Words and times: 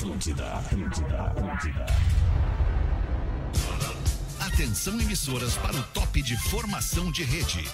Atlântida, 0.00 0.54
Atlântida, 0.54 1.22
Atlântida. 1.24 1.86
Atenção 4.40 4.98
emissoras 4.98 5.58
para 5.58 5.76
o 5.76 5.82
top 5.88 6.22
de 6.22 6.38
formação 6.38 7.12
de 7.12 7.22
rede. 7.22 7.68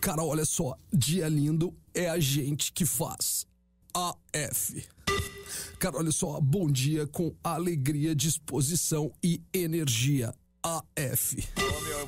Cara, 0.00 0.24
olha 0.24 0.44
só, 0.44 0.76
dia 0.92 1.28
lindo 1.28 1.72
é 1.94 2.10
a 2.10 2.18
gente 2.18 2.72
que 2.72 2.84
faz. 2.84 3.46
AF. 3.94 4.88
Cara, 5.78 5.98
olha 5.98 6.10
só, 6.10 6.40
bom 6.40 6.68
dia 6.68 7.06
com 7.06 7.32
alegria, 7.44 8.12
disposição 8.12 9.12
e 9.22 9.40
energia. 9.54 10.34
AF. 10.64 11.36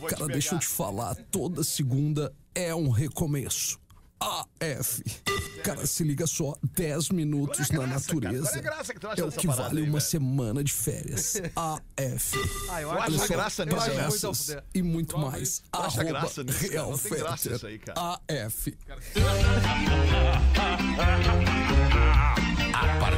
Cara, 0.08 0.26
deixa 0.26 0.56
eu 0.56 0.58
te 0.58 0.66
falar, 0.66 1.14
toda 1.30 1.62
segunda 1.62 2.34
é 2.56 2.74
um 2.74 2.90
recomeço. 2.90 3.78
AF. 4.20 5.02
Cara, 5.62 5.86
se 5.86 6.02
liga 6.02 6.26
só, 6.26 6.56
10 6.74 7.10
minutos 7.10 7.70
é 7.70 7.76
na 7.76 7.86
graça, 7.86 8.14
natureza. 8.14 8.56
É 8.56 8.58
a 8.58 8.62
graça 8.62 8.94
que 8.94 9.00
tu 9.00 9.06
acha 9.06 9.20
é 9.20 9.24
o 9.24 9.30
que 9.30 9.46
vale 9.46 9.80
aí, 9.80 9.84
uma 9.84 9.98
velho? 9.98 10.00
semana 10.00 10.64
de 10.64 10.72
férias. 10.72 11.34
AF. 11.54 12.36
Ah, 12.70 12.82
eu 12.82 12.90
acho 12.90 13.02
acha 13.02 13.18
só, 13.18 13.34
graça 13.34 13.66
para 13.66 13.76
nisso, 13.76 13.90
né? 13.96 14.06
essas 14.06 14.56
e 14.74 14.82
muito 14.82 15.18
mais. 15.18 15.62
Acha 15.72 16.00
Arroba 16.00 16.04
graça 16.04 16.42
nisso, 16.42 16.58
cara? 16.58 16.72
Real 16.72 16.90
Não 16.90 16.98
tem 16.98 17.18
graça 17.18 17.54
isso 17.54 17.66
aí, 17.66 17.78
cara. 17.78 18.20
AF. 18.28 18.76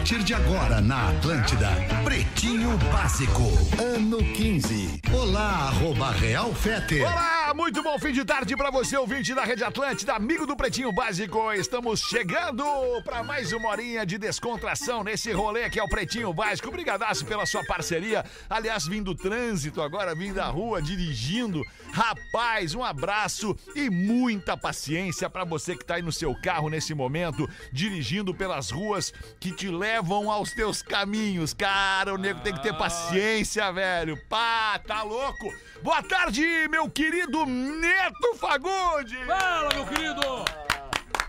Partir 0.00 0.24
de 0.24 0.32
agora 0.32 0.80
na 0.80 1.10
Atlântida, 1.10 1.68
Pretinho 2.02 2.74
Básico, 2.90 3.42
ano 3.78 4.16
15. 4.16 5.02
Olá, 5.12 5.68
arroba 5.68 6.10
Real 6.12 6.54
Fete. 6.54 7.02
Olá, 7.02 7.52
muito 7.54 7.82
bom 7.82 7.98
fim 7.98 8.10
de 8.10 8.24
tarde 8.24 8.56
pra 8.56 8.70
você, 8.70 8.96
ouvinte 8.96 9.34
da 9.34 9.44
Rede 9.44 9.62
Atlântida, 9.62 10.14
amigo 10.14 10.46
do 10.46 10.56
Pretinho 10.56 10.90
Básico. 10.90 11.52
Estamos 11.52 12.00
chegando 12.00 12.64
pra 13.04 13.22
mais 13.22 13.52
uma 13.52 13.68
horinha 13.68 14.06
de 14.06 14.16
descontração 14.16 15.04
nesse 15.04 15.32
rolê 15.32 15.68
que 15.68 15.78
é 15.78 15.82
o 15.82 15.88
Pretinho 15.88 16.32
Básico. 16.32 16.68
Obrigadaço 16.68 17.26
pela 17.26 17.44
sua 17.44 17.62
parceria. 17.66 18.24
Aliás, 18.48 18.86
vim 18.86 19.02
do 19.02 19.14
trânsito 19.14 19.82
agora, 19.82 20.14
vim 20.14 20.32
da 20.32 20.46
rua 20.46 20.80
dirigindo. 20.80 21.62
Rapaz, 21.92 22.74
um 22.74 22.82
abraço 22.82 23.54
e 23.76 23.90
muita 23.90 24.56
paciência 24.56 25.28
pra 25.28 25.44
você 25.44 25.76
que 25.76 25.84
tá 25.84 25.96
aí 25.96 26.02
no 26.02 26.12
seu 26.12 26.34
carro 26.40 26.70
nesse 26.70 26.94
momento, 26.94 27.46
dirigindo 27.70 28.32
pelas 28.32 28.70
ruas 28.70 29.12
que 29.38 29.52
te 29.52 29.68
levam 29.68 29.89
aos 30.30 30.52
teus 30.52 30.82
caminhos. 30.82 31.54
Cara, 31.54 32.14
o 32.14 32.18
nego 32.18 32.40
tem 32.40 32.54
que 32.54 32.62
ter 32.62 32.76
paciência, 32.76 33.72
velho. 33.72 34.16
Pá, 34.28 34.78
tá 34.78 35.02
louco? 35.02 35.52
Boa 35.82 36.02
tarde, 36.02 36.42
meu 36.68 36.90
querido 36.90 37.46
Neto 37.46 38.34
Fagundes! 38.36 39.26
Fala, 39.26 39.74
meu 39.74 39.86
querido! 39.86 40.44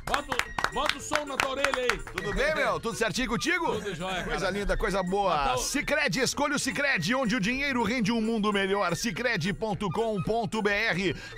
Bota, 0.05 0.60
bota 0.73 0.97
o 0.97 1.01
som 1.01 1.25
na 1.25 1.37
tua 1.37 1.51
orelha 1.51 1.71
aí. 1.91 1.97
Tudo 2.15 2.33
bem, 2.33 2.55
meu? 2.55 2.79
Tudo 2.79 2.97
certinho 2.97 3.27
contigo? 3.29 3.73
Tudo 3.75 3.93
jóia, 3.95 4.23
Coisa 4.23 4.39
cara. 4.45 4.51
linda, 4.51 4.77
coisa 4.77 5.03
boa. 5.03 5.37
Tá 5.37 5.55
o- 5.55 5.57
Cicred, 5.57 6.19
escolha 6.19 6.55
o 6.55 6.59
Cicred, 6.59 7.13
onde 7.15 7.35
o 7.35 7.39
dinheiro 7.39 7.83
rende 7.83 8.11
um 8.11 8.21
mundo 8.21 8.51
melhor. 8.53 8.95
Cicred.com.br. 8.95 9.81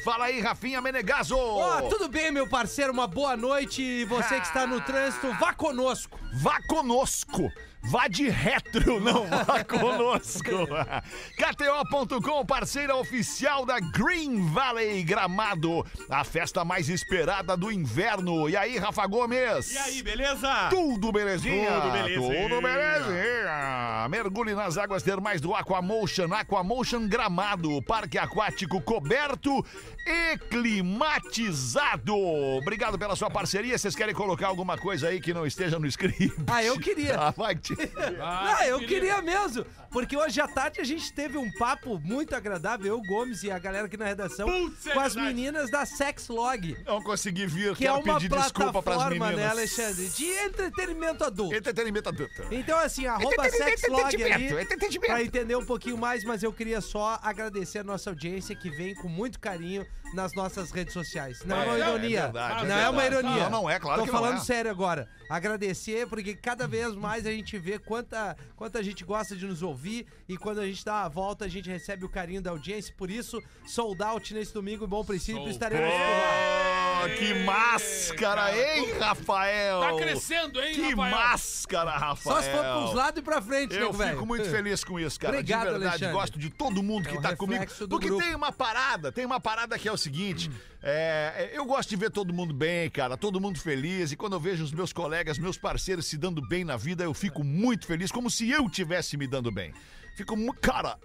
Fala 0.03 0.25
aí, 0.25 0.40
Rafinha 0.40 0.81
Menegaso. 0.81 1.36
Ó, 1.38 1.81
tudo 1.90 2.08
bem, 2.08 2.31
meu 2.31 2.48
parceiro? 2.48 2.92
Uma 2.94 3.08
boa 3.08 3.36
noite. 3.38 3.81
E 3.81 4.06
você 4.06 4.36
que 4.40 4.48
está 4.48 4.66
no 4.67 4.81
trânsito, 4.81 5.31
vá 5.40 5.53
conosco. 5.53 6.20
Vá 6.34 6.59
conosco. 6.68 7.52
Vá 7.86 8.08
de 8.08 8.30
retro, 8.30 9.00
não 9.03 9.28
vá 9.28 9.64
conosco. 9.64 10.50
KTO.com, 11.38 12.45
parceira 12.45 12.95
oficial 12.95 13.66
da 13.66 13.80
Green 13.80 14.45
Valley 14.52 15.03
Gramado, 15.03 15.86
a 16.09 16.23
festa 16.23 16.64
mais 16.64 16.90
esperada 16.90 17.58
do 17.58 17.72
inverno. 17.72 18.50
E 18.50 18.56
aí, 18.56 18.78
Rafa 18.78 19.06
Gomes? 19.06 19.72
E 19.72 19.78
aí, 19.78 20.02
beleza? 20.02 20.70
Tudo 20.70 21.12
belezinha? 21.12 21.81
Tudo 21.81 21.92
belezinha. 21.92 22.50
Tudo 22.50 22.62
belezinha. 22.62 24.08
Mergulhe 24.09 24.56
nas 24.56 24.78
águas 24.78 25.03
termais 25.03 25.42
do 25.42 25.53
Aquamotion. 25.53 26.34
Aquamotion 26.34 27.08
Gramado. 27.08 27.81
Parque 27.84 28.18
aquático 28.18 28.81
coberto 28.81 29.63
e 30.06 30.38
climatizado. 30.50 32.16
Obrigado 32.16 32.97
pela 32.97 33.16
sua 33.16 33.30
parceria. 33.30 33.78
Vocês 33.78 33.96
querem 33.96 34.16
colocar 34.16 34.47
alguma 34.47 34.78
coisa 34.78 35.09
aí 35.09 35.19
que 35.19 35.34
não 35.34 35.46
esteja 35.46 35.78
no 35.78 35.88
script? 35.88 36.34
Ah, 36.47 36.63
eu 36.63 36.80
queria. 36.80 37.13
Ah, 37.24 37.31
vai 37.31 37.56
te... 37.56 37.72
Ah, 38.22 38.67
eu 38.67 38.79
queria 38.79 39.22
mesmo. 39.22 39.66
Porque 39.94 40.18
hoje 40.18 40.42
à 40.42 40.48
tarde 40.48 40.81
a 40.81 40.84
gente 40.84 41.14
teve 41.14 41.38
um 41.38 41.52
papo 41.52 42.00
muito 42.00 42.36
agradável, 42.36 42.88
eu, 42.88 43.02
Gomes 43.04 43.44
e 43.44 43.52
a 43.52 43.59
galera 43.59 43.86
aqui 43.86 43.96
na 43.96 44.06
redação, 44.06 44.48
Putz, 44.48 44.88
é 44.88 44.94
com 44.94 45.00
as 45.00 45.16
meninas 45.16 45.70
da 45.70 45.86
Sexlog. 45.86 46.76
Não 46.86 47.02
consegui 47.02 47.46
vir. 47.46 47.76
Que 47.76 47.86
é 47.86 47.92
uma 47.92 48.16
pedir 48.16 48.30
desculpa 48.30 48.81
pras 48.81 48.98
plataforma, 48.98 49.28
meninas. 49.28 49.36
né, 49.46 49.48
Alexandre? 49.52 50.09
De 50.09 50.26
entretenimento 50.26 51.24
adulto. 51.24 51.56
Entretenimento 51.56 52.09
adulto. 52.09 52.44
Então, 52.52 52.78
assim, 52.80 53.06
arroba 53.06 53.48
Sexlog 53.50 54.16
entretenimento. 54.16 55.00
pra 55.06 55.22
entender 55.24 55.56
um 55.56 55.66
pouquinho 55.66 55.98
mais, 55.98 56.24
mas 56.24 56.42
eu 56.42 56.52
queria 56.52 56.81
só 56.81 57.20
agradecer 57.22 57.80
a 57.80 57.84
nossa 57.84 58.10
audiência 58.10 58.56
que 58.56 58.72
vem 58.72 58.96
com 58.96 59.08
muito 59.08 59.40
carinho 59.40 59.86
nas 60.16 60.34
nossas 60.34 60.72
redes 60.72 60.94
sociais. 60.94 61.44
Não 61.46 61.56
é, 61.62 61.64
É, 61.64 61.66
uma 61.66 61.75
é 61.75 61.80
ironia. 61.80 62.22
verdade, 62.24 62.66
é 62.66 62.68
não 62.68 62.75
é 62.78 62.90
uma 62.90 63.06
ironia. 63.06 63.44
Não, 63.44 63.50
não 63.50 63.70
é, 63.70 63.80
claro 63.80 64.02
Tô 64.02 64.06
que 64.08 64.12
não 64.12 64.20
falando 64.20 64.44
sério 64.44 64.70
agora. 64.72 65.08
Agradecer, 65.30 66.08
porque 66.08 66.36
cada 66.36 66.68
vez 66.68 66.94
mais 66.96 67.25
a 67.25 67.31
gente 67.31 67.58
vê 67.58 67.80
quanta, 67.80 68.36
quanta 68.56 68.81
gente 68.84 69.04
gosta 69.04 69.36
de 69.36 69.46
nos 69.46 69.62
ouvir 69.64 69.82
e 70.27 70.38
quando 70.38 70.59
a 70.59 70.66
gente 70.66 70.83
dá 70.83 71.03
a 71.03 71.09
volta, 71.09 71.45
a 71.45 71.47
gente 71.47 71.69
recebe 71.69 72.05
o 72.05 72.09
carinho 72.09 72.41
da 72.41 72.51
audiência. 72.51 72.94
Por 72.97 73.09
isso, 73.09 73.41
sold 73.66 74.01
out 74.03 74.33
nesse 74.33 74.53
domingo, 74.53 74.88
bom 74.88 75.03
princípio, 75.03 75.47
estaremos 75.49 75.89
por 75.89 75.99
lá. 75.99 76.72
Que 77.09 77.34
máscara, 77.46 78.52
hein, 78.58 78.94
Rafael? 79.00 79.80
Tá 79.81 79.94
crescendo, 79.96 80.62
hein, 80.62 80.74
Que 80.75 80.90
Rafael? 80.91 81.12
máscara, 81.16 81.91
Rafael. 81.91 82.36
Só 82.36 82.41
se 82.41 82.50
for 82.52 82.64
pros 82.64 82.94
lados 82.94 83.19
e 83.19 83.24
pra 83.24 83.41
frente, 83.41 83.75
Eu 83.75 83.91
velho. 83.94 84.12
fico 84.12 84.25
muito 84.25 84.50
feliz 84.50 84.84
com 84.84 85.00
isso, 85.00 85.19
cara. 85.19 85.34
Obrigado, 85.34 85.66
de 85.66 85.69
verdade, 85.72 85.88
Alexandre. 85.88 86.13
gosto 86.13 86.40
de 86.40 86.50
todo 86.50 86.81
mundo 86.84 87.08
que 87.08 87.16
É 87.16 87.19
um 87.19 87.22
tá 87.22 87.36
comigo. 87.36 87.66
Porque 87.90 88.08
grupo. 88.08 88.24
tem 88.24 88.36
uma 88.36 88.52
parada, 88.52 89.12
tem 89.12 89.25
uma 89.25 89.40
parada 89.40 89.78
que 89.78 89.88
é 89.88 89.92
o 89.92 89.97
seguinte: 89.97 90.50
é, 90.81 91.52
eu 91.53 91.66
gosto 91.66 91.90
de 91.90 91.96
ver 91.96 92.12
todo 92.12 92.34
mundo 92.34 92.53
bem, 92.53 92.90
cara, 92.90 93.16
todo 93.18 93.40
mundo 93.40 93.59
feliz. 93.59 94.12
E 94.12 94.16
quando 94.16 94.34
eu 94.34 94.40
vejo 94.40 94.63
os 94.63 94.72
meus 94.72 94.92
colegas, 94.94 95.38
meus 95.38 95.58
parceiros 95.58 96.06
se 96.06 96.18
dando 96.18 96.42
bem 96.47 96.63
na 96.63 96.78
vida, 96.78 97.03
eu 97.03 97.13
fico 97.13 97.44
muito 97.44 97.86
feliz, 97.86 98.12
como 98.12 98.30
se 98.30 98.50
eu 98.50 98.69
tivesse 98.69 99.18
me 99.18 99.28
dando 99.28 99.52
bem. 99.52 99.74
Fico 100.16 100.36
muito. 100.38 100.59
Cara, 100.62 100.97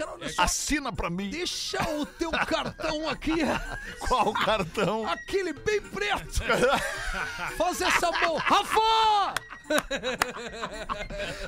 Cara, 0.00 0.12
olha 0.12 0.28
só, 0.28 0.42
assina 0.42 0.92
pra 0.92 1.10
mim. 1.10 1.30
deixa 1.30 1.82
o 1.90 2.04
teu 2.06 2.30
cartão 2.30 3.08
aqui, 3.08 3.34
Qual 4.00 4.32
cartão? 4.32 5.06
aquele 5.08 5.52
bem 5.52 5.80
preto. 5.80 6.40
Faz 7.56 7.80
essa 7.80 8.10
mão. 8.12 8.36
Rafa! 8.36 9.34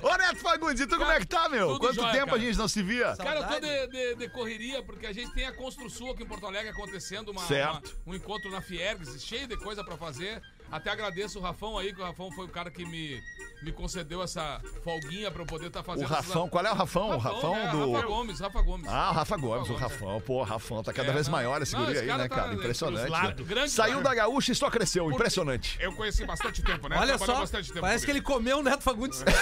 Ô, 0.03 0.17
Neto 0.17 0.37
Fagundes, 0.37 0.81
e 0.81 0.87
tu 0.87 0.97
como 0.97 1.11
é 1.11 1.19
que 1.19 1.27
tá, 1.27 1.49
meu? 1.49 1.69
tudo 1.69 1.81
Quanto 1.81 1.95
jóia, 1.97 2.13
tempo 2.13 2.27
cara. 2.27 2.37
a 2.37 2.41
gente 2.41 2.57
não 2.59 2.69
se 2.69 2.83
via? 2.83 3.17
Cara, 3.17 3.41
eu 3.41 3.49
tô 3.49 3.61
de, 3.61 3.87
de- 3.89 4.15
de 4.17 4.29
correria, 4.29 4.83
porque 4.83 5.07
a 5.07 5.13
gente 5.13 5.33
tem 5.33 5.47
a 5.47 5.53
Construção 5.53 6.11
aqui 6.11 6.23
em 6.23 6.27
Porto 6.27 6.47
Alegre 6.47 6.71
acontecendo, 6.71 7.31
uma, 7.31 7.43
Certo. 7.47 7.97
uma- 8.07 8.13
um 8.13 8.17
encontro 8.17 8.51
na 8.51 8.61
Fiergs, 8.61 9.21
cheio 9.25 9.47
de 9.47 9.57
coisa 9.57 9.83
pra 9.85 9.97
fazer. 9.97 10.41
Até 10.73 10.91
agradeço 10.91 11.39
o 11.39 11.43
Rafão 11.43 11.77
aí, 11.77 11.93
que 11.95 12.01
o 12.01 12.05
Rafão 12.05 12.33
foi 12.33 12.47
o 12.47 12.49
cara 12.49 12.71
que 12.71 12.83
me, 12.87 13.23
me 13.63 13.71
concedeu 13.73 14.23
essa 14.23 14.59
folguinha 14.83 15.31
pra 15.31 15.43
eu 15.43 15.47
poder 15.47 15.67
estar 15.67 15.81
O 15.81 15.85
fazendo 15.85 16.07
Rafão, 16.09 16.49
qual 16.49 16.65
é 16.65 16.73
o 16.73 16.75
Rafão? 16.75 17.11
O 17.11 17.19
Rafão 17.19 17.53
né? 17.55 17.69
do. 17.71 17.93
Rafa 17.93 18.07
Gomes, 18.07 18.41
Rafa 18.41 18.63
Gomes. 18.63 18.89
Ah, 18.89 19.11
o 19.11 19.15
Rafa 19.15 19.37
Gomes, 19.37 19.69
o 19.69 19.75
Rafa 19.75 19.89
Gomes, 19.99 20.03
Rafão. 20.07 20.21
Pô, 20.23 20.41
o 20.41 20.43
Rafão 20.43 20.83
tá 20.83 20.91
cada 20.93 21.11
É, 21.11 21.13
vez 21.13 21.27
não. 21.29 21.33
maior 21.33 21.61
esse 21.61 21.75
Não, 21.75 21.81
guri 21.81 21.93
esse 21.93 22.01
aí, 22.03 22.07
cara 22.09 22.23
né, 22.23 22.29
tá 22.29 22.35
cara? 22.35 22.55
Impressionante. 22.55 23.05
os 23.05 23.11
né? 23.11 23.17
lados. 23.19 23.47
Grande 23.47 23.71
Saiu 23.71 23.93
cara. 23.99 24.05
da 24.05 24.15
gaúcha 24.15 24.53
e 24.53 24.55
só 24.55 24.71
cresceu. 24.71 25.05
Porque 25.05 25.17
Impressionante. 25.17 25.77
Eu 25.79 25.93
conheci 25.93 26.25
bastante 26.25 26.63
tempo, 26.63 26.89
né? 26.89 26.97
Olha 26.97 27.19
Trabalhei 27.19 27.35
só, 27.35 27.41
bastante 27.41 27.69
tempo 27.69 27.81
parece 27.83 28.05
que 28.07 28.11
ele 28.11 28.23
comeu 28.23 28.59
o 28.59 28.63
Neto 28.63 28.83
Fagundes. 28.83 29.23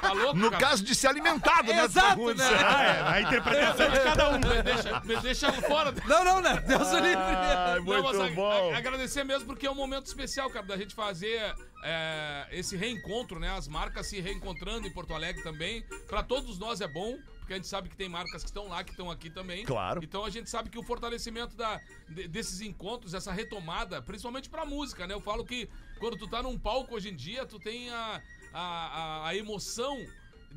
Tá 0.00 0.12
louco, 0.12 0.36
No 0.36 0.50
cara? 0.52 0.64
caso 0.68 0.84
de 0.84 0.94
ser 0.94 1.08
alimentado, 1.08 1.66
né? 1.72 1.84
Exato, 1.84 2.08
Fagundes? 2.10 2.36
né? 2.38 2.46
É, 2.56 3.02
a 3.02 3.20
interpretação 3.22 3.90
de 3.90 4.00
cada 4.00 4.30
um. 4.30 4.38
Me 4.38 4.62
deixa, 4.62 5.00
me 5.00 5.16
deixa 5.16 5.52
fora. 5.62 5.92
Não, 6.06 6.24
não, 6.24 6.40
Neto, 6.40 6.64
Deus 6.66 6.88
o 6.92 6.98
livre. 6.98 7.80
Muito 7.82 8.34
bom. 8.34 8.72
a- 8.72 8.78
agradecer 8.78 9.24
mesmo 9.24 9.46
porque 9.46 9.66
é 9.66 9.70
um 9.70 9.74
momento 9.74 9.95
especial, 10.04 10.50
cara, 10.50 10.66
da 10.66 10.76
gente 10.76 10.94
fazer 10.94 11.40
é, 11.82 12.46
esse 12.50 12.76
reencontro, 12.76 13.38
né? 13.40 13.50
As 13.50 13.66
marcas 13.66 14.06
se 14.06 14.20
reencontrando 14.20 14.86
em 14.86 14.92
Porto 14.92 15.14
Alegre 15.14 15.42
também. 15.42 15.82
Pra 16.06 16.22
todos 16.22 16.58
nós 16.58 16.80
é 16.82 16.86
bom, 16.88 17.16
porque 17.38 17.52
a 17.54 17.56
gente 17.56 17.66
sabe 17.68 17.88
que 17.88 17.96
tem 17.96 18.08
marcas 18.08 18.42
que 18.42 18.48
estão 18.48 18.68
lá, 18.68 18.82
que 18.84 18.90
estão 18.90 19.10
aqui 19.10 19.30
também. 19.30 19.64
Claro. 19.64 20.00
Então 20.02 20.24
a 20.24 20.30
gente 20.30 20.50
sabe 20.50 20.68
que 20.70 20.78
o 20.78 20.82
fortalecimento 20.82 21.56
da, 21.56 21.80
de- 22.08 22.28
desses 22.28 22.60
encontros, 22.60 23.14
essa 23.14 23.32
retomada, 23.32 24.02
principalmente 24.02 24.48
pra 24.50 24.64
música, 24.64 25.06
né? 25.06 25.14
Eu 25.14 25.20
falo 25.20 25.44
que 25.44 25.68
quando 25.98 26.16
tu 26.16 26.28
tá 26.28 26.42
num 26.42 26.58
palco 26.58 26.94
hoje 26.94 27.08
em 27.10 27.16
dia, 27.16 27.46
tu 27.46 27.58
tem 27.58 27.88
a, 27.90 28.22
a, 28.52 28.60
a, 28.60 29.28
a 29.28 29.36
emoção. 29.36 29.96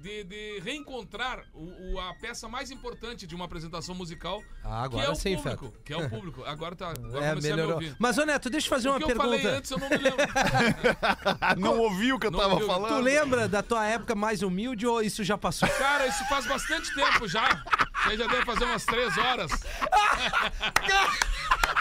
De, 0.01 0.23
de 0.23 0.59
reencontrar 0.61 1.43
o, 1.53 1.93
o- 1.95 1.99
a 1.99 2.13
peça 2.13 2.47
mais 2.47 2.71
importante 2.71 3.27
de 3.27 3.35
uma 3.35 3.43
apresentação 3.45 3.93
musical, 3.93 4.41
Ah, 4.63 4.79
que 4.89 4.95
agora 4.95 5.07
é 5.07 5.09
o 5.09 5.15
sim, 5.15 5.35
público. 5.35 5.65
Feto. 5.65 5.79
Que 5.83 5.93
é 5.93 5.97
o 5.97 6.09
público. 6.09 6.43
Agora 6.45 6.75
tá. 6.75 6.89
Agora 6.91 7.25
É, 7.25 7.29
comecei 7.29 7.51
a 7.51 7.55
me 7.55 7.61
melhorou. 7.61 7.73
ouvir. 7.75 7.95
Mas, 7.99 8.17
ô 8.17 8.25
Neto, 8.25 8.49
deixa 8.49 8.67
eu 8.67 8.69
fazer 8.69 8.87
O 8.87 8.91
uma 8.93 8.99
que 8.99 9.11
eu 9.11 9.15
falei 9.17 9.39
pergunta. 9.41 9.57
antes, 9.57 9.71
eu 9.71 9.77
não 9.77 9.89
me 9.89 9.97
lembro. 9.97 10.19
Não 11.59 11.77
ouviu 11.79 12.15
o 12.15 12.19
que 12.19 12.27
eu 12.27 12.31
Não 12.31 12.39
tava 12.39 12.53
ouviu. 12.53 12.67
falando? 12.67 12.95
Tu 12.95 13.01
lembra 13.01 13.47
da 13.47 13.61
tua 13.61 13.85
época 13.85 14.15
mais 14.15 14.41
humilde 14.41 14.87
ou 14.87 15.01
isso 15.01 15.23
já 15.23 15.37
passou? 15.37 15.67
Cara, 15.69 16.07
isso 16.07 16.23
faz 16.29 16.45
bastante 16.45 16.93
tempo 16.95 17.27
já. 17.27 17.63
Você 18.03 18.15
já 18.17 18.27
deve 18.27 18.45
fazer 18.45 18.63
umas 18.63 18.85
três 18.85 19.17
horas. 19.17 19.51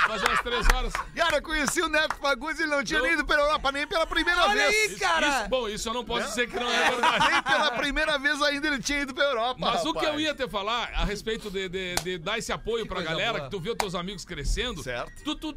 Faz 0.08 0.22
umas 0.22 0.40
três 0.40 0.66
horas. 0.74 0.92
Cara, 1.14 1.42
conheci 1.42 1.82
o 1.82 1.88
Neto 1.88 2.16
Fagundes 2.16 2.58
e 2.58 2.62
ele 2.62 2.70
não 2.70 2.82
tinha 2.82 2.98
Não. 2.98 3.04
nem 3.06 3.14
ido 3.14 3.26
pela 3.26 3.42
Europa 3.42 3.70
nem 3.72 3.86
pela 3.86 4.06
primeira 4.06 4.42
Olha 4.42 4.54
vez. 4.54 4.68
aí, 4.74 4.86
Isso- 4.86 4.98
cara! 4.98 5.28
isso- 5.40 5.48
bom, 5.48 5.68
isso 5.68 5.88
eu 5.88 5.94
não 5.94 6.04
posso 6.04 6.28
dizer 6.28 6.48
que 6.48 6.58
não 6.58 6.70
é 6.70 6.90
verdade. 6.90 7.30
Nem 7.30 7.42
pela 7.42 7.70
primeira 7.72 8.18
vez 8.18 8.40
ainda 8.42 8.66
ele 8.68 8.80
tinha 8.82 9.00
ido 9.02 9.12
pra 9.14 9.24
Europa. 9.24 9.56
Mas 9.60 9.84
o 9.84 9.92
que 9.92 9.98
rapaz. 10.00 10.14
eu 10.14 10.20
ia 10.20 10.34
te 10.34 10.48
falar 10.48 10.90
a 10.94 11.04
respeito 11.04 11.50
de, 11.50 11.68
de- 11.68 11.94
de 11.96 12.18
dar 12.18 12.38
esse 12.38 12.50
apoio 12.50 12.86
pra 12.86 12.96
coisa 12.96 13.10
galera, 13.10 13.32
boa. 13.38 13.44
que 13.44 13.50
tu 13.50 13.60
viu 13.60 13.76
teus 13.76 13.94
amigos 13.94 14.24
crescendo. 14.24 14.82
Certo. 14.82 15.22
Tu, 15.22 15.34
tu 15.34 15.54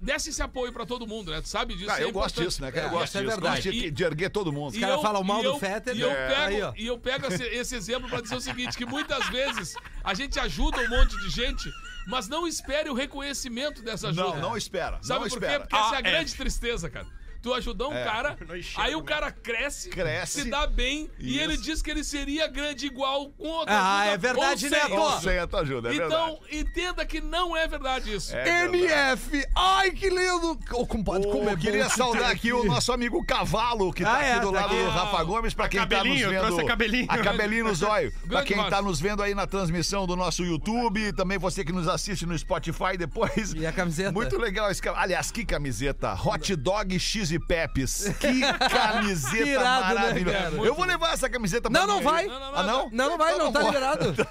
desse 0.00 0.30
esse 0.30 0.42
apoio 0.42 0.72
pra 0.72 0.84
todo 0.84 1.06
mundo, 1.06 1.30
né? 1.30 1.40
Tu 1.40 1.48
sabe 1.48 1.74
disso. 1.76 1.90
Ah, 1.90 2.00
é 2.00 2.04
eu 2.04 2.12
gosto 2.12 2.34
importante. 2.34 2.48
disso, 2.48 2.62
né? 2.62 2.72
cara? 2.72 2.86
Eu 2.86 2.88
É, 2.88 2.92
gosto 2.92 3.04
isso 3.06 3.18
é 3.18 3.20
disso. 3.22 3.30
verdade. 3.32 3.56
Gosto 3.68 3.70
de, 3.72 3.86
E- 3.86 3.90
de 3.90 4.04
erguer 4.04 4.28
todo 4.30 4.52
mundo. 4.52 4.76
E 4.76 4.80
caras 4.80 4.96
eu- 4.96 5.02
falam 5.02 5.22
mal 5.22 5.38
e 5.40 5.42
do 5.44 5.48
eu- 5.50 5.58
Fetter, 5.58 5.96
E 5.96 6.00
eu 6.00 6.10
é. 6.10 6.28
pego, 6.28 6.66
Aí, 6.66 6.82
e 6.82 6.86
eu 6.88 6.98
pego 6.98 7.26
esse, 7.32 7.42
esse 7.44 7.76
exemplo 7.76 8.08
pra 8.08 8.20
dizer 8.20 8.34
o 8.36 8.40
seguinte: 8.40 8.76
que 8.76 8.84
muitas 8.84 9.26
vezes 9.28 9.74
a 10.02 10.12
gente 10.12 10.38
ajuda 10.38 10.80
um 10.80 10.88
monte 10.90 11.16
de 11.20 11.30
gente, 11.30 11.70
mas 12.06 12.28
não 12.28 12.46
espere 12.46 12.88
o 12.90 12.94
reconhecimento 12.94 13.82
dessa 13.82 14.08
ajuda. 14.08 14.22
Não, 14.36 14.40
não 14.50 14.56
espera. 14.56 14.98
Sabe 15.02 15.20
não 15.20 15.28
por 15.28 15.38
quê? 15.38 15.44
espera. 15.46 15.60
Porque 15.60 15.76
essa 15.76 15.94
é 15.94 15.96
a 15.96 15.98
Ah, 15.98 16.02
grande 16.02 16.34
tristeza, 16.34 16.90
cara. 16.90 17.06
Tu 17.44 17.52
ajudou 17.52 17.90
um 17.90 17.94
É. 17.94 18.04
cara, 18.04 18.36
Não 18.48 18.56
enxerga, 18.56 18.88
aí 18.88 18.94
o 18.94 19.00
né? 19.00 19.04
cara 19.06 19.30
cresce, 19.30 19.90
Cresce. 19.90 20.40
se 20.42 20.50
dá 20.50 20.66
bem, 20.66 21.10
e 21.18 21.32
Isso. 21.34 21.40
ele 21.44 21.56
diz 21.58 21.82
que 21.82 21.90
ele 21.90 22.02
seria 22.02 22.48
grande 22.48 22.86
igual 22.86 23.28
com 23.32 23.46
outra 23.48 23.74
Ah, 23.74 24.00
ajuda, 24.00 24.14
é 24.14 24.16
verdade, 24.18 24.64
ou 24.64 24.70
né, 24.70 24.78
sem 24.78 24.96
ajuda. 24.96 25.20
sei 25.20 25.38
a 25.38 25.46
tua 25.46 25.60
ajuda, 25.60 25.92
é 25.92 25.94
Então, 25.94 26.38
entenda 26.50 27.04
que 27.04 27.20
não 27.20 27.54
é 27.54 27.68
verdade 27.68 28.14
isso. 28.14 28.32
verdade. 28.32 28.50
É 28.50 28.68
verdade. 28.68 28.84
MF! 28.94 29.46
Ai, 29.54 29.90
que 29.90 30.08
lindo! 30.08 30.58
Ô, 30.72 30.86
compadre, 30.86 31.28
como 31.28 31.48
é 31.50 31.52
Eu 31.52 31.56
bom 31.56 31.62
queria 31.62 31.86
te 31.86 31.94
saudar 31.96 32.28
ter 32.30 32.32
aqui 32.34 32.52
o 32.52 32.64
nosso 32.64 32.90
amigo 32.92 33.22
Cavalo, 33.26 33.92
que 33.92 34.02
tá 34.02 34.16
Ah, 34.16 34.24
é, 34.24 34.32
aqui 34.32 34.40
do 34.46 34.52
tá 34.52 34.60
lado 34.62 34.74
aqui. 34.74 34.82
do 34.82 34.88
Rafa 34.88 35.22
Gomes, 35.24 35.52
pra 35.52 35.68
quem 35.68 35.80
tá 35.80 35.86
nos 35.86 35.96
Cabelinho, 35.98 36.30
vendo. 36.30 36.40
trouxe 36.46 36.60
a 36.62 36.66
cabelinho. 36.66 37.06
A 37.10 37.18
cabelinho 37.18 37.64
no 37.64 37.74
zóio. 37.74 38.10
pra 38.26 38.28
Grande 38.42 38.54
quem 38.54 38.70
tá 38.70 38.80
nos 38.80 38.98
vendo 39.00 39.22
aí 39.22 39.34
na 39.34 39.46
transmissão 39.46 40.06
do 40.06 40.16
nosso 40.16 40.42
YouTube, 40.42 41.12
também 41.12 41.36
você 41.36 41.62
que 41.62 41.72
nos 41.72 41.88
assiste 41.88 42.24
no 42.24 42.36
Spotify 42.38 42.96
depois. 42.98 43.52
E 43.54 43.66
a 43.66 43.72
camiseta? 43.72 44.12
Muito 44.12 44.38
legal 44.38 44.70
esse 44.70 44.80
ca- 44.80 44.94
Aliás, 44.96 45.30
que 45.30 45.44
camiseta. 45.44 46.14
Hot 46.14 46.56
Dog 46.56 46.98
X 46.98 47.33
e 47.34 47.38
Pepes. 47.38 48.08
Que 48.20 48.40
camiseta 48.70 49.60
né, 49.60 49.64
maravilhosa. 49.94 50.38
cara? 50.38 50.54
Eu 50.56 50.74
vou 50.74 50.84
levar 50.84 51.12
essa 51.14 51.28
camiseta 51.28 51.70
pra 51.70 51.80
Não, 51.80 51.86
não 51.86 52.02
vai. 52.02 52.26
Não, 52.26 52.40
não, 52.40 52.52
não, 52.52 52.58
Ah, 52.58 52.62
não? 52.62 52.90
Não, 52.90 53.10
não 53.10 53.18
vai, 53.18 53.34
Então 53.34 53.44
não 53.46 53.52
tá 53.52 53.62
liberado. 53.62 54.14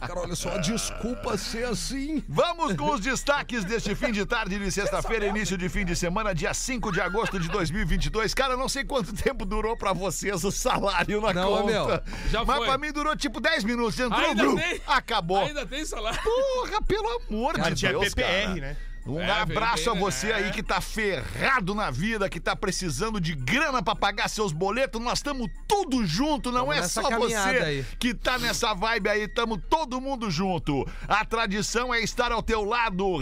Cara, 0.00 0.20
olha 0.20 0.34
só, 0.34 0.56
desculpa 0.58 1.36
ser 1.36 1.64
assim. 1.66 2.22
Vamos 2.28 2.74
com 2.76 2.90
os 2.92 3.00
destaques 3.00 3.64
deste 3.64 3.94
fim 3.94 4.12
de 4.12 4.24
tarde 4.24 4.58
de 4.58 4.70
sexta-feira, 4.70 5.26
início 5.26 5.56
de 5.58 5.68
fim 5.68 5.84
de 5.84 5.94
semana, 5.96 6.34
dia 6.34 6.52
5 6.54 6.92
de 6.92 7.00
agosto 7.00 7.38
de 7.38 7.48
2022. 7.48 8.34
Cara, 8.34 8.54
eu 8.54 8.58
não 8.58 8.68
sei 8.68 8.84
quanto 8.84 9.12
tempo 9.12 9.44
durou 9.44 9.76
pra 9.76 9.92
vocês 9.92 10.44
o 10.44 10.50
salário 10.50 11.20
na 11.20 11.32
Não, 11.32 11.48
conta. 11.48 11.64
meu, 11.64 12.02
já 12.30 12.44
Mas 12.44 12.56
foi. 12.58 12.66
pra 12.66 12.78
mim 12.78 12.92
durou 12.92 13.16
tipo 13.16 13.40
10 13.40 13.64
minutos. 13.64 13.98
Entrou, 13.98 14.20
Ainda 14.20 14.54
tem? 14.56 14.80
acabou. 14.86 15.44
Ainda 15.44 15.66
tem 15.66 15.84
salário. 15.84 16.20
Porra, 16.22 16.82
pelo 16.82 17.08
amor 17.28 17.58
de 17.60 17.74
Tinha 17.74 17.90
Deus, 17.92 18.08
PPR, 18.14 18.42
cara. 18.46 18.54
né? 18.60 18.76
Um 19.06 19.20
É, 19.20 19.30
abraço 19.30 19.84
vem, 19.84 19.96
a 19.96 20.00
você 20.00 20.26
né? 20.28 20.34
aí 20.34 20.50
que 20.50 20.62
tá 20.62 20.80
ferrado 20.80 21.74
na 21.74 21.90
vida, 21.90 22.28
que 22.28 22.40
tá 22.40 22.56
precisando 22.56 23.20
de 23.20 23.34
grana 23.34 23.82
pra 23.82 23.94
pagar 23.94 24.28
seus 24.28 24.52
boletos. 24.52 25.00
Nós 25.00 25.18
estamos 25.20 25.48
tudo 25.68 26.04
junto, 26.04 26.50
não 26.50 26.72
é 26.72 26.82
só 26.82 27.02
você 27.10 27.34
aí. 27.36 27.84
que 28.00 28.12
tá 28.14 28.36
nessa 28.38 28.74
vibe 28.74 29.08
aí, 29.08 29.28
tamo 29.28 29.56
todo 29.58 30.00
mundo 30.00 30.30
junto. 30.30 30.84
A 31.08 31.24
tradição 31.24 31.94
é 31.94 32.00
estar 32.00 32.32
ao 32.32 32.42
teu 32.42 32.64
lado. 32.64 33.18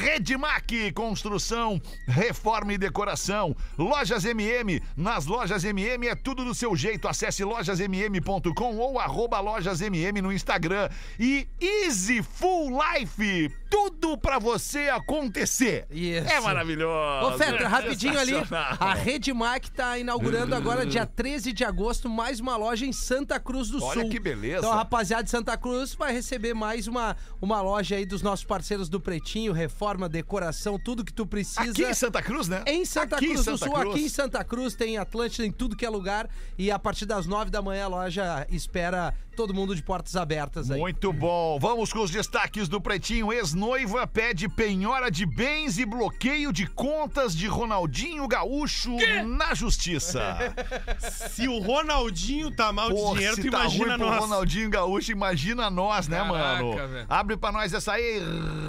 Redmac, 0.00 0.92
construção, 0.92 1.80
reforma 2.06 2.72
e 2.74 2.78
decoração. 2.78 3.56
Lojas 3.78 4.24
MM, 4.24 4.82
nas 4.96 5.24
lojas 5.26 5.64
MM 5.64 6.06
é 6.06 6.14
tudo 6.14 6.44
do 6.44 6.54
seu 6.54 6.76
jeito. 6.76 7.08
Acesse 7.08 7.42
lojasmm.com 7.44 8.76
ou 8.76 8.98
arroba 8.98 9.40
lojasmm 9.40 10.20
no 10.22 10.32
Instagram. 10.32 10.88
E 11.18 11.46
Easy 11.60 12.22
Full 12.22 12.70
Life, 12.78 13.50
tudo 13.74 14.16
pra 14.16 14.38
você 14.38 14.88
acontecer. 14.88 15.84
Isso. 15.90 16.28
É 16.30 16.40
maravilhoso. 16.40 17.26
Ô, 17.26 17.36
Fetter, 17.36 17.68
rapidinho 17.68 18.16
ali. 18.16 18.34
A 18.78 18.94
Redmac 18.94 19.68
tá 19.72 19.98
inaugurando 19.98 20.54
agora, 20.54 20.86
dia 20.86 21.04
13 21.04 21.52
de 21.52 21.64
agosto, 21.64 22.08
mais 22.08 22.38
uma 22.38 22.56
loja 22.56 22.86
em 22.86 22.92
Santa 22.92 23.40
Cruz 23.40 23.70
do 23.70 23.82
Olha 23.82 24.02
Sul. 24.02 24.10
que 24.10 24.20
beleza. 24.20 24.58
Então, 24.58 24.72
a 24.72 24.76
rapaziada 24.76 25.24
de 25.24 25.30
Santa 25.30 25.56
Cruz 25.56 25.92
vai 25.92 26.12
receber 26.12 26.54
mais 26.54 26.86
uma, 26.86 27.16
uma 27.42 27.60
loja 27.60 27.96
aí 27.96 28.06
dos 28.06 28.22
nossos 28.22 28.44
parceiros 28.44 28.88
do 28.88 29.00
Pretinho, 29.00 29.52
reforma, 29.52 30.08
decoração, 30.08 30.78
tudo 30.78 31.04
que 31.04 31.12
tu 31.12 31.26
precisa. 31.26 31.72
Aqui 31.72 31.82
em 31.84 31.94
Santa 31.94 32.22
Cruz, 32.22 32.46
né? 32.46 32.62
Em 32.66 32.84
Santa 32.84 33.16
Aqui 33.16 33.26
Cruz 33.26 33.40
do 33.44 33.58
Santa 33.58 33.66
Sul, 33.66 33.74
Cruz. 33.74 33.94
aqui 33.94 34.04
em 34.04 34.08
Santa 34.08 34.44
Cruz, 34.44 34.74
tem 34.76 34.98
Atlântida 34.98 35.44
em 35.44 35.50
tudo 35.50 35.74
que 35.76 35.84
é 35.84 35.90
lugar. 35.90 36.28
E 36.56 36.70
a 36.70 36.78
partir 36.78 37.06
das 37.06 37.26
nove 37.26 37.50
da 37.50 37.60
manhã 37.60 37.86
a 37.86 37.88
loja 37.88 38.46
espera 38.50 39.12
todo 39.34 39.52
mundo 39.54 39.74
de 39.74 39.82
portas 39.82 40.16
abertas 40.16 40.70
aí. 40.70 40.80
Muito 40.80 41.12
bom. 41.12 41.58
Vamos 41.60 41.92
com 41.92 42.00
os 42.00 42.10
destaques 42.10 42.68
do 42.68 42.80
Pretinho. 42.80 43.32
Ex-noiva 43.32 44.06
pede 44.06 44.48
penhora 44.48 45.10
de 45.10 45.26
bens 45.26 45.78
e 45.78 45.84
bloqueio 45.84 46.52
de 46.52 46.66
contas 46.66 47.34
de 47.36 47.46
Ronaldinho 47.46 48.26
Gaúcho 48.28 48.96
na 49.26 49.54
justiça. 49.54 50.36
Se 51.30 51.48
o 51.48 51.58
Ronaldinho 51.58 52.50
tá 52.54 52.72
mal 52.72 52.88
de 52.90 52.94
Pô, 52.94 53.14
dinheiro, 53.14 53.34
se 53.36 53.42
tu 53.42 53.50
tá 53.50 53.60
imagina 53.60 53.98
nós. 53.98 54.20
Ronaldinho 54.20 54.70
Gaúcho, 54.70 55.12
imagina 55.12 55.70
nós, 55.70 56.08
né, 56.08 56.18
Caraca, 56.18 56.62
mano? 56.64 56.88
velho. 56.88 57.06
Abre 57.08 57.36
pra 57.36 57.52
nós 57.52 57.72
essa 57.72 57.92
aí, 57.92 58.20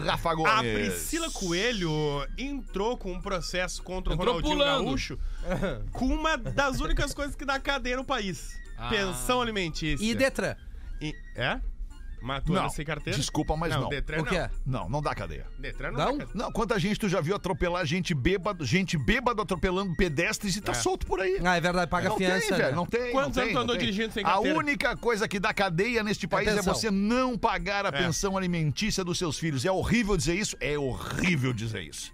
Rafa 0.05 0.33
Gomes. 0.33 0.51
A 0.51 0.61
Priscila 0.61 1.29
Coelho 1.31 1.89
entrou 2.37 2.97
com 2.97 3.11
um 3.13 3.21
processo 3.21 3.81
contra 3.83 4.11
o 4.11 4.15
Entrou 4.15 4.35
Ronaldinho 4.35 4.57
pulando. 4.57 4.85
Gaúcho 4.85 5.19
com 5.91 6.07
uma 6.07 6.37
das 6.37 6.79
únicas 6.79 7.13
coisas 7.13 7.35
que 7.35 7.45
dá 7.45 7.59
cadeia 7.59 7.97
no 7.97 8.03
país. 8.03 8.59
Ah. 8.77 8.89
Pensão 8.89 9.41
alimentícia. 9.41 10.03
E 10.05 10.13
Detran? 10.13 10.55
E- 11.01 11.13
é? 11.35 11.59
Matou 12.21 12.55
Não, 12.55 12.67
sem 12.69 12.83
carteira? 12.83 13.19
desculpa, 13.19 13.55
mas 13.55 13.69
não. 13.75 13.87
Detran 13.87 14.21
O 14.21 14.25
quê? 14.25 14.39
não. 14.65 14.81
Não, 14.81 14.89
não 14.89 15.01
dá 15.01 15.13
cadeia. 15.13 15.45
Detran 15.59 15.91
não, 15.91 15.97
Não? 15.99 16.17
dá 16.17 16.25
cadeia. 16.25 16.29
Não, 16.45 16.51
quanta 16.51 16.79
gente 16.79 16.99
tu 16.99 17.07
já 17.07 17.21
viu 17.21 17.35
atropelar 17.35 17.85
gente 17.85 18.15
bêbado, 18.15 18.65
gente 18.65 18.97
bêbado 18.97 19.43
atropelando 19.43 19.95
pedestres 19.95 20.55
e 20.55 20.61
tá 20.61 20.71
É. 20.71 20.75
solto 20.75 21.05
por 21.05 21.19
aí. 21.19 21.39
Ah, 21.45 21.55
é 21.55 21.61
verdade, 21.61 21.87
paga 21.91 22.09
não 22.09 22.17
fiança. 22.17 22.41
tem, 22.41 22.51
né? 22.51 22.57
velho, 22.57 22.75
não 22.75 22.85
tem. 22.87 23.11
Quantos 23.11 23.13
não 23.13 23.21
anos 23.21 23.35
tem, 23.35 23.47
tu 23.49 23.53
não 23.53 23.61
andou 23.61 23.77
dirigindo 23.77 24.11
sem 24.11 24.23
A 24.23 24.27
carteira? 24.31 24.57
única 24.57 24.97
coisa 24.97 25.27
que 25.27 25.39
dá 25.39 25.53
cadeia 25.53 26.03
neste 26.03 26.27
país 26.27 26.47
é, 26.47 26.55
pensão. 26.55 26.73
você 26.73 26.89
não 26.89 27.37
pagar 27.37 27.85
a 27.85 27.89
É. 27.89 27.91
pensão 27.91 28.35
alimentícia 28.35 29.03
dos 29.03 29.19
seus 29.19 29.37
filhos. 29.37 29.63
É 29.63 29.71
horrível 29.71 30.17
dizer 30.17 30.33
isso? 30.33 30.57
É 30.59 30.75
horrível 30.79 31.53
dizer 31.53 31.83
isso. 31.83 32.11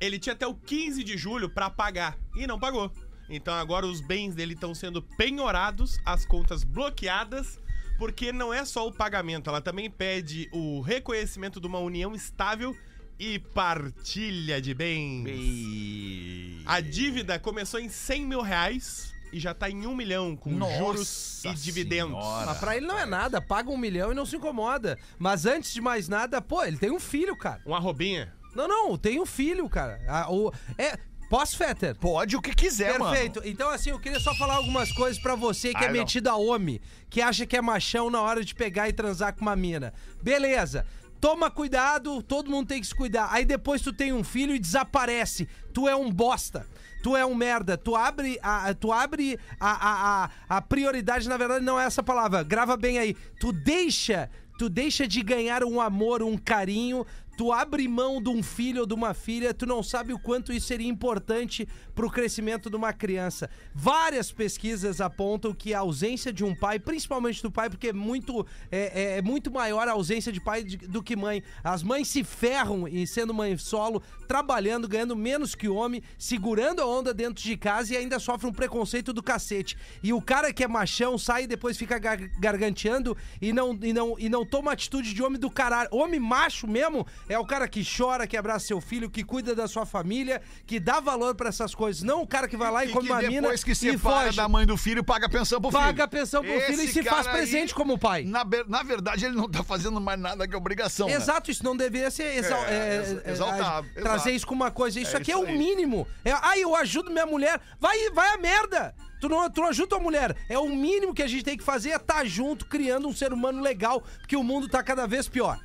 Ele 0.00 0.18
tinha 0.18 0.32
até 0.32 0.46
o 0.46 0.54
15 0.54 1.04
de 1.04 1.18
julho 1.18 1.48
pra 1.50 1.68
pagar 1.68 2.16
e 2.34 2.46
não 2.46 2.58
pagou. 2.58 2.90
Então 3.30 3.54
agora 3.54 3.86
os 3.86 4.00
bens 4.00 4.34
dele 4.34 4.54
estão 4.54 4.74
sendo 4.74 5.00
penhorados, 5.00 6.00
as 6.04 6.26
contas 6.26 6.64
bloqueadas, 6.64 7.60
porque 7.96 8.32
não 8.32 8.52
é 8.52 8.64
só 8.64 8.86
o 8.86 8.92
pagamento, 8.92 9.48
ela 9.48 9.60
também 9.60 9.88
pede 9.88 10.48
o 10.52 10.80
reconhecimento 10.80 11.60
de 11.60 11.66
uma 11.66 11.78
união 11.78 12.14
estável 12.14 12.76
e 13.18 13.38
partilha 13.38 14.60
de 14.60 14.74
bens. 14.74 16.62
A 16.66 16.80
dívida 16.80 17.38
começou 17.38 17.78
em 17.78 17.88
100 17.88 18.26
mil 18.26 18.40
reais 18.40 19.14
e 19.32 19.38
já 19.38 19.54
tá 19.54 19.70
em 19.70 19.86
um 19.86 19.94
milhão, 19.94 20.34
com 20.34 20.50
Nossa 20.50 20.76
juros 20.78 21.44
e 21.44 21.54
dividendos. 21.54 22.18
Senhora. 22.20 22.46
Mas 22.46 22.58
pra 22.58 22.76
ele 22.76 22.86
não 22.86 22.98
é 22.98 23.06
nada, 23.06 23.40
paga 23.40 23.70
um 23.70 23.76
milhão 23.76 24.10
e 24.10 24.14
não 24.14 24.26
se 24.26 24.36
incomoda. 24.36 24.98
Mas 25.18 25.46
antes 25.46 25.72
de 25.72 25.80
mais 25.80 26.08
nada, 26.08 26.40
pô, 26.40 26.64
ele 26.64 26.78
tem 26.78 26.90
um 26.90 26.98
filho, 26.98 27.36
cara. 27.36 27.62
Um 27.64 27.74
arrobinha. 27.74 28.34
Não, 28.54 28.66
não, 28.66 28.98
tem 28.98 29.20
um 29.20 29.26
filho, 29.26 29.68
cara. 29.68 30.00
Ah, 30.08 30.32
o, 30.32 30.52
é, 30.76 30.98
posso, 31.30 31.56
Fetter? 31.56 31.96
Pode 31.96 32.36
o 32.36 32.42
que 32.42 32.54
quiser, 32.54 32.98
mano. 32.98 33.12
Perfeito. 33.12 33.40
Então, 33.44 33.70
assim, 33.70 33.88
eu 33.90 33.98
queria 33.98 34.20
só 34.20 34.34
falar 34.34 34.54
algumas 34.56 34.92
coisas 34.92 35.18
pra 35.22 35.34
você 35.34 35.70
que 35.72 35.78
Ah, 35.82 35.84
é 35.84 35.86
não. 35.86 35.92
metido 35.94 36.28
a 36.28 36.34
homem, 36.36 36.78
que 37.08 37.22
acha 37.22 37.46
que 37.46 37.56
é 37.56 37.62
machão 37.62 38.10
na 38.10 38.20
hora 38.20 38.44
de 38.44 38.54
pegar 38.54 38.88
e 38.88 38.92
transar 38.92 39.32
com 39.34 39.40
uma 39.42 39.56
mina. 39.56 39.94
Beleza. 40.22 40.84
Toma 41.20 41.50
cuidado, 41.50 42.22
todo 42.22 42.50
mundo 42.50 42.66
tem 42.68 42.80
que 42.80 42.86
se 42.86 42.94
cuidar. 42.94 43.28
Aí 43.30 43.44
depois 43.44 43.80
tu 43.82 43.92
tem 43.92 44.12
um 44.12 44.24
filho 44.24 44.54
e 44.54 44.58
desaparece. 44.58 45.46
Tu 45.72 45.86
é 45.88 45.94
um 45.94 46.10
bosta. 46.10 46.66
Tu 47.02 47.16
é 47.16 47.24
um 47.24 47.34
merda. 47.34 47.76
Tu 47.78 47.94
abre 47.94 48.38
a, 48.42 48.74
tu 48.74 48.90
abre 48.92 49.38
a, 49.58 49.70
a, 49.70 50.24
a, 50.24 50.30
a 50.56 50.62
prioridade, 50.62 51.28
na 51.28 51.36
verdade, 51.36 51.64
não 51.64 51.78
é 51.78 51.84
essa 51.84 52.02
palavra. 52.02 52.42
Grava 52.42 52.76
bem 52.76 52.98
aí. 52.98 53.14
Tu 53.38 53.52
deixa. 53.52 54.30
Tu 54.58 54.68
deixa 54.68 55.06
de 55.08 55.22
ganhar 55.22 55.64
um 55.64 55.80
amor, 55.80 56.22
um 56.22 56.36
carinho, 56.36 57.06
tu 57.40 57.52
abre 57.54 57.88
mão 57.88 58.20
de 58.22 58.28
um 58.28 58.42
filho 58.42 58.82
ou 58.82 58.86
de 58.86 58.92
uma 58.92 59.14
filha, 59.14 59.54
tu 59.54 59.64
não 59.64 59.82
sabe 59.82 60.12
o 60.12 60.18
quanto 60.18 60.52
isso 60.52 60.66
seria 60.66 60.86
importante 60.86 61.66
pro 61.94 62.10
crescimento 62.10 62.68
de 62.68 62.76
uma 62.76 62.92
criança. 62.92 63.48
Várias 63.74 64.30
pesquisas 64.30 65.00
apontam 65.00 65.54
que 65.54 65.72
a 65.72 65.78
ausência 65.78 66.34
de 66.34 66.44
um 66.44 66.54
pai, 66.54 66.78
principalmente 66.78 67.42
do 67.42 67.50
pai, 67.50 67.70
porque 67.70 67.88
é 67.88 67.92
muito, 67.94 68.46
é, 68.70 69.14
é- 69.14 69.18
é 69.18 69.22
muito 69.22 69.50
maior 69.50 69.88
a 69.88 69.92
ausência 69.92 70.30
de 70.30 70.38
pai 70.38 70.64
do 70.64 71.02
que 71.02 71.16
mãe. 71.16 71.42
As 71.64 71.82
mães 71.82 72.08
se 72.08 72.22
ferram 72.22 72.86
em 72.86 73.06
sendo 73.06 73.32
mãe 73.32 73.56
solo, 73.56 74.02
trabalhando, 74.28 74.86
ganhando 74.86 75.16
menos 75.16 75.54
que 75.54 75.66
homem, 75.66 76.02
segurando 76.18 76.82
a 76.82 76.86
onda 76.86 77.14
dentro 77.14 77.42
de 77.42 77.56
casa 77.56 77.94
e 77.94 77.96
ainda 77.96 78.18
sofre 78.18 78.46
um 78.48 78.52
preconceito 78.52 79.14
do 79.14 79.22
cacete. 79.22 79.78
E 80.02 80.12
o 80.12 80.20
cara 80.20 80.52
que 80.52 80.62
é 80.62 80.68
machão 80.68 81.16
sai 81.16 81.44
e 81.44 81.46
depois 81.46 81.78
fica 81.78 81.98
gar- 81.98 82.18
garganteando 82.38 83.16
e 83.40 83.50
não, 83.50 83.78
e, 83.82 83.94
não, 83.94 84.14
e 84.18 84.28
não 84.28 84.44
toma 84.44 84.72
atitude 84.72 85.14
de 85.14 85.22
homem 85.22 85.40
do 85.40 85.50
caralho. 85.50 85.88
Homem 85.90 86.20
macho 86.20 86.66
mesmo 86.68 87.06
É 87.30 87.38
o 87.38 87.44
cara 87.46 87.68
que 87.68 87.82
chora, 87.84 88.26
que 88.26 88.36
abraça 88.36 88.66
seu 88.66 88.80
filho, 88.80 89.08
que 89.08 89.22
cuida 89.22 89.54
da 89.54 89.68
sua 89.68 89.86
família, 89.86 90.42
que 90.66 90.80
dá 90.80 90.98
valor 90.98 91.34
pra 91.36 91.48
essas 91.48 91.72
coisas. 91.74 92.02
Não 92.02 92.22
o 92.22 92.26
cara 92.26 92.48
que 92.48 92.56
vai 92.56 92.72
lá 92.72 92.84
e, 92.84 92.88
E 92.88 92.92
come 92.92 93.08
uma 93.08 93.22
mina 93.22 93.40
depois 93.42 93.62
que 93.62 93.70
e 93.70 93.74
separa 93.76 94.24
foge. 94.26 94.36
da 94.36 94.48
mãe 94.48 94.66
do 94.66 94.76
filho, 94.76 95.04
paga 95.04 95.28
pensão 95.28 95.60
pro 95.60 95.70
filho. 95.70 95.80
Paga 95.82 96.04
a 96.04 96.08
pensão 96.08 96.42
pro 96.42 96.50
filho 96.60 96.80
e 96.80 96.84
Esse 96.86 96.92
se 96.92 97.02
faz 97.04 97.24
cara 97.26 97.30
aí, 97.38 97.42
presente 97.42 97.72
como 97.72 97.96
pai. 97.96 98.24
Na, 98.24 98.44
na 98.66 98.82
verdade, 98.82 99.24
ele 99.26 99.36
não 99.36 99.48
tá 99.48 99.62
fazendo 99.62 100.00
mais 100.00 100.18
nada 100.18 100.48
que 100.48 100.56
obrigação. 100.56 101.06
né? 101.06 101.14
Exato, 101.14 101.52
isso 101.52 101.62
não 101.62 101.76
deveria 101.76 102.10
ser 102.10 102.36
exal- 102.36 102.64
É, 102.64 102.74
é, 102.74 102.96
ex- 102.96 103.24
é, 103.24 103.30
exaltável, 103.30 103.90
a- 103.96 104.00
trazer 104.02 104.32
isso 104.32 104.44
como 104.46 104.64
uma 104.64 104.70
coisa. 104.72 104.98
Isso 104.98 105.14
É 105.16 105.20
aqui 105.20 105.30
isso 105.30 105.40
é 105.40 105.44
o 105.44 105.46
aí. 105.46 105.56
mínimo. 105.56 106.08
É, 106.24 106.32
ah, 106.32 106.58
eu 106.58 106.74
ajudo 106.74 107.12
minha 107.12 107.26
mulher. 107.26 107.60
Vai, 107.78 108.10
vai 108.10 108.34
a 108.34 108.38
merda. 108.38 108.92
Tu 109.20 109.28
não, 109.28 109.48
tu 109.48 109.60
não 109.60 109.68
ajuda 109.68 109.86
tua 109.88 110.00
mulher. 110.00 110.36
É 110.48 110.58
o 110.58 110.68
mínimo 110.68 111.14
que 111.14 111.22
a 111.22 111.28
gente 111.28 111.44
tem 111.44 111.56
que 111.56 111.62
fazer 111.62 111.90
é 111.90 111.96
estar 111.96 112.24
junto, 112.26 112.66
criando 112.66 113.06
um 113.06 113.14
ser 113.14 113.32
humano 113.32 113.62
legal, 113.62 114.02
porque 114.18 114.34
o 114.34 114.42
mundo 114.42 114.68
tá 114.68 114.82
cada 114.82 115.06
vez 115.06 115.28
pior. 115.28 115.60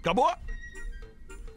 Acabou? 0.00 0.32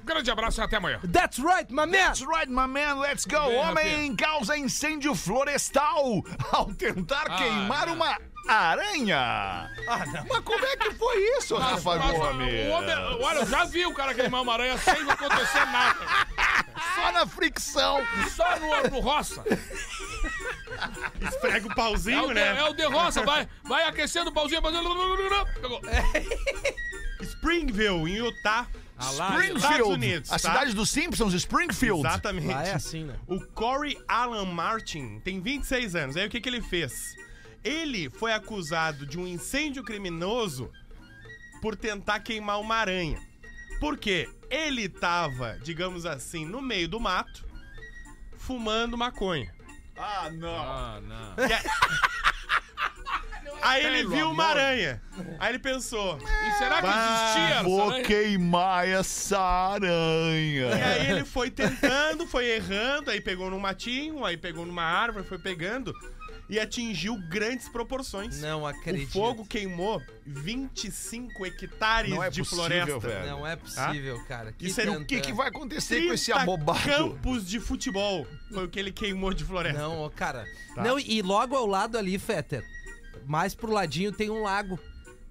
Um 0.04 0.06
grande 0.06 0.30
abraço 0.30 0.60
e 0.60 0.64
até 0.64 0.76
amanhã. 0.76 1.00
That's 1.14 1.40
right, 1.40 1.72
my 1.72 1.86
man! 1.86 1.92
That's 1.92 2.22
right, 2.22 2.50
my 2.52 2.68
man, 2.68 3.00
let's 3.00 3.24
go. 3.26 3.40
Bem, 3.48 3.58
Homem 3.58 4.16
causa 4.18 4.58
incêndio 4.58 5.16
florestal 5.16 6.22
ao 6.52 6.74
tentar 6.74 7.24
Ah, 7.30 7.36
queimar 7.38 7.88
não. 7.88 7.94
uma 7.94 8.18
aranha. 8.50 9.70
Ah, 9.88 10.06
não. 10.06 10.26
Mas 10.28 10.40
como 10.44 10.66
é 10.66 10.76
que 10.76 10.92
foi 10.96 11.18
isso, 11.38 11.58
Mas- 11.58 11.72
Rafa 11.72 11.96
mas, 12.00 12.18
Gomes? 12.18 12.54
o 12.68 12.72
olha, 13.24 13.38
eu 13.40 13.46
já 13.48 13.64
vi 13.64 13.86
o 13.86 13.94
cara 13.94 14.14
queimar 14.14 14.42
uma 14.42 14.52
aranha 14.54 14.78
sem 14.78 15.10
acontecer 15.10 15.66
nada. 15.68 16.00
Só 16.96 17.12
na 17.14 17.26
fricção. 17.26 18.02
Só 18.36 18.60
no, 18.60 18.90
no 18.90 19.00
roça. 19.00 19.42
Esfrega 21.22 21.66
o 21.68 21.72
É 21.72 21.76
pauzinho, 21.76 22.24
o, 22.26 22.28
de, 22.28 22.34
né? 22.34 22.58
é 22.60 22.64
o 22.70 22.74
de 22.74 22.84
roça, 22.86 23.24
vai, 23.24 23.48
vai 23.64 23.86
aquecendo 23.86 24.30
o 24.32 24.34
pauzinho. 24.34 24.62
fazendo- 24.62 24.90
Pegou. 25.62 25.82
Springville, 27.22 28.10
em 28.12 28.18
Utah. 28.18 28.68
Ah 29.04 29.12
lá, 29.12 29.30
Springfield. 29.38 29.94
Unidos, 29.94 30.32
a 30.32 30.34
tá? 30.34 30.40
cidade 30.40 30.74
dos 30.74 30.90
Simpsons, 30.90 31.34
Springfield. 31.34 32.08
Exatamente. 32.08 32.48
Lá 32.48 32.64
é 32.64 32.74
assim, 32.74 33.04
né? 33.04 33.16
O 33.28 33.40
Corey 33.40 33.98
Alan 34.08 34.46
Martin 34.46 35.20
tem 35.20 35.42
26 35.42 35.96
anos. 35.96 36.18
Aí 36.18 36.28
o 36.28 36.30
que, 36.30 36.40
que 36.40 36.48
ele 36.48 36.62
fez? 36.62 37.16
Ele 37.64 38.10
foi 38.10 38.34
acusado 38.34 39.06
de 39.06 39.20
um 39.20 39.28
incêndio 39.28 39.84
criminoso 39.84 40.72
por 41.62 41.76
tentar 41.76 42.20
queimar 42.20 42.60
uma 42.60 42.76
aranha. 42.76 43.22
Por 43.80 43.98
quê? 43.98 44.30
Ele 44.50 44.88
tava, 44.88 45.58
digamos 45.64 46.06
assim, 46.06 46.46
no 46.46 46.62
meio 46.62 46.88
do 46.88 47.00
mato, 47.00 47.46
fumando 48.38 48.98
maconha. 48.98 49.54
Ah, 49.98 50.30
não. 50.32 50.56
Ah, 50.56 51.00
não. 51.04 51.36
Aí- 53.64 53.86
ele 53.86 53.98
Pelo 54.00 54.10
viu 54.16 54.32
uma 54.32 54.44
aranha. 54.46 55.02
Aí 55.40 55.50
ele 55.52 55.60
pensou. 55.60 56.18
E 56.20 56.52
será 56.58 56.82
que 56.82 56.88
existia 56.88 57.56
essa 57.56 57.64
Vou 57.64 57.90
aranha? 57.90 58.04
queimar 58.06 58.88
essa 58.88 59.40
aranha. 59.40 60.70
E 60.70 60.82
aí 60.82 61.12
ele 61.12 61.26
foi 61.26 61.50
tentando, 61.52 62.26
foi 62.28 62.46
errando, 62.50 63.10
aí 63.12 63.22
pegou 63.22 63.50
num 63.50 63.60
matinho, 63.60 64.24
aí 64.26 64.38
pegou 64.38 64.66
numa 64.66 64.84
árvore, 64.84 65.26
foi 65.26 65.38
pegando 65.40 65.94
e 66.50 66.60
atingiu 66.60 67.16
grandes 67.30 67.70
proporções. 67.70 68.42
Não 68.42 68.64
O 68.64 68.68
acredito. 68.68 69.12
fogo 69.14 69.46
queimou 69.46 70.02
25 70.26 71.46
hectares 71.46 72.10
Não 72.12 72.24
é 72.24 72.30
de 72.30 72.42
possível, 72.42 72.66
floresta. 72.66 73.00
velho. 73.00 73.26
Não 73.32 73.48
é 73.48 73.56
possível, 73.56 74.24
cara. 74.28 74.52
Que 74.52 74.68
Isso 74.68 74.82
era 74.82 74.92
O 74.92 75.06
que, 75.06 75.20
que 75.22 75.34
vai 75.34 75.48
acontecer 75.48 76.06
com 76.08 76.14
esse 76.14 76.26
30 76.26 76.42
abobado? 76.42 76.80
campos 76.86 77.48
de 77.48 77.60
futebol 77.60 78.28
foi 78.52 78.66
o 78.66 78.70
que 78.70 78.80
ele 78.80 78.92
queimou 78.92 79.34
de 79.34 79.44
floresta. 79.44 79.80
Não, 79.80 80.00
ó, 80.00 80.10
cara. 80.10 80.46
Tá. 80.76 80.84
Não, 80.84 81.00
e 81.00 81.22
logo 81.22 81.56
ao 81.56 81.66
lado 81.66 81.98
ali, 81.98 82.18
Fetter, 82.20 82.64
mais 83.26 83.54
pro 83.56 83.72
ladinho 83.72 84.12
tem 84.12 84.30
um 84.30 84.42
lago. 84.44 84.80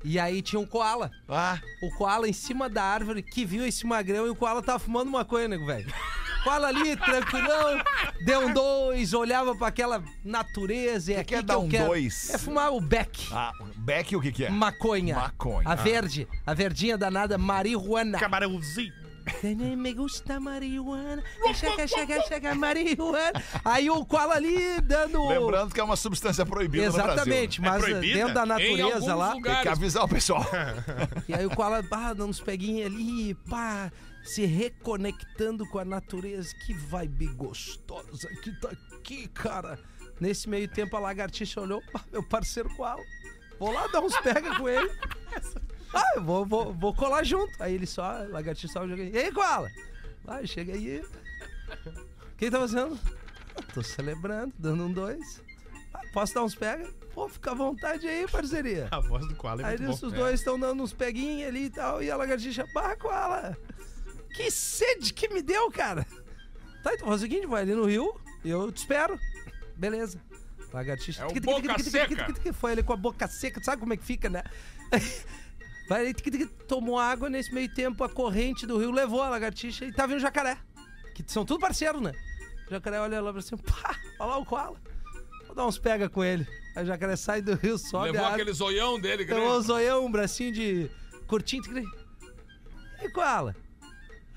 E 0.04 0.18
aí 0.18 0.42
tinha 0.42 0.58
um 0.58 0.66
koala. 0.66 1.10
Ah, 1.28 1.60
O 1.82 1.90
koala 1.96 2.28
em 2.28 2.32
cima 2.32 2.68
da 2.68 2.82
árvore 2.82 3.22
que 3.22 3.44
viu 3.44 3.64
esse 3.64 3.86
magrão 3.86 4.26
e 4.26 4.30
o 4.30 4.34
koala 4.34 4.60
tava 4.60 4.80
fumando 4.80 5.10
maconha, 5.10 5.46
nego, 5.46 5.64
velho. 5.64 5.92
Koala 6.42 6.66
ali, 6.66 6.96
tranquilão, 6.98 7.80
deu 8.24 8.48
um 8.48 8.52
dois, 8.52 9.14
olhava 9.14 9.54
pra 9.54 9.68
aquela 9.68 10.02
natureza. 10.24 11.12
É 11.12 11.14
que 11.16 11.20
aqui 11.20 11.34
é 11.36 11.38
que 11.38 11.44
dar 11.44 11.54
eu 11.54 11.60
um 11.62 11.68
quero. 11.68 11.86
dois? 11.86 12.30
É 12.30 12.38
fumar 12.38 12.72
o 12.72 12.80
beck. 12.80 13.28
ah 13.32 13.52
Beck 13.76 14.16
o 14.16 14.20
que 14.20 14.32
que 14.32 14.44
é? 14.46 14.50
Maconha. 14.50 15.14
Maconha. 15.14 15.68
A 15.68 15.72
Ah. 15.72 15.76
verde. 15.76 16.26
A 16.44 16.52
verdinha 16.52 16.98
danada, 16.98 17.38
marihuana. 17.38 18.18
Camarãozinho. 18.18 18.92
Me 19.76 19.92
gusta 19.94 20.40
marihuana. 20.40 21.22
Chega, 21.54 21.86
chega, 21.86 22.22
chega, 22.22 22.54
marihuana. 22.54 23.42
Aí 23.64 23.88
o 23.90 24.04
koala 24.04 24.34
ali 24.34 24.80
dando. 24.82 25.26
Lembrando 25.28 25.72
que 25.74 25.80
é 25.80 25.84
uma 25.84 25.96
substância 25.96 26.44
proibida 26.44 26.84
Exatamente, 26.86 27.60
no 27.60 27.64
Brasil. 27.70 27.80
mas 27.80 27.82
É 27.84 27.90
proibida? 27.98 28.18
dentro 28.18 28.34
da 28.34 28.46
natureza 28.46 29.14
lá. 29.14 29.32
Tem 29.32 29.42
que 29.42 29.48
lugares. 29.48 29.72
avisar 29.72 30.04
o 30.04 30.08
pessoal. 30.08 30.44
E 31.28 31.34
aí 31.34 31.46
o 31.46 31.50
koala, 31.50 31.82
pá, 31.82 32.12
dando 32.12 32.26
uns 32.30 32.40
peguinhos 32.40 32.86
ali, 32.86 33.34
pá, 33.48 33.90
se 34.24 34.44
reconectando 34.44 35.66
com 35.68 35.78
a 35.78 35.84
natureza. 35.84 36.54
Que 36.66 36.74
vibe 36.74 37.26
gostosa 37.28 38.28
que 38.42 38.50
tá 38.60 38.70
aqui, 38.92 39.28
cara. 39.28 39.78
Nesse 40.20 40.48
meio 40.48 40.68
tempo 40.68 40.96
a 40.96 41.00
lagartixa 41.00 41.60
olhou, 41.60 41.82
pá, 41.92 42.00
meu 42.12 42.22
parceiro 42.22 42.68
koala. 42.76 43.02
Vou 43.58 43.72
lá 43.72 43.86
dar 43.88 44.00
uns 44.00 44.16
pega 44.20 44.56
com 44.56 44.68
ele. 44.68 44.90
Ah, 45.94 46.12
eu 46.16 46.22
vou, 46.22 46.44
vou, 46.46 46.72
vou 46.72 46.94
colar 46.94 47.22
junto. 47.24 47.52
Aí 47.62 47.74
ele 47.74 47.86
só, 47.86 48.24
lagartixa 48.28 48.68
só 48.72 48.86
joga. 48.88 49.02
E 49.02 49.16
aí, 49.16 49.32
koala? 49.32 49.70
Vai, 50.24 50.46
chega 50.46 50.72
aí. 50.74 51.00
O 51.00 52.36
que 52.36 52.50
tá 52.50 52.58
fazendo? 52.60 52.98
"Ah, 53.56 53.62
Tô 53.74 53.82
celebrando, 53.82 54.52
dando 54.58 54.84
um 54.84 54.92
dois. 54.92 55.42
Ah, 55.92 56.00
posso 56.12 56.34
dar 56.34 56.42
uns 56.44 56.54
pega? 56.54 56.88
Pô, 57.14 57.28
fica 57.28 57.50
à 57.50 57.54
vontade 57.54 58.08
aí, 58.08 58.26
parceria. 58.26 58.88
A 58.90 59.00
voz 59.00 59.26
do 59.28 59.34
koala 59.36 59.60
é 59.62 59.64
Aí 59.66 59.70
muito 59.78 59.90
nisso 59.90 60.00
bom. 60.02 60.06
os 60.06 60.12
dois 60.14 60.40
estão 60.40 60.58
dando 60.58 60.82
uns 60.82 60.92
peguinhos 60.94 61.48
ali 61.48 61.64
e 61.66 61.70
tal, 61.70 62.02
e 62.02 62.10
a 62.10 62.16
lagartixa, 62.16 62.66
barra 62.72 62.96
com 62.96 63.08
ela. 63.12 63.56
Que 64.34 64.50
sede 64.50 65.12
que 65.12 65.28
me 65.28 65.42
deu, 65.42 65.70
cara. 65.70 66.06
Tá, 66.82 66.94
então 66.94 67.06
faz 67.06 67.20
o 67.20 67.24
seguinte, 67.24 67.46
vai 67.46 67.62
ali 67.62 67.74
no 67.74 67.84
rio, 67.84 68.18
eu 68.42 68.72
te 68.72 68.78
espero. 68.78 69.20
Beleza. 69.76 70.18
Lagartixa. 70.72 71.22
É 71.22 71.26
o 71.26 71.40
boca 71.40 71.78
seca. 71.78 72.34
Foi 72.54 72.72
ali 72.72 72.82
com 72.82 72.94
a 72.94 72.96
boca 72.96 73.28
seca, 73.28 73.62
sabe 73.62 73.80
como 73.80 73.92
é 73.92 73.96
que 73.98 74.04
fica, 74.04 74.30
né? 74.30 74.42
Vai 75.92 76.14
tomou 76.66 76.98
água, 76.98 77.28
nesse 77.28 77.52
meio 77.52 77.68
tempo 77.68 78.02
a 78.02 78.08
corrente 78.08 78.66
do 78.66 78.78
rio 78.78 78.90
levou 78.90 79.20
a 79.20 79.28
lagartixa 79.28 79.84
e 79.84 79.92
tá 79.92 80.06
vindo 80.06 80.16
o 80.16 80.20
jacaré. 80.20 80.56
Que 81.14 81.22
são 81.26 81.44
tudo 81.44 81.60
parceiros, 81.60 82.00
né? 82.00 82.12
O 82.66 82.70
jacaré 82.70 82.98
olha 82.98 83.20
lá 83.20 83.30
pra 83.30 83.42
cima, 83.42 83.60
pá, 83.62 83.94
olha 84.18 84.30
lá 84.30 84.38
o 84.38 84.46
koala. 84.46 84.80
Vou 85.46 85.54
dar 85.54 85.66
uns 85.66 85.76
pega 85.76 86.08
com 86.08 86.24
ele. 86.24 86.46
Aí 86.74 86.82
o 86.82 86.86
jacaré 86.86 87.14
sai 87.14 87.42
do 87.42 87.54
rio, 87.54 87.76
sobe 87.76 88.06
Levou 88.06 88.22
água. 88.22 88.36
aquele 88.36 88.54
zoião 88.54 88.98
dele, 88.98 89.24
um 89.24 89.26
grande. 89.26 89.66
zoião, 89.66 90.06
um 90.06 90.10
bracinho 90.10 90.50
de 90.50 90.90
curtinho. 91.26 91.62
E 93.02 93.10
koala? 93.10 93.54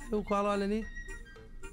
Aí 0.02 0.14
o 0.14 0.24
koala 0.26 0.50
olha 0.50 0.66
ali. 0.66 0.86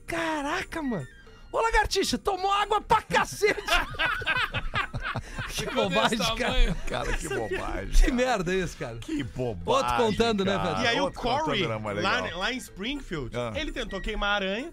Caraca, 0.07 0.81
mano. 0.81 1.09
Ô, 1.51 1.61
lagartixa, 1.61 2.17
tomou 2.19 2.53
água 2.53 2.81
pra 2.81 3.03
cacete. 3.03 3.61
que 5.49 5.67
bobagem, 5.67 6.19
cara. 6.37 6.77
Cara, 6.87 7.13
que 7.17 7.29
bobagem. 7.29 7.91
Que 7.91 8.03
cara. 8.03 8.15
merda 8.15 8.55
isso, 8.55 8.77
cara. 8.77 8.97
Que 8.99 9.23
bobagem. 9.23 9.83
Outro 9.91 9.97
contando, 9.97 10.45
né, 10.45 10.57
cara. 10.57 10.73
velho? 10.75 10.85
E 10.85 10.87
aí 10.89 11.01
o 11.01 11.13
Corey, 11.13 11.67
lá, 11.67 12.21
lá 12.37 12.53
em 12.53 12.57
Springfield, 12.57 13.37
Ah. 13.37 13.53
ele 13.55 13.73
tentou 13.73 14.01
queimar 14.01 14.31
a 14.31 14.35
aranha, 14.35 14.73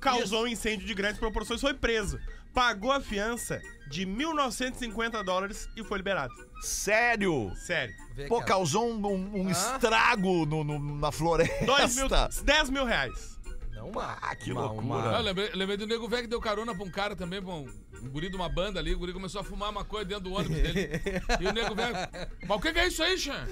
causou 0.00 0.44
um 0.44 0.46
incêndio 0.46 0.86
de 0.86 0.94
grandes 0.94 1.18
proporções, 1.18 1.60
foi 1.60 1.74
preso. 1.74 2.18
Pagou 2.54 2.92
a 2.92 3.00
fiança 3.00 3.60
de 3.88 4.06
1.950 4.06 5.22
dólares 5.24 5.68
e 5.76 5.82
foi 5.82 5.98
liberado. 5.98 6.32
Sério? 6.60 7.50
Sério. 7.56 7.94
Vê, 8.14 8.26
Pô, 8.26 8.42
causou 8.42 8.90
um, 8.90 9.06
um- 9.06 9.42
um 9.42 9.50
estrago 9.50 10.44
no, 10.46 10.62
no- 10.62 10.78
na 10.98 11.10
floresta. 11.10 11.64
Dois 11.64 11.96
mil, 11.96 12.08
10 12.44 12.70
mil 12.70 12.84
reais. 12.84 13.38
Não, 13.72 13.88
uma, 13.88 14.18
Ah, 14.20 14.36
que 14.36 14.52
uma- 14.52 14.62
loucura. 14.66 14.82
uma- 14.84 15.10
Ah, 15.10 15.18
eu 15.18 15.22
lembrei, 15.22 15.50
lembrei 15.54 15.76
do 15.78 15.86
nego 15.86 16.06
velho 16.08 16.22
que 16.24 16.28
deu 16.28 16.40
carona 16.40 16.74
pra 16.74 16.84
um 16.84 16.90
cara 16.90 17.16
também, 17.16 17.40
pra 17.42 17.52
um, 17.54 17.66
um 18.02 18.08
guri 18.08 18.28
de 18.28 18.36
uma 18.36 18.48
banda 18.48 18.80
ali. 18.80 18.94
O 18.94 18.98
guri 18.98 19.12
começou 19.12 19.40
a 19.40 19.44
fumar 19.44 19.72
maconha 19.72 20.04
dentro 20.04 20.24
do 20.24 20.32
ônibus 20.32 20.56
dele. 20.56 21.00
e 21.40 21.46
o 21.46 21.52
nego 21.52 21.74
velho, 21.74 21.94
mas 22.46 22.58
o 22.58 22.60
que, 22.60 22.72
que 22.72 22.78
é 22.78 22.86
isso 22.88 23.02
aí, 23.02 23.18
Xan? 23.18 23.46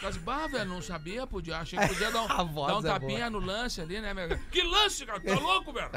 Disse, 0.00 0.18
bah, 0.20 0.46
velho, 0.46 0.68
não 0.68 0.82
sabia, 0.82 1.26
podia. 1.26 1.58
Achei 1.58 1.78
que 1.78 1.88
podia 1.88 2.10
dar 2.10 2.22
um, 2.22 2.28
dar 2.66 2.76
um 2.76 2.80
é 2.80 2.82
tapinha 2.82 3.30
boa. 3.30 3.40
no 3.40 3.46
lance 3.46 3.80
ali, 3.80 4.00
né, 4.00 4.12
meu? 4.14 4.38
Que 4.50 4.62
lance, 4.62 5.06
cara? 5.06 5.20
Tá 5.20 5.34
louco, 5.38 5.72
velho? 5.72 5.90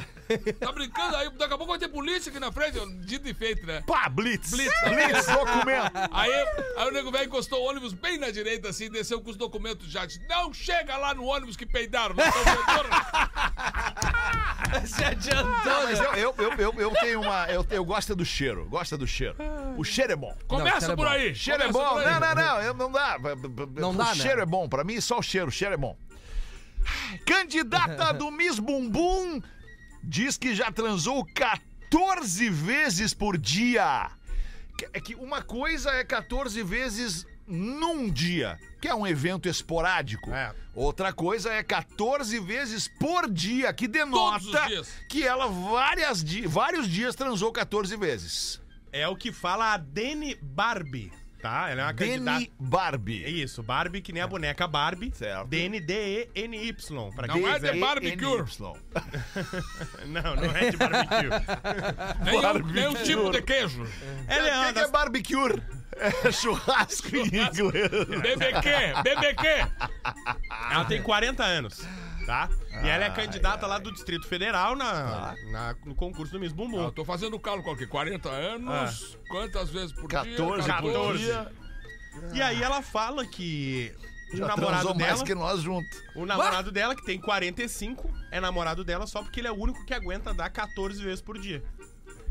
Tá 0.59 0.71
brincando? 0.71 1.15
Aí 1.15 1.29
daqui 1.31 1.53
a 1.53 1.57
pouco 1.57 1.71
vai 1.71 1.79
ter 1.79 1.87
polícia 1.87 2.29
aqui 2.29 2.39
na 2.39 2.51
frente. 2.51 2.79
Dito 3.05 3.27
e 3.27 3.33
feito, 3.33 3.65
né? 3.65 3.83
Pá, 3.87 4.09
Blitz. 4.09 4.51
Blitz. 4.51 4.73
Blitz, 4.83 5.25
documento. 5.27 5.91
Aí, 6.11 6.31
aí 6.77 6.87
o 6.87 6.91
nego 6.91 7.11
velho 7.11 7.25
encostou 7.25 7.61
o 7.61 7.69
ônibus 7.69 7.93
bem 7.93 8.17
na 8.17 8.29
direita, 8.31 8.69
assim, 8.69 8.89
desceu 8.89 9.21
com 9.21 9.29
os 9.29 9.37
documentos 9.37 9.89
já. 9.89 10.05
Disse, 10.05 10.25
não 10.27 10.53
chega 10.53 10.97
lá 10.97 11.13
no 11.13 11.25
ônibus 11.25 11.55
que 11.55 11.65
peidaram. 11.65 12.15
Não 12.15 12.23
são 12.31 12.43
Se 14.87 15.03
adiantou, 15.03 15.45
Não, 15.51 15.83
mas 15.83 15.99
né? 15.99 16.05
eu, 16.13 16.13
eu, 16.15 16.35
eu, 16.37 16.51
eu, 16.57 16.73
eu 16.81 16.91
tenho 16.91 17.21
uma. 17.21 17.45
Eu, 17.47 17.65
eu 17.69 17.85
gosto 17.85 18.15
do 18.15 18.25
cheiro. 18.25 18.65
Gosta 18.69 18.97
do 18.97 19.05
cheiro. 19.05 19.35
O 19.77 19.83
cheiro 19.83 20.13
é 20.13 20.15
bom. 20.15 20.35
Começa 20.47 20.79
cheiro 20.79 20.93
é 20.93 20.95
por 20.95 21.07
aí. 21.07 21.35
Cheiro 21.35 21.63
é 21.63 21.71
bom. 21.71 21.99
Não, 22.01 22.19
não, 22.19 22.35
não. 22.35 22.61
eu- 22.61 22.73
Não 22.73 22.91
dá. 22.91 23.17
Não 23.75 23.91
o 23.91 23.95
dá, 23.95 24.05
né? 24.05 24.15
cheiro 24.15 24.41
é 24.41 24.45
bom. 24.45 24.67
Pra 24.67 24.83
mim, 24.83 24.99
só 24.99 25.19
o 25.19 25.21
cheiro. 25.21 25.47
O 25.47 25.51
cheiro 25.51 25.73
é 25.73 25.77
bom. 25.77 25.95
Candidata 27.25 28.13
do 28.13 28.31
Miss 28.31 28.59
Bumbum 28.59 29.41
diz 30.03 30.37
que 30.37 30.53
já 30.55 30.71
transou 30.71 31.25
14 31.33 32.49
vezes 32.49 33.13
por 33.13 33.37
dia. 33.37 34.09
Que- 34.77 34.89
É 34.93 34.99
que 34.99 35.15
uma 35.15 35.41
coisa 35.41 35.91
é 35.91 36.03
14 36.03 36.61
vezes 36.63 37.25
num 37.47 38.09
dia, 38.09 38.59
que 38.81 38.87
é 38.87 38.95
um 38.95 39.05
evento 39.05 39.47
esporádico. 39.47 40.31
É. 40.31 40.53
Outra 40.75 41.13
coisa 41.13 41.51
é 41.51 41.61
14 41.61 42.39
vezes 42.39 42.87
por 42.87 43.29
dia, 43.29 43.71
que 43.73 43.87
denota 43.87 44.67
que 45.09 45.25
ela 45.25 45.47
várias 45.47 46.23
di 46.23 46.47
vários 46.47 46.87
dias 46.87 47.15
transou 47.15 47.51
14 47.51 47.95
vezes. 47.97 48.61
É 48.91 49.07
o 49.07 49.15
que 49.15 49.31
fala 49.31 49.73
a 49.73 49.77
Dani 49.77 50.35
Barbie, 50.41 51.11
tá? 51.41 51.69
Ela 51.69 51.81
é 51.81 51.85
uma 51.85 51.93
candidata. 51.93 52.39
Deni 52.39 52.51
Barbie. 52.59 53.25
É 53.25 53.29
isso, 53.29 53.61
Barbie, 53.61 54.01
que 54.01 54.13
nem 54.13 54.21
a 54.21 54.27
boneca 54.27 54.67
Barbie. 54.67 55.11
Certo. 55.13 55.47
D-N-D-E-N-Y. 55.47 57.11
Pra 57.15 57.27
Não 57.27 57.47
é 57.47 57.59
de 57.59 57.79
barbecue. 57.79 58.25
Não, 60.07 60.35
não 60.35 60.55
é 60.55 60.71
de 60.71 60.77
barbecue. 60.77 61.29
Nem 62.23 62.37
um, 62.39 62.71
nem 62.71 62.87
um 62.87 62.93
tipo 62.93 63.29
de 63.31 63.41
queijo. 63.41 63.85
Ela 64.27 64.67
é 64.67 64.69
é 64.69 64.73
das... 64.73 64.89
barbecue? 64.89 65.61
É 66.23 66.31
churrasco 66.31 67.15
em 67.15 67.21
inglês. 67.27 67.57
BBQ, 67.57 68.69
BBQ. 69.03 69.47
Ela 70.71 70.85
tem 70.85 71.01
40 71.01 71.43
anos, 71.43 71.81
tá? 72.25 72.49
E 72.83 72.87
ela 72.87 73.05
é 73.05 73.09
candidata 73.09 73.67
lá 73.67 73.77
do 73.77 73.91
Distrito 73.91 74.27
Federal 74.27 74.75
na, 74.75 75.35
na- 75.51 75.75
no 75.85 75.95
concurso 75.95 76.33
do 76.33 76.39
Miss 76.39 76.51
Ah, 76.51 76.55
Bumbum. 76.55 76.83
eu 76.83 76.91
tô 76.91 77.05
fazendo 77.05 77.39
cálculo 77.39 77.73
aqui. 77.75 77.85
40 77.85 78.29
anos, 78.29 79.17
quantas 79.29 79.69
vezes 79.69 79.91
por 79.93 80.07
14 80.09 80.35
dia? 80.35 80.45
por 80.45 80.63
14. 80.65 81.17
dia. 81.19 81.51
E 82.33 82.41
aí 82.41 82.61
ela 82.61 82.81
fala 82.81 83.25
que 83.25 83.93
o 84.33 84.37
Já 84.37 84.47
namorado 84.47 84.67
transou 84.83 84.95
mais 84.95 85.13
dela, 85.13 85.25
que 85.25 85.35
nós 85.35 85.61
juntos. 85.61 85.97
o 86.15 86.25
namorado 86.25 86.71
dela 86.71 86.95
que 86.95 87.03
tem 87.05 87.19
45, 87.19 88.09
é 88.31 88.39
namorado 88.39 88.83
dela 88.83 89.05
só 89.07 89.21
porque 89.21 89.39
ele 89.39 89.47
é 89.47 89.51
o 89.51 89.55
único 89.59 89.83
que 89.85 89.93
aguenta 89.93 90.33
dar 90.33 90.49
14 90.49 91.01
vezes 91.03 91.21
por 91.21 91.39
dia. 91.39 91.63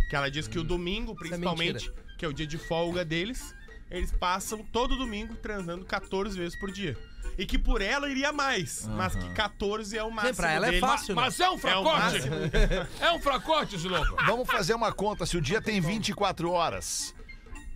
Que 0.09 0.17
ela 0.17 0.31
diz 0.31 0.47
que 0.47 0.59
o 0.59 0.65
domingo, 0.65 1.15
principalmente, 1.17 1.91
que 2.23 2.27
é 2.27 2.29
o 2.29 2.33
dia 2.33 2.47
de 2.47 2.57
folga 2.57 3.05
deles, 3.05 3.53
eles 3.91 4.13
passam 4.13 4.65
todo 4.73 4.95
domingo 4.97 5.35
transando 5.35 5.85
14 5.85 6.39
vezes 6.39 6.57
por 6.57 6.71
dia. 6.71 6.97
E 7.37 7.45
que 7.45 7.59
por 7.59 7.83
ela 7.83 8.09
iria 8.09 8.33
mais, 8.33 8.87
mas 8.87 9.17
que 9.17 9.29
14 9.31 9.99
é 9.99 10.05
o 10.05 10.11
máximo 10.13 10.37
pra 10.37 10.53
ela 10.53 10.69
é 10.69 10.71
dele. 10.71 10.81
fácil, 10.81 11.17
né? 11.17 11.23
Mas 11.23 11.41
é 11.41 11.49
um 11.51 11.55
É 11.55 11.57
o 11.57 11.59
fracote. 11.59 11.99
máximo. 12.01 12.35
É 13.01 13.13
um 13.13 13.21
fracote, 13.21 13.75
esse 13.75 13.89
louco. 13.89 14.15
Vamos 14.25 14.47
fazer 14.49 14.73
uma 14.75 14.93
conta. 14.93 15.27
Se 15.27 15.37
o 15.37 15.41
dia 15.41 15.61
tem 15.61 15.81
24 15.81 16.49
horas. 16.53 17.13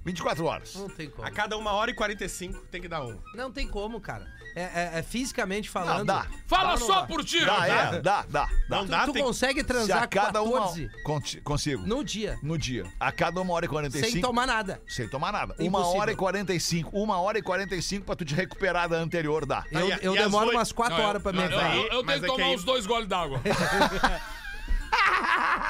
24 0.07 0.45
horas. 0.47 0.75
Não 0.77 0.89
tem 0.89 1.11
como. 1.11 1.27
A 1.27 1.31
cada 1.31 1.59
uma 1.59 1.73
hora 1.73 1.91
e 1.91 1.95
45 1.95 2.59
tem 2.71 2.81
que 2.81 2.89
dar 2.89 3.05
um. 3.05 3.19
Não 3.35 3.51
tem 3.51 3.67
como, 3.67 4.01
cara. 4.01 4.25
É, 4.55 4.63
é- 4.63 4.91
é 5.01 5.03
fisicamente 5.03 5.67
Não, 5.67 5.73
falando. 5.85 6.07
dá. 6.07 6.27
Fala 6.47 6.73
Dá 6.75 6.81
não 6.81 6.87
só 6.87 7.01
dá? 7.03 7.07
por 7.07 7.23
ti. 7.25 7.45
Dá, 7.45 7.67
é. 7.67 8.01
Dá, 8.01 8.01
dá. 8.01 8.27
dá. 8.31 8.49
Não 8.71 8.85
Tu, 8.87 8.91
dá, 8.91 9.05
tu 9.05 9.13
tem- 9.13 9.23
consegue 9.23 9.61
Se 9.61 9.61
a 9.61 9.65
transar 9.65 10.03
com 10.09 10.09
cada 10.19 10.41
uma. 10.43 10.61
14 10.61 10.89
Conti- 11.05 11.41
Consigo. 11.43 11.87
no 11.87 12.03
dia, 12.03 12.39
No 12.43 12.57
dia. 12.57 12.85
A 12.99 13.13
cada 13.13 13.41
uma 13.41 13.53
hora 13.53 13.67
e 13.67 13.69
45. 13.69 14.13
sem 14.13 14.21
tomar 14.23 14.47
nada. 14.47 14.81
Sem 14.89 15.09
tomar 15.09 15.33
nada. 15.33 15.55
Uma 15.59 15.67
Impossível. 15.67 16.01
hora 16.01 16.13
e 16.13 16.17
45. 16.17 16.91
Uma 16.99 17.21
hora 17.21 17.39
e 17.39 17.43
45 17.43 18.07
pra 18.07 18.17
tu 18.17 18.25
te 18.25 18.35
recuperar 18.35 18.89
da 18.89 18.97
anterior 18.97 19.45
dá. 19.45 19.65
Eu, 19.71 19.89
eu 20.01 20.15
demoro 20.15 20.51
umas 20.53 20.73
4 20.73 20.97
Não, 20.97 21.05
horas 21.05 21.23
pra 21.23 21.33
me 21.33 21.39
eu, 21.43 21.51
eu, 21.51 21.51
eu, 21.51 21.89
tenho 21.89 22.05
que 22.07 22.13
é 22.13 22.21
que 22.21 22.27
tomar 22.27 22.49
uns 22.51 22.65
dois 22.65 22.87
goles 22.87 23.09
d'água. 23.09 23.41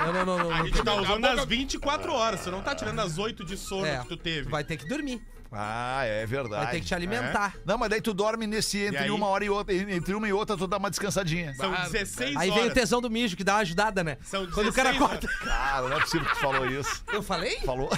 Não, 0.00 0.12
não, 0.12 0.24
não. 0.26 0.38
não, 0.38 0.50
A 0.52 0.58
não 0.58 0.66
gente 0.66 0.82
tá 0.82 0.94
usando 0.94 1.22
boca- 1.22 1.32
as 1.42 1.44
24 1.46 2.12
horas. 2.12 2.40
Você 2.40 2.50
não 2.50 2.62
tá 2.62 2.74
tirando 2.74 3.00
as 3.00 3.18
8 3.18 3.44
de 3.44 3.56
sono 3.56 3.86
É, 3.86 3.98
que 4.00 4.08
tu 4.08 4.16
teve. 4.16 4.44
tu 4.44 4.50
vai 4.50 4.62
ter 4.64 4.76
que 4.76 4.86
dormir. 4.88 5.22
Ah, 5.52 6.02
é 6.04 6.26
verdade. 6.26 6.64
Vai 6.64 6.72
ter 6.72 6.80
que 6.80 6.86
te 6.86 6.94
alimentar. 6.94 7.54
Não, 7.64 7.78
mas 7.78 7.88
daí 7.88 8.00
tu 8.02 8.12
dorme 8.12 8.46
nesse 8.46 8.78
entre 8.78 9.08
uma 9.10 9.26
hora 9.28 9.44
e 9.44 9.48
outra. 9.48 9.72
Entre 9.74 10.12
uma 10.14 10.28
e 10.28 10.32
outra, 10.32 10.56
tu 10.56 10.66
dá 10.66 10.76
uma 10.76 10.90
descansadinha. 10.90 11.54
São 11.54 11.72
Ah, 11.72 11.88
16 11.88 12.36
Aí 12.36 12.50
horas. 12.50 12.62
vem 12.62 12.70
o 12.70 12.74
tesão 12.74 13.00
do 13.00 13.08
mijo, 13.08 13.36
que 13.36 13.44
dá 13.44 13.54
uma 13.54 13.60
ajudada, 13.60 14.02
né? 14.04 14.18
São 14.22 14.44
Quando 14.50 14.68
o 14.68 14.72
cara 14.72 14.90
16 14.92 14.98
corta. 14.98 15.28
Cara, 15.44 15.88
não 15.88 15.96
é 15.96 16.00
possível 16.00 16.26
que 16.28 16.34
tu 16.34 16.40
falou 16.40 16.66
isso. 16.66 17.02
Eu 17.12 17.22
falei? 17.22 17.58
Falou. 17.60 17.88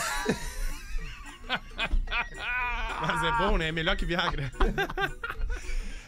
Mas 3.01 3.23
é 3.25 3.33
bom, 3.39 3.57
né? 3.57 3.69
É 3.69 3.73
melhor 3.73 3.97
que 3.97 4.05
Viagra. 4.05 4.53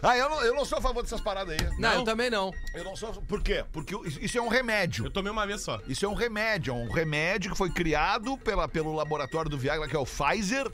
Ah, 0.03 0.17
eu 0.17 0.29
não, 0.31 0.43
eu 0.43 0.55
não 0.55 0.65
sou 0.65 0.79
a 0.79 0.81
favor 0.81 1.03
dessas 1.03 1.21
paradas 1.21 1.55
aí. 1.61 1.71
Não, 1.79 1.79
Não? 1.91 1.95
eu 1.97 2.05
também 2.05 2.31
não. 2.31 2.53
Eu 2.75 2.85
não 2.85 2.97
sou. 2.97 3.13
Por 3.23 3.43
quê? 3.43 3.65
Porque 3.73 3.95
isso 4.21 4.39
é 4.39 4.43
um 4.43 4.49
remédio. 4.49 5.05
Eu 5.05 5.11
tomei 5.11 5.31
uma 5.31 5.47
vez 5.47 5.61
só. 5.63 5.81
Isso 5.87 6.05
é 6.05 6.09
um 6.09 6.15
remédio, 6.15 6.73
é 6.73 6.77
um 6.77 6.91
remédio 6.91 7.51
que 7.53 7.57
foi 7.59 7.71
criado 7.71 8.37
pela, 8.39 8.67
pelo 8.67 8.95
laboratório 8.95 9.51
do 9.51 9.59
Viagra, 9.59 9.87
que 9.89 9.95
é 9.95 9.99
o 9.99 10.07
Pfizer, 10.07 10.67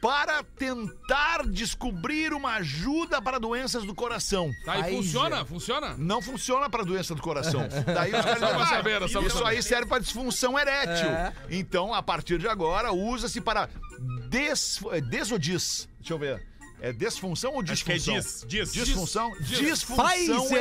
para 0.00 0.42
tentar 0.42 1.46
descobrir 1.46 2.32
uma 2.32 2.54
ajuda 2.56 3.20
para 3.20 3.38
doenças 3.38 3.84
do 3.84 3.94
coração. 3.94 4.50
Tá, 4.64 4.78
e 4.78 4.82
Pfizer. 4.84 4.96
funciona? 5.02 5.44
Funciona? 5.44 5.94
Não 5.98 6.22
funciona 6.22 6.70
para 6.70 6.82
doença 6.84 7.14
do 7.14 7.20
coração. 7.20 7.68
Daí 7.94 8.12
os 8.14 8.24
caras 8.24 8.38
Só 8.40 8.48
pra 8.56 8.66
saber, 8.66 9.02
"Ah, 9.02 9.08
só 9.08 9.18
pra 9.18 9.28
isso 9.28 9.38
saber." 9.38 9.50
aí 9.50 9.62
serve 9.62 9.86
para 9.86 9.98
disfunção 9.98 10.58
erétil. 10.58 11.08
É. 11.10 11.32
Então, 11.50 11.92
a 11.92 12.02
partir 12.02 12.38
de 12.38 12.48
agora, 12.48 12.92
usa-se 12.92 13.40
para 13.40 13.68
des, 14.28 14.80
é 14.90 15.00
dis? 15.38 15.88
Deixa 15.98 16.14
eu 16.14 16.18
ver. 16.18 16.49
É 16.82 16.92
desfunção 16.92 17.52
ou 17.52 17.60
Acho 17.60 17.84
que 17.84 17.92
é 17.92 17.96
disfunção? 17.96 18.14
diz. 18.14 18.44
Diz. 18.46 18.72
Disfunção? 18.72 19.32
Diz. 19.40 19.58
Disfunção 19.58 20.06
Pfizer, 20.06 20.34
nosso 20.36 20.54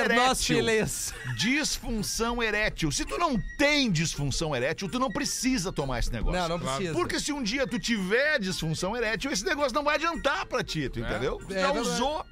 erétil. 0.54 0.66
Disfunção 1.38 2.44
erétil. 2.44 2.92
Se 2.92 3.06
tu 3.06 3.18
não 3.18 3.42
tem 3.58 3.90
disfunção 3.92 4.56
erétil, 4.56 4.90
tu 4.90 5.00
não 5.00 5.10
precisa 5.10 5.72
tomar 5.72 6.00
esse 6.00 6.12
negócio. 6.12 6.40
Não, 6.40 6.50
não 6.50 6.60
precisa. 6.60 6.94
Porque 6.94 7.20
se 7.20 7.32
um 7.32 7.42
dia 7.42 7.66
tu 7.66 7.80
tiver 7.80 8.40
disfunção 8.40 8.96
erétil, 8.96 9.32
esse 9.32 9.46
negócio 9.46 9.74
não 9.74 9.84
vai 9.84 9.96
adiantar 9.96 10.46
pra 10.46 10.64
ti, 10.64 10.90
tu 10.90 11.00
entendeu? 11.00 11.38
Tu 11.48 11.54
É 11.54 11.62
já 11.62 11.72
verdade. 11.72 11.80
usou. 11.80 12.26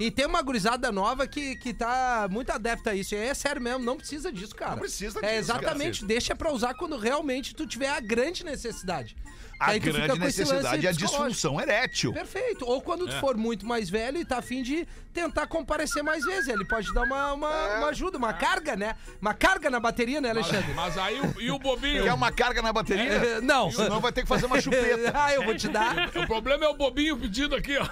E 0.00 0.10
tem 0.10 0.26
uma 0.26 0.42
gurizada 0.42 0.90
nova 0.90 1.26
que, 1.26 1.54
que 1.56 1.72
tá 1.72 2.26
muito 2.30 2.50
adepta 2.50 2.90
a 2.90 2.94
isso. 2.94 3.14
E 3.14 3.18
é 3.18 3.32
sério 3.32 3.62
mesmo, 3.62 3.84
não 3.84 3.96
precisa 3.96 4.32
disso, 4.32 4.54
cara. 4.54 4.72
Não 4.72 4.78
precisa 4.80 5.20
É 5.20 5.22
disso, 5.38 5.52
exatamente, 5.52 6.00
cara. 6.00 6.08
deixa 6.08 6.34
pra 6.34 6.50
usar 6.52 6.74
quando 6.74 6.96
realmente 6.98 7.54
tu 7.54 7.64
tiver 7.66 7.88
a 7.88 8.00
grande 8.00 8.44
necessidade. 8.44 9.16
A 9.60 9.70
Aí 9.70 9.78
grande 9.78 10.18
com 10.18 10.26
esse 10.26 10.40
lance 10.40 10.52
necessidade 10.52 10.84
é 10.86 10.90
a 10.90 10.92
disfunção 10.92 11.60
erétil. 11.60 12.12
Perfeito. 12.12 12.66
Ou 12.66 12.82
quando 12.82 13.08
É. 13.08 13.10
tu 13.12 13.20
for 13.20 13.36
muito 13.36 13.64
mais 13.64 13.88
velho 13.88 14.18
e 14.18 14.24
tá 14.24 14.38
afim 14.38 14.64
de 14.64 14.84
tentar 15.12 15.46
comparecer 15.46 16.02
mais 16.02 16.24
vezes. 16.24 16.48
Ele 16.48 16.64
pode 16.64 16.92
dar 16.92 17.04
uma, 17.04 17.32
uma, 17.32 17.50
É. 17.52 17.78
uma 17.78 17.86
ajuda, 17.90 18.18
uma 18.18 18.32
carga, 18.32 18.74
né? 18.74 18.96
Uma 19.22 19.32
carga 19.32 19.70
na 19.70 19.78
bateria, 19.78 20.20
né, 20.20 20.30
Alexandre? 20.30 20.74
Mas 20.74 20.98
aí 20.98 21.20
o, 21.20 21.40
e 21.40 21.50
o 21.52 21.58
bobinho? 21.60 22.02
Quer 22.02 22.12
uma 22.14 22.32
carga 22.32 22.60
na 22.60 22.72
bateria? 22.72 23.04
É, 23.12 23.40
não. 23.40 23.70
Senão 23.70 24.00
vai 24.00 24.10
ter 24.10 24.22
que 24.22 24.28
fazer 24.28 24.46
uma 24.46 24.60
chupeta. 24.60 25.12
ah, 25.14 25.32
eu 25.32 25.44
vou 25.44 25.54
te 25.56 25.68
dar. 25.68 26.10
O 26.18 26.26
problema 26.26 26.64
é 26.64 26.68
o 26.68 26.74
bobinho 26.74 27.16
pedindo 27.16 27.54
aqui, 27.54 27.76
ó. 27.78 27.88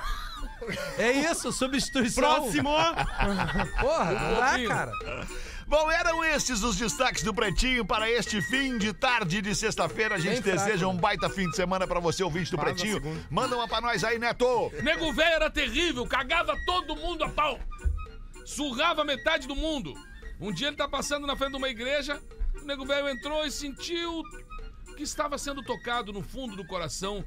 É 0.98 1.12
isso, 1.12 1.52
substituição. 1.52 2.22
Próximo! 2.22 2.70
Porra, 3.80 4.12
não 4.12 4.34
dá, 4.34 4.50
Bobinho. 4.50 4.68
cara. 4.68 4.92
Bom, 5.66 5.90
eram 5.90 6.22
estes 6.22 6.62
os 6.62 6.76
destaques 6.76 7.22
do 7.22 7.32
Pretinho 7.32 7.84
para 7.84 8.10
este 8.10 8.42
fim 8.42 8.76
de 8.76 8.92
tarde 8.92 9.40
de 9.40 9.54
sexta-feira. 9.54 10.16
A 10.16 10.18
gente 10.18 10.42
Bem 10.42 10.52
fraco, 10.52 10.58
deseja 10.66 10.86
um 10.86 10.92
né? 10.92 11.00
baita 11.00 11.30
fim 11.30 11.48
de 11.48 11.56
semana 11.56 11.86
para 11.86 11.98
você, 11.98 12.22
ouvinte 12.22 12.50
do 12.50 12.58
Pretinho. 12.58 13.00
Manda 13.30 13.56
uma 13.56 13.66
pra 13.66 13.80
nós 13.80 14.04
aí, 14.04 14.18
Neto. 14.18 14.70
Nego 14.82 15.12
velho 15.14 15.34
era 15.34 15.50
terrível, 15.50 16.06
cagava 16.06 16.54
todo 16.66 16.94
mundo 16.94 17.24
a 17.24 17.28
pau. 17.30 17.58
Surrava 18.44 19.02
metade 19.04 19.46
do 19.48 19.56
mundo. 19.56 19.94
Um 20.38 20.52
dia 20.52 20.68
ele 20.68 20.76
tá 20.76 20.88
passando 20.88 21.26
na 21.26 21.36
frente 21.36 21.52
de 21.52 21.56
uma 21.56 21.68
igreja, 21.68 22.20
o 22.60 22.64
nego 22.66 22.84
velho 22.84 23.08
entrou 23.08 23.46
e 23.46 23.50
sentiu 23.50 24.22
que 24.96 25.04
estava 25.04 25.38
sendo 25.38 25.62
tocado 25.62 26.12
no 26.12 26.22
fundo 26.22 26.54
do 26.54 26.66
coração 26.66 27.24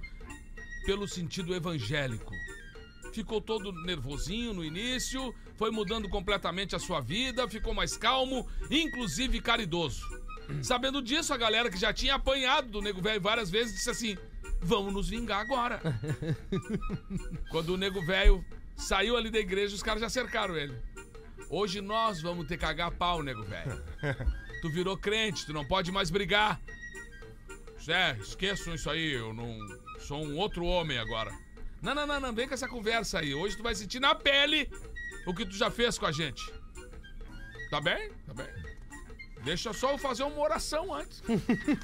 pelo 0.85 1.07
sentido 1.07 1.55
evangélico. 1.55 2.31
Ficou 3.15 3.39
todo 3.39 3.71
nervosinho 3.71 4.53
no 4.53 4.61
início, 4.61 5.33
foi 5.55 5.71
mudando 5.71 6.09
completamente 6.09 6.75
a 6.75 6.79
sua 6.79 6.99
vida, 6.99 7.47
ficou 7.47 7.73
mais 7.73 7.95
calmo, 7.95 8.45
inclusive 8.69 9.39
caridoso. 9.39 10.05
Sabendo 10.61 11.01
disso, 11.01 11.33
a 11.33 11.37
galera 11.37 11.69
que 11.69 11.79
já 11.79 11.93
tinha 11.93 12.15
apanhado 12.15 12.67
do 12.67 12.81
nego 12.81 13.01
velho 13.01 13.21
várias 13.21 13.49
vezes 13.49 13.73
disse 13.73 13.89
assim: 13.89 14.17
Vamos 14.59 14.93
nos 14.93 15.07
vingar 15.07 15.39
agora. 15.39 15.79
Quando 17.49 17.69
o 17.69 17.77
nego 17.77 18.05
velho 18.05 18.43
saiu 18.75 19.15
ali 19.15 19.29
da 19.29 19.39
igreja, 19.39 19.73
os 19.73 19.81
caras 19.81 20.01
já 20.01 20.09
cercaram 20.09 20.57
ele. 20.57 20.77
Hoje 21.49 21.79
nós 21.79 22.21
vamos 22.21 22.45
ter 22.47 22.57
que 22.57 22.65
cagar 22.65 22.91
pau, 22.91 23.23
nego 23.23 23.43
velho. 23.43 23.81
Tu 24.61 24.69
virou 24.69 24.97
crente, 24.97 25.45
tu 25.45 25.53
não 25.53 25.63
pode 25.63 25.91
mais 25.91 26.09
brigar. 26.09 26.59
Zé, 27.81 28.17
esqueçam 28.19 28.73
isso 28.73 28.89
aí, 28.89 29.13
eu 29.13 29.31
não 29.31 29.59
sou 29.99 30.25
um 30.25 30.37
outro 30.37 30.65
homem 30.65 30.97
agora. 30.97 31.44
Não, 31.85 31.93
não, 31.93 32.07
não, 32.07 32.19
não, 32.19 32.33
vem 32.33 32.47
com 32.47 32.55
essa 32.55 32.67
conversa 32.67 33.19
aí. 33.19 33.35
Hoje 33.35 33.55
tu 33.55 33.61
vai 33.61 33.75
sentir 33.75 33.99
na 33.99 34.15
pele 34.15 34.67
o 35.27 35.35
que 35.35 35.45
tu 35.45 35.55
já 35.55 35.69
fez 35.69 35.99
com 35.99 36.07
a 36.07 36.11
gente. 36.11 36.41
Tá 37.69 37.79
bem? 37.79 38.09
Tá 38.25 38.33
bem. 38.33 38.47
Deixa 39.43 39.71
só 39.71 39.91
eu 39.91 39.97
fazer 39.99 40.23
uma 40.23 40.41
oração 40.41 40.91
antes. 40.91 41.21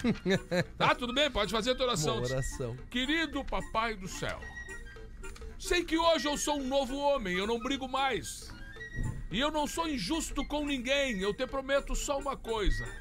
tá, 0.75 0.95
tudo 0.95 1.13
bem? 1.13 1.29
Pode 1.29 1.51
fazer 1.51 1.71
a 1.71 1.75
tua 1.75 1.85
oração. 1.85 2.17
Uma 2.17 2.25
oração. 2.25 2.75
Querido 2.89 3.45
Papai 3.45 3.95
do 3.95 4.07
Céu, 4.07 4.41
sei 5.59 5.85
que 5.85 5.95
hoje 5.95 6.27
eu 6.27 6.35
sou 6.35 6.57
um 6.59 6.67
novo 6.67 6.97
homem, 6.97 7.37
eu 7.37 7.45
não 7.45 7.59
brigo 7.59 7.87
mais. 7.87 8.51
E 9.31 9.39
eu 9.39 9.51
não 9.51 9.67
sou 9.67 9.87
injusto 9.87 10.43
com 10.47 10.65
ninguém, 10.65 11.21
eu 11.21 11.31
te 11.31 11.45
prometo 11.45 11.95
só 11.95 12.17
uma 12.17 12.35
coisa. 12.35 12.91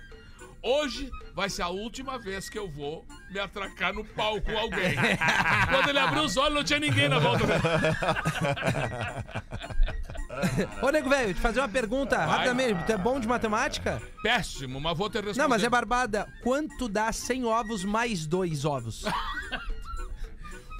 Hoje 0.62 1.10
vai 1.34 1.48
ser 1.48 1.62
a 1.62 1.68
última 1.68 2.18
vez 2.18 2.48
que 2.48 2.58
eu 2.58 2.68
vou 2.68 3.06
me 3.30 3.38
atracar 3.38 3.94
no 3.94 4.04
pau 4.04 4.40
com 4.42 4.56
alguém. 4.58 4.94
Quando 5.70 5.88
ele 5.88 5.98
abriu 5.98 6.22
os 6.22 6.36
olhos, 6.36 6.54
não 6.54 6.64
tinha 6.64 6.78
ninguém 6.78 7.08
na 7.08 7.18
volta 7.18 7.46
dele. 7.46 7.60
Ô, 10.82 10.90
nego 10.90 11.08
velho, 11.08 11.34
te 11.34 11.40
fazer 11.40 11.60
uma 11.60 11.68
pergunta 11.68 12.16
rapidamente. 12.24 12.84
Tu 12.84 12.92
é 12.92 12.98
bom 12.98 13.18
de 13.18 13.26
matemática? 13.26 14.02
Péssimo, 14.22 14.80
mas 14.80 14.96
vou 14.96 15.08
ter 15.08 15.24
responder. 15.24 15.42
Não, 15.42 15.48
mas 15.48 15.64
é 15.64 15.68
barbada. 15.68 16.28
Quanto 16.42 16.88
dá 16.88 17.10
100 17.10 17.46
ovos 17.46 17.84
mais 17.84 18.26
dois 18.26 18.64
ovos? 18.64 19.04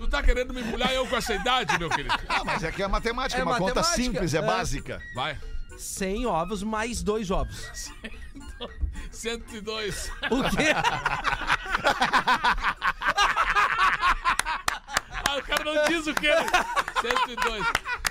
Tu 0.00 0.08
tá 0.08 0.22
querendo 0.22 0.54
me 0.54 0.62
embrulhar 0.62 0.94
eu 0.94 1.06
com 1.06 1.14
essa 1.14 1.34
idade, 1.34 1.78
meu 1.78 1.90
querido? 1.90 2.14
Ah, 2.26 2.42
mas 2.42 2.64
é 2.64 2.72
que 2.72 2.82
é 2.82 2.88
matemática, 2.88 3.38
É 3.38 3.44
uma 3.44 3.58
conta 3.58 3.74
matemática, 3.74 4.02
simples, 4.02 4.32
é, 4.32 4.38
é. 4.38 4.42
básica. 4.42 5.02
Vai. 5.14 5.38
100 5.80 6.26
ovos 6.26 6.62
mais 6.62 7.02
dois 7.02 7.30
ovos. 7.30 7.90
102. 9.10 10.10
O 10.30 10.42
quê? 10.50 10.74
Ah, 15.24 15.36
o 15.38 15.42
cara 15.42 15.64
não 15.64 15.84
diz 15.86 16.06
o 16.06 16.14
quê? 16.14 16.30
102. 17.00 17.64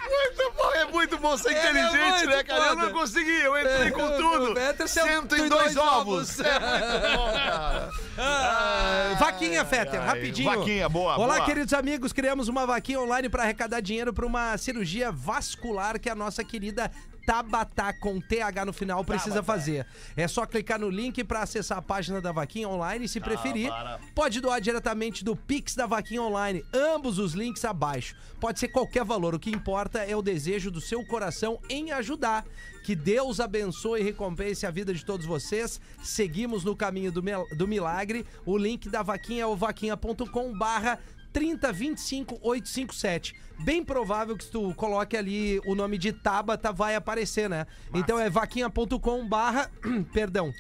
Muito 0.10 0.54
bom, 0.58 0.72
é 0.74 0.86
muito 0.86 1.18
bom 1.20 1.38
ser 1.38 1.52
É, 1.54 1.70
inteligente, 1.70 2.24
é 2.24 2.26
né, 2.26 2.44
cara? 2.44 2.60
Eu 2.64 2.70
foda. 2.70 2.82
não 2.88 2.92
consegui, 2.94 3.42
eu 3.42 3.60
entrei 3.60 3.92
com 3.92 4.10
tudo. 4.18 4.60
Entra 4.60 4.88
cento 4.88 5.36
e 5.36 5.40
102 5.40 5.50
dois 5.50 5.78
ovos. 5.78 6.40
ovos. 6.40 6.40
É 6.50 6.60
muito 6.60 7.18
bom, 7.18 7.32
cara. 7.34 7.90
Ah, 8.18 9.16
vaquinha, 9.20 9.64
Fetter, 9.66 10.02
rapidinho. 10.02 10.50
vaquinha, 10.50 10.90
boa, 10.90 11.18
Olá, 11.18 11.36
boa. 11.36 11.46
queridos 11.46 11.74
amigos. 11.74 12.12
Criamos 12.12 12.48
uma 12.48 12.66
vaquinha 12.66 13.00
online 13.00 13.30
para 13.30 13.44
arrecadar 13.44 13.82
dinheiro 13.82 14.12
para 14.14 14.26
uma 14.26 14.58
cirurgia 14.58 15.12
vascular 15.12 16.00
que 16.00 16.10
a 16.10 16.16
nossa 16.16 16.44
querida 16.44 16.92
Tabata 17.30 17.94
com 17.94 18.20
TH 18.20 18.66
no 18.66 18.74
final 18.74 19.06
precisa 19.06 19.44
fazer. 19.44 19.86
É 20.18 20.28
só 20.28 20.48
clicar 20.48 20.80
no 20.80 20.90
link 20.90 21.24
para 21.24 21.44
acessar 21.44 21.78
a 21.78 21.82
página 21.82 22.20
da 22.20 22.32
vaquinha 22.32 22.68
online 22.68 23.06
e 23.06 23.08
se 23.08 23.20
preferir, 23.20 23.72
pode 24.16 24.42
doar 24.42 24.60
diretamente 24.60 25.24
do 25.24 25.36
Pix 25.36 25.76
da 25.76 25.86
vaquinha 25.86 26.24
online. 26.24 26.66
Ambos 26.74 27.20
os 27.20 27.34
links 27.34 27.64
abaixo. 27.64 28.16
Pode 28.40 28.60
ser 28.60 28.70
qualquer 28.70 29.06
valor, 29.06 29.36
o 29.36 29.40
que 29.40 29.52
importa 29.52 30.00
é 30.00 30.16
o 30.16 30.24
desejo 30.24 30.72
do 30.72 30.82
seu 30.82 31.06
coração 31.06 31.60
em 31.70 31.92
ajudar. 31.92 32.44
Que 32.84 32.96
Deus 32.96 33.40
abençoe 33.40 34.02
e 34.02 34.04
recompense 34.04 34.66
a 34.66 34.72
vida 34.72 34.92
de 34.92 35.06
todos 35.06 35.24
vocês. 35.24 35.80
Seguimos 36.02 36.64
no 36.64 36.76
caminho 36.76 37.12
do, 37.12 37.22
do 37.56 37.68
milagre. 37.68 38.26
O 38.44 38.58
link 38.58 38.90
da 38.90 39.04
vaquinha 39.04 39.44
é 39.44 39.46
o 39.46 39.56
vaquinha.com 39.56 40.58
barra 40.58 40.98
3025857. 41.34 43.34
Bem 43.60 43.84
provável 43.84 44.38
que 44.38 44.46
se 44.46 44.52
tu 44.52 44.74
coloque 44.76 45.18
ali 45.18 45.60
o 45.66 45.76
nome 45.76 45.98
de 45.98 46.14
Tabata 46.14 46.72
vai 46.72 46.96
aparecer, 46.96 47.50
né? 47.50 47.68
Então 47.94 48.18
é 48.20 48.30
vaquinha.com 48.30 49.28
barra, 49.28 49.70
perdão, 50.14 50.54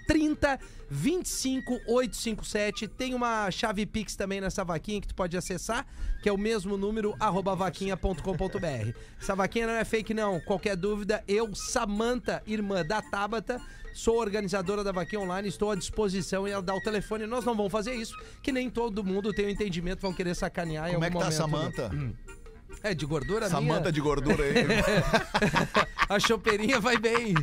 3025857. 0.93 2.87
Tem 2.87 3.13
uma 3.13 3.49
chave 3.51 3.85
Pix 3.85 4.15
também 4.15 4.41
nessa 4.41 4.63
vaquinha 4.63 5.01
que 5.01 5.07
tu 5.07 5.15
pode 5.15 5.37
acessar, 5.37 5.85
que 6.21 6.29
é 6.29 6.31
o 6.33 6.37
mesmo 6.37 6.77
número, 6.77 7.15
arroba 7.19 7.55
vaquinha.com.br. 7.55 8.97
Essa 9.19 9.35
vaquinha 9.35 9.67
não 9.67 9.73
é 9.73 9.85
fake 9.85 10.13
não, 10.13 10.39
qualquer 10.39 10.75
dúvida, 10.75 11.23
eu, 11.27 11.53
Samanta, 11.55 12.41
irmã 12.45 12.83
da 12.85 13.01
Tabata, 13.01 13.61
Sou 13.93 14.17
organizadora 14.17 14.83
da 14.83 14.91
Vaquinha 14.91 15.21
Online, 15.21 15.47
estou 15.47 15.71
à 15.71 15.75
disposição 15.75 16.47
e 16.47 16.51
ela 16.51 16.61
dá 16.61 16.73
o 16.75 16.81
telefone. 16.81 17.25
Nós 17.25 17.43
não 17.43 17.55
vamos 17.55 17.71
fazer 17.71 17.93
isso, 17.93 18.13
que 18.41 18.51
nem 18.51 18.69
todo 18.69 19.03
mundo 19.03 19.33
tem 19.33 19.45
o 19.45 19.49
entendimento, 19.49 20.01
vão 20.01 20.13
querer 20.13 20.35
sacanear 20.35 20.89
em 20.89 20.93
Como 20.93 21.03
é 21.03 21.07
algum 21.07 21.19
que 21.19 21.35
tá 21.35 21.47
momento. 21.47 21.75
Samanta? 21.75 22.15
É, 22.83 22.93
de 22.93 23.05
gordura 23.05 23.49
Samanta 23.49 23.79
minha. 23.81 23.91
de 23.91 24.01
gordura 24.01 24.43
aí. 24.43 24.53
A 26.09 26.19
chopeirinha 26.19 26.79
vai 26.79 26.97
bem. 26.97 27.33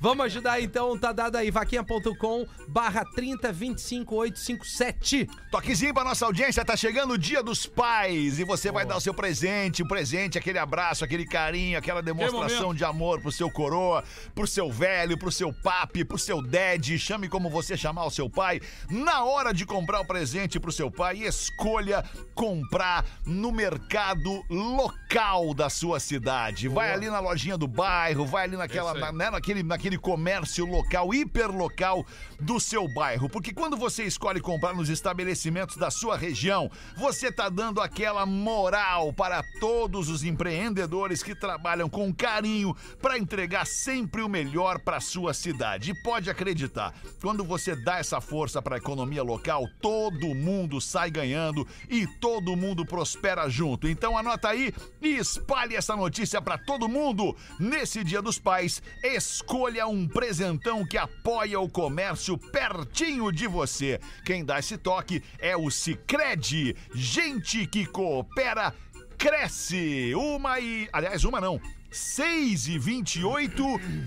Vamos 0.00 0.26
ajudar 0.26 0.60
então, 0.60 0.96
tá 0.98 1.12
dado 1.12 1.36
aí, 1.36 1.50
vaquinha.com 1.50 2.46
barra 2.68 3.04
3025857. 3.16 5.28
Toquezinho 5.50 5.94
pra 5.94 6.04
nossa 6.04 6.26
audiência, 6.26 6.62
tá 6.64 6.76
chegando 6.76 7.14
o 7.14 7.18
dia 7.18 7.42
dos 7.42 7.66
pais 7.66 8.38
e 8.38 8.44
você 8.44 8.70
vai 8.70 8.84
dar 8.86 8.96
o 8.96 9.00
seu 9.00 9.12
presente, 9.14 9.82
um 9.82 9.88
presente, 9.88 10.38
aquele 10.38 10.58
abraço, 10.58 11.04
aquele 11.04 11.26
carinho, 11.26 11.78
aquela 11.78 12.02
demonstração 12.02 12.74
de 12.74 12.84
amor 12.84 13.20
pro 13.20 13.32
seu 13.32 13.50
coroa, 13.50 14.04
pro 14.34 14.46
seu 14.46 14.70
velho, 14.70 15.18
pro 15.18 15.32
seu 15.32 15.52
papi, 15.52 16.04
pro 16.04 16.18
seu 16.18 16.40
dad, 16.42 16.96
chame 16.98 17.28
como 17.28 17.50
você 17.50 17.76
chamar 17.76 18.04
o 18.04 18.10
seu 18.10 18.30
pai. 18.30 18.60
Na 18.88 19.24
hora 19.24 19.52
de 19.52 19.66
comprar 19.66 20.00
o 20.00 20.06
presente 20.06 20.60
pro 20.60 20.72
seu 20.72 20.90
pai, 20.90 21.18
escolha 21.18 22.04
comprar 22.34 23.04
no 23.26 23.52
mercado 23.52 24.42
local 24.76 25.54
da 25.54 25.68
sua 25.70 26.00
cidade. 26.00 26.68
Vai 26.68 26.92
ali 26.92 27.08
na 27.08 27.20
lojinha 27.20 27.56
do 27.56 27.66
bairro, 27.66 28.24
vai 28.26 28.44
ali 28.44 28.56
naquela, 28.56 28.92
aí. 28.92 29.00
na- 29.00 29.12
né, 29.12 29.30
naquele, 29.30 29.62
naquele 29.62 29.98
comércio 29.98 30.64
local, 30.64 31.12
hiperlocal 31.14 32.04
do 32.42 32.58
seu 32.58 32.86
bairro. 32.88 33.28
Porque 33.28 33.52
quando 33.52 33.76
você 33.76 34.04
escolhe 34.04 34.40
comprar 34.40 34.74
nos 34.74 34.88
estabelecimentos 34.88 35.76
da 35.76 35.90
sua 35.90 36.16
região, 36.16 36.70
você 36.96 37.30
tá 37.30 37.48
dando 37.48 37.80
aquela 37.80 38.26
moral 38.26 39.12
para 39.12 39.42
todos 39.60 40.08
os 40.08 40.24
empreendedores 40.24 41.22
que 41.22 41.34
trabalham 41.34 41.88
com 41.88 42.12
carinho 42.12 42.76
para 43.00 43.18
entregar 43.18 43.66
sempre 43.66 44.22
o 44.22 44.28
melhor 44.28 44.80
para 44.80 45.00
sua 45.00 45.32
cidade. 45.32 45.90
E 45.90 46.02
pode 46.02 46.28
acreditar, 46.28 46.94
quando 47.20 47.44
você 47.44 47.76
dá 47.76 47.98
essa 47.98 48.20
força 48.20 48.60
para 48.60 48.76
a 48.76 48.78
economia 48.78 49.22
local, 49.22 49.68
todo 49.80 50.34
mundo 50.34 50.80
sai 50.80 51.10
ganhando 51.10 51.66
e 51.88 52.06
todo 52.06 52.56
mundo 52.56 52.84
prospera 52.84 53.48
junto. 53.48 53.88
Então 53.88 54.18
anota 54.18 54.48
aí 54.48 54.74
e 55.00 55.16
espalhe 55.16 55.76
essa 55.76 55.94
notícia 55.94 56.42
para 56.42 56.58
todo 56.58 56.88
mundo. 56.88 57.36
Nesse 57.58 58.02
Dia 58.02 58.20
dos 58.20 58.38
Pais, 58.38 58.82
escolha 59.02 59.86
um 59.86 60.08
presentão 60.08 60.84
que 60.84 60.98
apoia 60.98 61.60
o 61.60 61.68
comércio 61.68 62.31
pertinho 62.38 63.30
de 63.32 63.46
você. 63.46 64.00
Quem 64.24 64.44
dá 64.44 64.58
esse 64.58 64.76
toque 64.76 65.22
é 65.38 65.56
o 65.56 65.70
Sicredi. 65.70 66.76
Gente 66.94 67.66
que 67.66 67.86
coopera 67.86 68.74
cresce. 69.16 70.14
Uma 70.14 70.58
e, 70.58 70.88
aliás, 70.92 71.24
uma 71.24 71.40
não. 71.40 71.60
6 71.92 72.68
e 72.68 72.78
28 72.78 73.62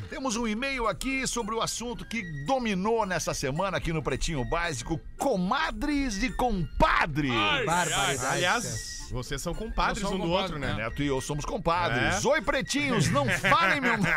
Temos 0.09 0.35
um 0.35 0.47
e-mail 0.47 0.87
aqui 0.87 1.27
sobre 1.27 1.53
o 1.53 1.61
assunto 1.61 2.03
que 2.03 2.23
dominou 2.45 3.05
nessa 3.05 3.31
semana 3.31 3.77
aqui 3.77 3.93
no 3.93 4.01
Pretinho 4.01 4.43
Básico: 4.43 4.99
comadres 5.17 6.23
e 6.23 6.31
compadres. 6.31 7.31
Ai, 7.31 7.63
Barbaridade. 7.63 8.25
Aliás, 8.25 9.04
vocês 9.11 9.41
são 9.41 9.53
compadres 9.53 10.03
um 10.03 10.07
somos 10.09 10.25
do 10.25 10.31
outro, 10.31 10.53
compadres, 10.53 10.77
né? 10.77 10.83
Neto 10.83 11.03
e 11.03 11.07
eu 11.07 11.21
somos 11.21 11.45
compadres. 11.45 12.23
É? 12.23 12.27
Oi, 12.27 12.41
pretinhos, 12.41 13.09
não 13.09 13.27
falem 13.39 13.79
meu 13.81 13.97
nome. 13.97 14.09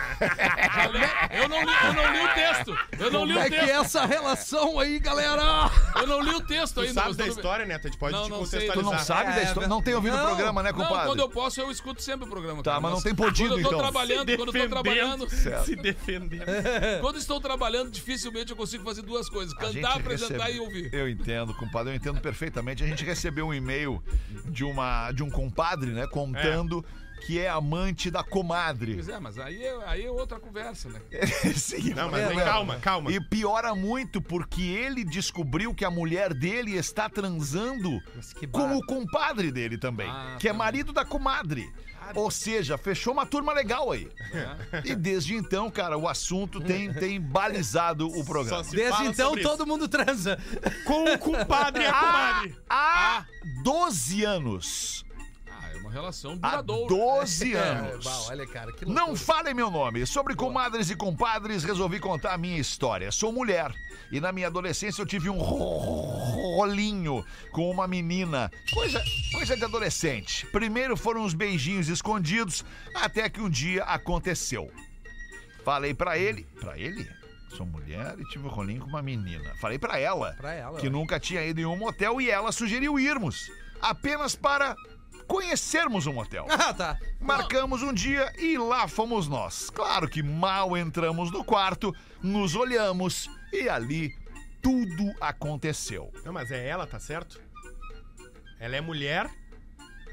Li- 0.93 1.39
Eu 1.39 1.49
não 1.49 1.61
li, 1.65 1.73
eu 1.85 1.93
não 1.93 2.13
li 2.13 2.21
o 2.21 2.35
texto. 2.35 2.79
Eu 2.99 3.11
não 3.11 3.25
li 3.25 3.35
Como 3.35 3.45
o 3.45 3.47
é 3.47 3.49
que 3.51 3.57
é 3.57 3.61
texto. 3.67 3.81
essa 3.81 4.07
relação 4.07 4.79
aí, 4.79 4.99
galera? 4.99 5.71
Eu 5.97 6.07
não 6.07 6.21
li 6.21 6.31
o 6.35 6.41
texto 6.41 6.75
Tu 6.75 6.81
ainda. 6.81 6.95
sabe 6.95 7.15
da 7.15 7.27
história, 7.27 7.67
Neto? 7.67 7.87
A 7.87 7.91
gente 7.91 7.99
pode 7.99 8.13
Não, 8.15 8.25
te 8.25 8.31
não 8.31 8.47
sei. 8.47 8.61
Tu 8.61 8.67
contextualizar. 8.75 8.99
não 8.99 9.05
sabe 9.05 9.33
da 9.35 9.41
É, 9.41 9.45
história? 9.45 9.69
Não 9.69 9.83
tem 9.83 9.95
ouvido 9.95 10.15
o 10.15 10.17
não. 10.19 10.27
programa, 10.27 10.63
né, 10.63 10.73
Não, 10.73 10.79
compadre? 10.79 11.07
quando 11.07 11.21
eu 11.21 11.29
posso, 11.29 11.61
eu 11.61 11.71
escuto 11.71 12.03
sempre 12.03 12.27
o 12.27 12.31
programa. 12.31 12.63
Tá, 12.63 12.73
cara. 12.73 12.81
mas 12.81 12.93
não 12.93 13.03
tem 13.03 13.15
podido, 13.15 13.49
Quando 13.51 13.59
eu 13.59 13.63
tô 13.65 13.69
então. 13.71 13.79
trabalhando, 13.81 14.37
quando 14.37 14.57
eu 14.57 14.63
tô 14.63 14.69
trabalhando, 14.69 15.29
Se 15.31 15.77
defendendo. 15.77 16.45
quando 17.01 17.19
estou 17.19 17.41
trabalhando, 17.41 17.91
dificilmente 17.91 18.51
eu 18.51 18.57
consigo 18.57 18.85
fazer 18.85 19.03
duas 19.03 19.29
coisas: 19.29 19.55
cantar, 19.55 19.97
apresentar 19.97 20.45
recebe- 20.47 20.57
e 20.57 20.61
ouvir. 20.61 20.95
Eu 20.95 21.09
entendo, 21.09 21.55
compadre, 21.55 21.93
eu 21.93 21.97
entendo 21.97 22.21
perfeitamente. 22.21 22.83
A 22.83 22.87
gente 22.87 23.05
recebeu 23.05 23.47
um 23.47 23.55
e-mail 23.55 24.03
de, 24.47 24.65
uma, 24.65 24.88
de 25.15 25.23
um 25.23 25.31
compadre, 25.31 25.91
né, 25.91 26.07
contando 26.07 26.85
que 27.27 27.39
é 27.39 27.49
amante 27.49 28.11
da 28.11 28.23
comadre. 28.23 28.95
Pois 28.95 29.09
é, 29.09 29.19
mas 29.19 29.39
aí 29.39 29.63
é, 29.63 29.77
aí 29.87 30.05
é 30.07 30.11
outra 30.11 30.39
conversa, 30.39 30.89
né? 30.89 31.01
Sim, 31.55 31.93
Não, 31.95 32.11
mas 32.11 32.21
é, 32.23 32.29
aí, 32.29 32.37
né? 32.37 32.45
calma, 32.45 32.77
calma. 32.77 33.11
E 33.13 33.21
piora 33.21 33.75
muito 33.75 34.23
porque 34.23 34.63
ele 34.63 35.05
descobriu 35.05 35.75
que 35.75 35.85
a 35.85 35.91
mulher 35.91 36.33
dele 36.33 36.77
está 36.77 37.09
transando 37.09 38.01
com 38.53 38.77
o 38.77 38.87
compadre 38.87 39.51
dele 39.51 39.77
também, 39.77 40.09
Ah, 40.09 40.37
que 40.39 40.49
é 40.49 40.53
tá. 40.53 40.57
marido 40.59 40.93
da 40.93 41.05
comadre. 41.05 41.69
Ou 42.15 42.31
seja, 42.31 42.77
fechou 42.79 43.13
uma 43.13 43.27
turma 43.27 43.53
legal 43.53 43.91
aí. 43.93 44.09
É. 44.73 44.83
E 44.85 44.95
desde 44.95 45.35
então, 45.35 45.71
cara, 45.71 45.97
o 45.99 46.09
assunto 46.09 46.61
tem, 46.61 46.93
tem 46.93 47.21
balizado 47.21 48.07
o 48.09 48.25
programa. 48.25 48.63
Desde 48.65 49.05
então 49.05 49.37
todo 49.37 49.59
isso. 49.61 49.67
mundo 49.67 49.89
transa. 49.89 50.39
Com 50.85 51.05
o 51.13 51.19
compadre 51.19 51.85
e 51.85 51.87
a 51.87 51.93
comadre. 51.93 52.57
Há 52.69 53.25
12 53.63 54.25
anos. 54.25 55.05
Ah, 55.51 55.71
é 55.73 55.77
uma 55.79 55.91
relação 55.91 56.39
Há 56.43 56.63
duradoura. 56.63 56.89
12 56.95 57.55
É, 57.57 57.59
anos. 57.59 58.05
bah, 58.05 58.21
olha, 58.29 58.47
cara, 58.47 58.73
que 58.73 58.85
Não 58.87 59.15
falem 59.17 59.55
meu 59.55 59.71
nome. 59.71 60.07
Sobre 60.07 60.35
comadres 60.35 60.91
e 60.91 60.97
compadres, 60.97 61.65
resolvi 61.65 61.99
contar 61.99 62.35
a 62.35 62.39
minha 62.39 62.59
história. 62.59 63.11
Sou 63.11 63.33
mulher 63.33 63.73
e 64.11 64.21
na 64.21 64.33
minha 64.33 64.47
adolescência 64.47 65.03
eu 65.03 65.07
tive 65.07 65.29
um 65.31 65.39
ro- 65.39 66.57
rolinho 66.57 67.25
com 67.53 67.71
uma 67.71 67.87
menina. 67.87 68.51
Coisa, 68.73 69.03
coisa 69.33 69.57
de 69.57 69.65
adolescente. 69.65 70.47
Primeiro 70.47 70.97
foram 70.97 71.23
uns 71.23 71.35
beijinhos 71.35 71.89
escondidos, 71.89 72.65
até 72.95 73.29
que 73.29 73.41
um 73.41 73.49
dia 73.51 73.85
aconteceu. 73.85 74.71
Falei 75.65 75.93
pra 75.95 76.17
ele. 76.19 76.47
Pra 76.61 76.79
ele? 76.79 77.09
Sou 77.57 77.65
mulher 77.67 78.15
e 78.19 78.25
tive 78.29 78.47
um 78.47 78.51
rolinho 78.51 78.81
com 78.83 78.89
uma 78.89 79.03
menina. 79.03 79.53
Falei 79.61 79.79
pra 79.79 79.99
ela. 79.99 80.35
Pra 80.39 80.53
ela, 80.55 80.79
Que 80.81 80.89
nunca 80.91 81.19
tinha 81.21 81.45
ido 81.45 81.61
em 81.61 81.65
um 81.67 81.77
motel 81.77 82.21
e 82.21 82.31
ela 82.31 82.53
sugeriu 82.53 82.99
irmos. 82.99 83.51
Apenas 83.81 84.35
para 84.35 84.75
conhecermos 85.27 86.07
um 86.07 86.13
motel. 86.15 86.47
Ah, 86.51 86.73
tá. 86.75 86.99
Marcamos 87.21 87.83
um 87.83 87.93
dia 87.93 88.33
e 88.39 88.57
lá 88.59 88.87
fomos 88.89 89.29
nós. 89.29 89.71
Claro 89.71 90.09
que 90.09 90.23
mal 90.23 90.77
entramos 90.77 91.31
no 91.31 91.45
quarto, 91.45 91.95
nos 92.23 92.55
olhamos 92.55 93.29
e 93.53 93.69
ali 93.69 94.15
tudo 94.63 95.15
aconteceu. 95.21 96.13
Não, 96.25 96.33
mas 96.33 96.51
é 96.51 96.67
ela, 96.67 96.87
tá 96.87 96.99
certo? 96.99 97.41
Ela 98.61 98.77
é 98.77 98.81
mulher 98.81 99.31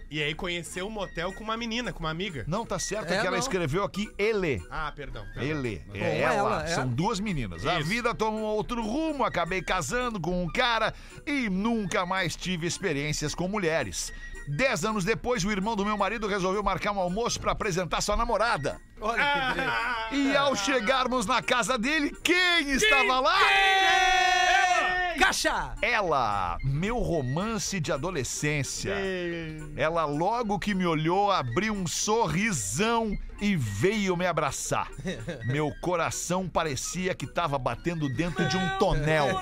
e 0.09 0.21
aí 0.21 0.35
conheceu 0.35 0.85
um 0.87 0.89
motel 0.91 1.33
com 1.33 1.43
uma 1.43 1.57
menina, 1.57 1.91
com 1.91 1.99
uma 2.01 2.11
amiga. 2.11 2.45
Não 2.47 2.63
tá 2.65 2.77
certo 2.77 3.05
É, 3.11 3.19
que 3.19 3.25
ela 3.27 3.31
não. 3.31 3.39
escreveu 3.39 3.83
aqui 3.83 4.07
ele. 4.17 4.63
Ah, 4.69 4.91
perdão. 4.95 5.25
perdão. 5.33 5.43
Ele, 5.43 5.81
Bom, 5.87 5.95
é 5.95 6.19
ela, 6.21 6.33
ela, 6.35 6.63
é. 6.63 6.67
são 6.67 6.87
duas 6.87 7.19
meninas. 7.19 7.65
A 7.65 7.79
Isso. 7.79 7.89
vida 7.89 8.13
tomou 8.13 8.55
outro 8.55 8.83
rumo, 8.83 9.23
acabei 9.23 9.61
casando 9.63 10.19
com 10.19 10.43
um 10.43 10.47
cara 10.47 10.93
e 11.25 11.49
nunca 11.49 12.05
mais 12.05 12.35
tive 12.35 12.67
experiências 12.67 13.33
com 13.33 13.47
mulheres. 13.47 14.13
Dez 14.47 14.85
anos 14.85 15.03
depois, 15.03 15.43
o 15.43 15.51
irmão 15.51 15.75
do 15.75 15.83
meu 15.83 15.97
marido 15.97 16.27
resolveu 16.27 16.61
marcar 16.61 16.91
um 16.91 16.99
almoço 16.99 17.39
pra 17.41 17.53
apresentar 17.53 17.99
sua 17.99 18.15
namorada. 18.15 18.79
Olha 18.99 19.23
que 19.23 19.53
beleza. 19.53 19.75
E 20.11 20.35
ao 20.37 20.55
chegarmos 20.55 21.25
na 21.25 21.41
casa 21.41 21.77
dele, 21.77 22.15
quem 22.23 22.71
estava 22.71 23.19
lá? 23.19 23.39
Caixa! 25.19 25.73
Ela, 25.81 26.57
meu 26.63 26.97
romance 26.99 27.79
de 27.79 27.91
adolescência. 27.91 28.93
Ela 29.75 30.05
logo 30.05 30.59
que 30.59 30.73
me 30.73 30.85
olhou, 30.85 31.31
abriu 31.31 31.73
um 31.73 31.87
sorrisão 31.87 33.17
e 33.41 33.55
veio 33.55 34.15
me 34.15 34.25
abraçar. 34.25 34.89
Meu 35.45 35.71
coração 35.81 36.47
parecia 36.47 37.13
que 37.13 37.27
tava 37.27 37.57
batendo 37.57 38.07
dentro 38.07 38.47
de 38.47 38.55
um 38.57 38.77
tonel. 38.77 39.39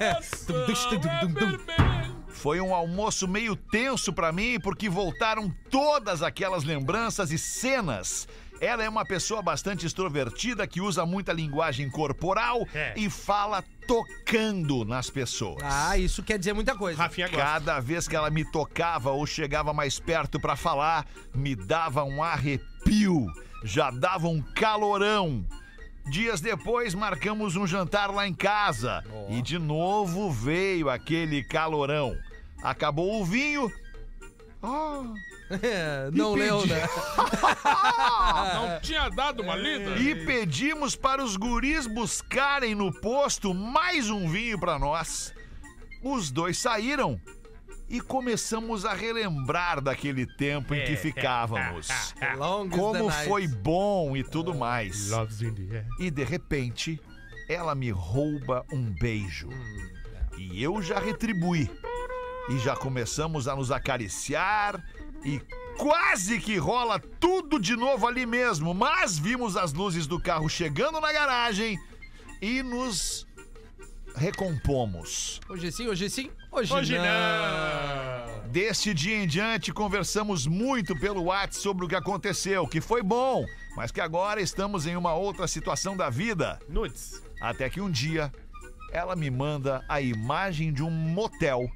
Foi 2.30 2.60
um 2.60 2.74
almoço 2.74 3.28
meio 3.28 3.56
tenso 3.56 4.12
pra 4.12 4.32
mim 4.32 4.60
porque 4.60 4.90
voltaram 4.90 5.54
todas 5.70 6.24
aquelas 6.24 6.64
lembranças 6.64 7.32
e 7.32 7.38
cenas. 7.38 8.28
Ela 8.64 8.82
é 8.82 8.88
uma 8.88 9.04
pessoa 9.04 9.42
bastante 9.42 9.86
extrovertida 9.86 10.66
que 10.66 10.80
usa 10.80 11.06
muita 11.06 11.34
linguagem 11.34 11.90
corporal 11.90 12.66
e 12.96 13.10
fala 13.10 13.62
tocando 13.86 14.86
nas 14.86 15.10
pessoas. 15.10 15.62
Ah, 15.62 15.98
isso 15.98 16.24
quer 16.24 16.40
dizer 16.40 16.54
muita 16.54 16.74
coisa. 16.74 16.98
Rafinha 16.98 17.28
gosta. 17.28 17.44
Cada 17.44 17.82
vez 17.82 18.08
que 18.08 18.16
ela 18.16 18.30
me 18.30 18.50
tocava 18.50 19.12
ou 19.12 19.26
chegava 19.28 19.74
mais 19.74 20.00
perto 20.00 20.40
pra 20.40 20.56
falar, 20.56 21.06
me 21.36 21.58
dava 21.58 22.06
um 22.06 22.24
arrepio, 22.24 23.28
já 23.66 23.92
dava 23.92 24.30
um 24.30 24.42
calorão. 24.42 25.46
Dias 26.10 26.40
depois, 26.40 26.96
marcamos 26.96 27.58
um 27.58 27.68
jantar 27.68 28.12
lá 28.12 28.26
em 28.26 28.34
casa 28.34 29.04
e 29.30 29.42
de 29.42 29.60
novo 29.60 30.32
veio 30.32 30.90
aquele 30.90 31.44
calorão. 31.44 32.18
Acabou 32.62 33.22
o 33.22 33.26
vinho. 33.26 33.70
Ah, 34.62 35.04
É, 35.50 36.10
não 36.12 36.34
leu, 36.34 36.66
né? 36.66 36.82
Não 38.54 38.80
tinha 38.82 39.10
dado 39.10 39.44
uma 39.44 39.56
lida? 39.56 39.96
e 39.98 40.16
pedimos 40.26 40.96
para 40.96 41.24
os 41.24 41.36
guris 41.36 41.86
buscarem 41.86 42.74
no 42.74 42.92
posto 42.92 43.54
mais 43.54 44.10
um 44.10 44.28
vinho 44.28 44.60
pra 44.60 44.80
nós. 44.80 45.34
Os 46.02 46.32
dois 46.32 46.58
saíram 46.58 47.20
e 47.90 48.02
começamos 48.02 48.86
a 48.86 48.94
relembrar 48.94 49.82
daquele 49.82 50.26
tempo 50.26 50.74
em 50.74 50.84
que 50.84 50.96
ficávamos. 50.96 51.88
Long 52.38 52.66
is 52.66 52.72
the 52.72 52.78
Como 52.78 53.12
foi 53.12 53.48
bom 53.48 54.18
e 54.18 54.24
tudo 54.24 54.54
mais. 54.56 55.10
The 55.10 55.16
air. 55.16 55.88
E 56.00 56.10
de 56.10 56.24
repente, 56.24 57.00
ela 57.48 57.76
me 57.76 57.92
rouba 57.92 58.66
um 58.72 58.92
beijo. 59.00 59.50
E 60.38 60.62
eu 60.62 60.82
já 60.82 61.00
retribuí. 61.00 61.70
E 62.50 62.60
já 62.60 62.76
começamos 62.76 63.48
a 63.48 63.56
nos 63.56 63.72
acariciar 63.72 64.84
e 65.26 65.42
quase 65.78 66.40
que 66.40 66.58
rola 66.58 67.00
tudo 67.00 67.60
de 67.60 67.76
novo 67.76 68.08
ali 68.08 68.26
mesmo. 68.26 68.74
Mas 68.74 69.18
vimos 69.18 69.58
as 69.58 69.74
luzes 69.74 70.08
do 70.08 70.20
carro 70.20 70.50
chegando 70.50 71.00
na 71.00 71.12
garagem 71.12 71.80
e 72.42 72.62
nos 72.62 73.26
recompomos. 74.16 75.40
Hoje 75.50 75.72
sim, 75.72 75.88
hoje 75.88 76.10
sim, 76.10 76.30
hoje, 76.52 76.74
Hoje 76.74 76.98
não. 76.98 77.04
não. 77.04 78.50
Deste 78.50 78.94
dia 78.94 79.18
em 79.18 79.28
diante, 79.28 79.74
conversamos 79.74 80.46
muito 80.46 80.96
pelo 80.96 81.24
WhatsApp 81.24 81.56
sobre 81.56 81.86
o 81.86 81.88
que 81.88 81.96
aconteceu, 81.96 82.68
que 82.68 82.80
foi 82.80 83.02
bom, 83.02 83.46
mas 83.76 83.92
que 83.92 84.00
agora 84.00 84.40
estamos 84.42 84.86
em 84.86 84.96
uma 84.96 85.14
outra 85.16 85.48
situação 85.48 85.98
da 85.98 86.10
vida. 86.10 86.60
Nudes. 86.70 87.24
Até 87.42 87.70
que 87.70 87.82
um 87.82 87.90
dia 87.90 88.32
ela 88.92 89.16
me 89.16 89.32
manda 89.32 89.84
a 89.90 90.00
imagem 90.00 90.72
de 90.72 90.84
um 90.84 90.92
motel 90.92 91.68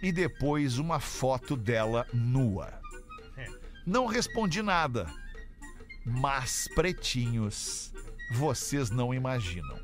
e 0.00 0.12
depois 0.12 0.78
uma 0.78 1.00
foto 1.00 1.56
dela 1.56 2.06
nua. 2.12 2.79
Não 3.90 4.06
respondi 4.06 4.62
nada. 4.62 5.08
Mas, 6.06 6.68
pretinhos, 6.76 7.92
vocês 8.30 8.88
não 8.88 9.12
imaginam. 9.12 9.80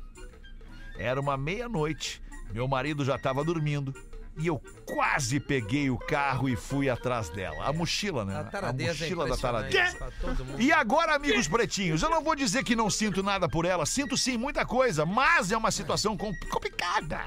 Era 0.97 1.19
uma 1.19 1.35
meia-noite, 1.35 2.21
meu 2.53 2.69
marido 2.69 3.03
já 3.03 3.17
estava 3.17 3.43
dormindo 3.43 3.93
e 4.37 4.47
eu 4.47 4.61
quase 4.85 5.41
peguei 5.41 5.89
o 5.89 5.97
carro 5.97 6.47
e 6.47 6.55
fui 6.55 6.89
atrás 6.89 7.27
dela. 7.27 7.65
A 7.65 7.73
mochila, 7.73 8.23
né? 8.23 8.37
A 8.37 8.43
A 8.69 8.69
é 8.69 8.87
mochila 9.03 9.27
da 9.27 9.35
pra 9.97 10.11
todo 10.21 10.45
mundo. 10.45 10.61
E 10.61 10.71
agora, 10.71 11.13
amigos 11.13 11.49
pretinhos, 11.49 12.01
eu 12.01 12.09
não 12.09 12.23
vou 12.23 12.33
dizer 12.33 12.63
que 12.63 12.77
não 12.77 12.89
sinto 12.89 13.21
nada 13.21 13.49
por 13.49 13.65
ela, 13.65 13.85
sinto 13.85 14.15
sim 14.15 14.37
muita 14.37 14.65
coisa, 14.65 15.05
mas 15.05 15.51
é 15.51 15.57
uma 15.57 15.69
situação 15.69 16.15
com- 16.15 16.33
complicada. 16.49 17.25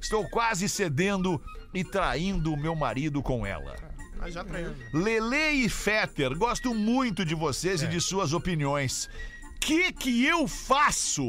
Estou 0.00 0.26
quase 0.30 0.66
cedendo 0.66 1.38
e 1.74 1.84
traindo 1.84 2.54
o 2.54 2.56
meu 2.56 2.74
marido 2.74 3.22
com 3.22 3.44
ela. 3.44 3.76
Mas 4.16 4.34
já 4.34 4.42
traiu. 4.44 4.74
Lele 4.92 5.64
e 5.64 5.68
Fetter, 5.68 6.36
gosto 6.36 6.74
muito 6.74 7.24
de 7.24 7.34
vocês 7.34 7.82
É. 7.82 7.86
e 7.86 7.88
de 7.88 8.00
suas 8.00 8.32
opiniões. 8.32 9.08
Que 9.60 9.92
que 9.92 10.24
eu 10.24 10.46
faço? 10.48 11.24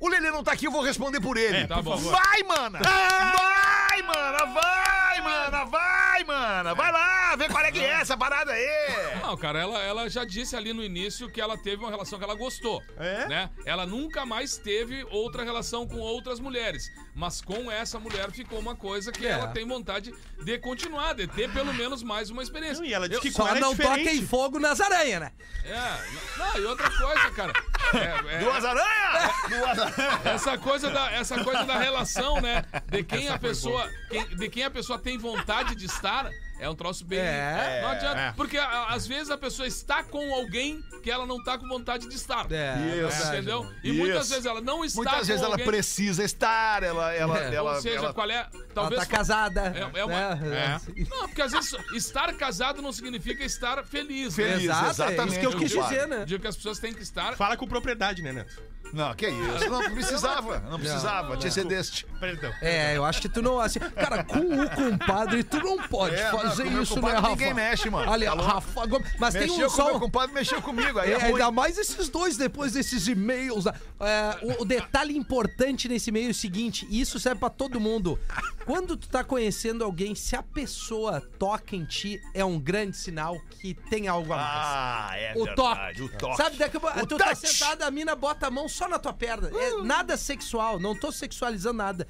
O 0.00 0.08
Lele 0.08 0.30
não 0.30 0.42
tá 0.42 0.52
aqui, 0.52 0.66
eu 0.66 0.72
vou 0.72 0.82
responder 0.82 1.20
por 1.20 1.36
ele. 1.36 1.58
É, 1.58 1.66
tá 1.66 1.76
por 1.76 1.84
bom. 1.84 1.96
favor. 1.98 2.12
Vai, 2.20 2.42
mana! 2.42 2.78
Vai, 2.80 4.02
mana! 4.02 4.44
Vai, 4.46 5.01
mana! 5.20 5.64
Vai, 5.64 6.24
mana! 6.24 6.74
Vai 6.74 6.92
lá, 6.92 7.36
vê 7.36 7.48
qual 7.48 7.64
é 7.64 7.72
que 7.72 7.80
é 7.80 7.90
essa 8.00 8.16
parada 8.16 8.52
aí! 8.52 9.16
Não, 9.22 9.36
cara, 9.36 9.58
ela, 9.60 9.78
ela 9.82 10.08
já 10.08 10.24
disse 10.24 10.56
ali 10.56 10.72
no 10.72 10.82
início 10.82 11.30
que 11.30 11.40
ela 11.40 11.56
teve 11.56 11.82
uma 11.82 11.90
relação 11.90 12.18
que 12.18 12.24
ela 12.24 12.34
gostou. 12.34 12.82
É? 12.98 13.26
Né? 13.28 13.50
Ela 13.64 13.86
nunca 13.86 14.24
mais 14.26 14.56
teve 14.56 15.04
outra 15.10 15.42
relação 15.44 15.86
com 15.86 15.98
outras 15.98 16.40
mulheres. 16.40 16.90
Mas 17.14 17.40
com 17.40 17.70
essa 17.70 17.98
mulher 17.98 18.30
ficou 18.30 18.58
uma 18.58 18.74
coisa 18.74 19.12
que 19.12 19.26
É. 19.26 19.30
ela 19.30 19.48
tem 19.48 19.66
vontade 19.66 20.12
de 20.42 20.58
continuar, 20.58 21.14
de 21.14 21.26
ter 21.26 21.50
pelo 21.52 21.72
menos 21.74 22.02
mais 22.02 22.30
uma 22.30 22.42
experiência. 22.42 22.80
Não, 22.82 22.88
e 22.88 22.94
ela 22.94 23.08
disse 23.08 23.18
Eu- 23.18 23.22
que 23.22 23.30
Só 23.30 23.42
com 23.42 23.48
ela 23.48 23.58
é 23.58 23.60
não 23.60 23.70
diferente. 23.74 24.04
toquem 24.04 24.26
fogo 24.26 24.58
nas 24.58 24.80
aranhas, 24.80 25.20
né? 25.20 25.32
É, 25.64 26.38
não, 26.38 26.58
e 26.58 26.64
outra 26.64 26.90
coisa, 26.90 27.30
cara. 27.30 27.52
É, 27.94 28.34
é, 28.36 28.38
Duas 28.38 28.64
aranhas! 28.64 29.32
Duas 29.48 29.78
aranhas! 29.78 30.26
essa 30.26 30.58
coisa 30.58 30.90
da 30.90 31.10
essa 31.12 31.44
coisa 31.44 31.64
da 31.64 31.78
relação, 31.78 32.40
né? 32.40 32.64
De 32.88 33.02
quem 33.04 33.28
a 33.28 33.38
pessoa 33.38 33.88
quem- 34.08 34.26
de 34.36 34.48
quem 34.48 34.64
a 34.64 34.70
pessoa 34.70 34.98
tem 35.02 35.18
vontade 35.18 35.74
de 35.74 35.86
estar. 35.86 36.30
É 36.62 36.68
um 36.70 36.74
troço 36.74 37.04
bem. 37.04 37.18
É. 37.18 37.80
não 37.82 37.88
adianta. 37.90 38.20
É. 38.20 38.32
Porque 38.32 38.56
a- 38.56 38.86
às 38.90 39.06
vezes 39.06 39.30
a 39.30 39.36
pessoa 39.36 39.66
está 39.66 40.02
com 40.04 40.32
alguém 40.34 40.80
que 41.02 41.10
ela 41.10 41.26
não 41.26 41.42
tá 41.42 41.58
com 41.58 41.66
vontade 41.66 42.08
de 42.08 42.14
estar. 42.14 42.46
É, 42.52 42.76
Isso. 42.76 43.08
verdade, 43.08 43.36
Entendeu? 43.36 43.72
E 43.82 43.92
muitas 43.92 44.20
Isso. 44.22 44.30
vezes 44.30 44.46
ela 44.46 44.60
não 44.60 44.84
está 44.84 44.96
Muitas 45.00 45.18
com 45.20 45.24
vezes 45.26 45.42
ela 45.42 45.52
alguém, 45.54 45.66
precisa 45.66 46.22
estar, 46.24 46.82
ela. 46.82 47.12
ela, 47.12 47.38
É. 47.38 47.54
ela, 47.54 47.74
Ou 47.74 47.80
seja, 47.82 47.96
ela- 47.96 48.14
qual 48.14 48.30
é. 48.30 48.34
Ela 48.34 48.50
Talvez. 48.74 49.00
tá 49.00 49.06
casada. 49.06 49.72
É- 49.94 49.98
é 50.00 50.04
uma- 50.04 50.34
né? 50.36 50.80
Não, 51.10 51.26
porque 51.28 51.42
às 51.42 51.52
vezes 51.52 51.74
estar 51.94 52.32
casado 52.34 52.80
não 52.80 52.92
significa 52.92 53.42
estar 53.44 53.82
feliz. 53.84 54.36
né? 54.36 54.44
Feliz, 54.44 54.64
Exato, 54.64 54.86
é 54.86 54.90
exatamente. 54.90 55.30
isso 55.32 55.40
que 55.40 55.46
eu 55.46 55.58
quis 55.58 55.72
claro. 55.74 55.88
dizer, 55.92 56.06
né? 56.06 56.24
Digo 56.24 56.40
que 56.40 56.46
as 56.48 56.56
pessoas 56.56 56.78
têm 56.78 56.92
que 56.94 57.02
estar. 57.02 57.36
Fala 57.36 57.56
com 57.56 57.66
propriedade, 57.66 58.22
né, 58.22 58.32
Neto? 58.32 58.62
Não, 58.92 59.14
que 59.14 59.26
isso? 59.26 59.70
Não 59.70 59.90
precisava, 59.94 60.58
não 60.68 60.78
precisava, 60.78 61.36
te 61.38 61.46
excedeste. 61.46 62.04
Perdão. 62.20 62.52
É, 62.60 62.94
eu 62.94 63.04
acho 63.06 63.22
que 63.22 63.28
tu 63.28 63.40
não. 63.40 63.58
Assim, 63.58 63.78
cara, 63.80 64.22
com 64.22 64.38
o 64.38 64.68
compadre, 64.70 65.42
tu 65.42 65.58
não 65.60 65.78
pode 65.88 66.14
É, 66.14 66.30
não, 66.30 66.38
fazer 66.38 66.51
com 66.56 66.68
o 66.68 66.70
meu 66.72 66.82
isso, 66.82 67.00
né, 67.00 67.12
Rafa? 67.12 67.28
ninguém 67.28 67.54
mexe, 67.54 67.90
mano. 67.90 68.10
Olha, 68.10 68.26
Tá 68.28 68.34
louco? 68.34 68.50
Rafa 68.50 68.86
Gomes. 68.86 69.12
Mas 69.18 69.34
tem 69.34 69.42
Mexeu 69.42 69.66
um 69.66 69.70
com 69.70 69.76
só. 69.76 69.84
meu 69.90 70.00
compadre, 70.00 70.34
mexeu 70.34 70.60
comigo, 70.62 70.98
aí 70.98 71.12
é, 71.12 71.14
É, 71.14 71.24
ainda 71.24 71.50
mais 71.50 71.78
esses 71.78 72.08
dois 72.08 72.36
depois 72.36 72.72
desses 72.72 73.06
e-mails. 73.08 73.66
É, 73.66 74.38
o, 74.42 74.62
o 74.62 74.64
detalhe 74.64 75.16
importante 75.16 75.88
nesse 75.88 76.10
e-mail 76.10 76.28
é 76.28 76.30
o 76.30 76.34
seguinte: 76.34 76.86
e 76.90 77.00
isso 77.00 77.18
serve 77.20 77.40
pra 77.40 77.50
todo 77.50 77.80
mundo. 77.80 78.18
Quando 78.64 78.96
tu 78.96 79.08
tá 79.08 79.24
conhecendo 79.24 79.82
alguém, 79.84 80.14
se 80.14 80.36
a 80.36 80.42
pessoa 80.42 81.20
toca 81.38 81.74
em 81.74 81.84
ti, 81.84 82.20
é 82.34 82.44
um 82.44 82.58
grande 82.58 82.96
sinal 82.96 83.36
que 83.60 83.74
tem 83.74 84.08
algo 84.08 84.32
a 84.32 84.36
mais. 84.36 84.48
Ah, 84.52 85.10
é 85.16 85.32
o 85.36 85.44
verdade, 85.44 86.02
toque. 86.02 86.02
o 86.02 86.18
toque. 86.18 86.36
Sabe, 86.36 86.56
daqui 86.56 86.76
a 86.76 86.80
pouco, 86.80 87.06
tu 87.06 87.16
tá 87.16 87.26
touch. 87.34 87.46
sentado, 87.48 87.82
a 87.82 87.90
mina 87.90 88.14
bota 88.14 88.46
a 88.46 88.50
mão 88.50 88.68
só 88.68 88.88
na 88.88 88.98
tua 88.98 89.12
perna. 89.12 89.50
É 89.54 89.82
nada 89.82 90.16
sexual, 90.16 90.78
não 90.78 90.94
tô 90.94 91.10
sexualizando 91.10 91.78
nada. 91.78 92.06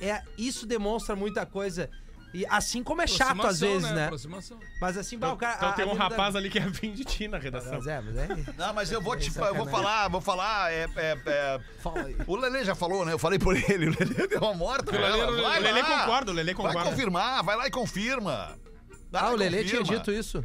É, 0.00 0.22
isso 0.36 0.66
demonstra 0.66 1.14
muita 1.16 1.46
coisa. 1.46 1.88
E 2.34 2.44
assim 2.48 2.82
como 2.82 3.00
é 3.00 3.06
chato 3.06 3.46
às 3.46 3.60
vezes, 3.60 3.88
né? 3.92 4.06
Aproximação. 4.06 4.58
Mas 4.80 4.98
assim, 4.98 5.16
bah, 5.16 5.32
o 5.32 5.36
cara. 5.36 5.54
Então 5.56 5.68
a- 5.68 5.72
tem 5.72 5.86
um 5.86 5.94
rapaz 5.94 6.34
ali 6.34 6.50
que 6.50 6.58
é 6.58 6.62
vim 6.68 6.92
de 6.92 7.04
ti 7.04 7.28
na 7.28 7.38
redação. 7.38 7.74
Mas 7.74 7.86
é, 7.86 8.00
mas 8.00 8.16
é. 8.16 8.28
Não, 8.58 8.74
mas 8.74 8.90
eu 8.90 9.00
vou 9.00 9.16
te, 9.16 9.28
eu 9.38 9.54
vou 9.54 9.66
falar, 9.68 10.08
vou 10.08 10.20
falar, 10.20 10.72
é, 10.72 10.88
é, 10.96 11.18
é, 11.26 11.60
Fala 11.80 12.02
aí. 12.02 12.16
O 12.26 12.34
Lelê 12.36 12.64
já 12.64 12.74
falou, 12.74 13.04
né? 13.04 13.12
Eu 13.12 13.18
falei 13.20 13.38
por 13.38 13.54
ele, 13.70 13.88
o 13.88 13.96
Lelê 13.98 14.26
deu 14.26 14.40
uma 14.40 14.52
morta. 14.54 14.90
O 14.90 14.94
Lelê- 14.94 15.16
nela. 15.16 15.30
o 15.32 15.42
Vai 15.42 15.60
O 15.60 15.62
Lelê 15.62 15.82
lá. 15.82 16.00
concorda, 16.00 16.30
o 16.32 16.34
Lelê 16.34 16.54
Vai 16.54 16.66
concorda. 16.66 16.90
confirmar, 16.90 17.42
vai 17.44 17.56
lá 17.56 17.66
e 17.68 17.70
confirma. 17.70 18.58
Vai 19.12 19.22
Ah, 19.22 19.30
o 19.30 19.36
Lelê 19.36 19.62
tinha 19.64 19.82
dito 19.84 20.10
isso. 20.10 20.44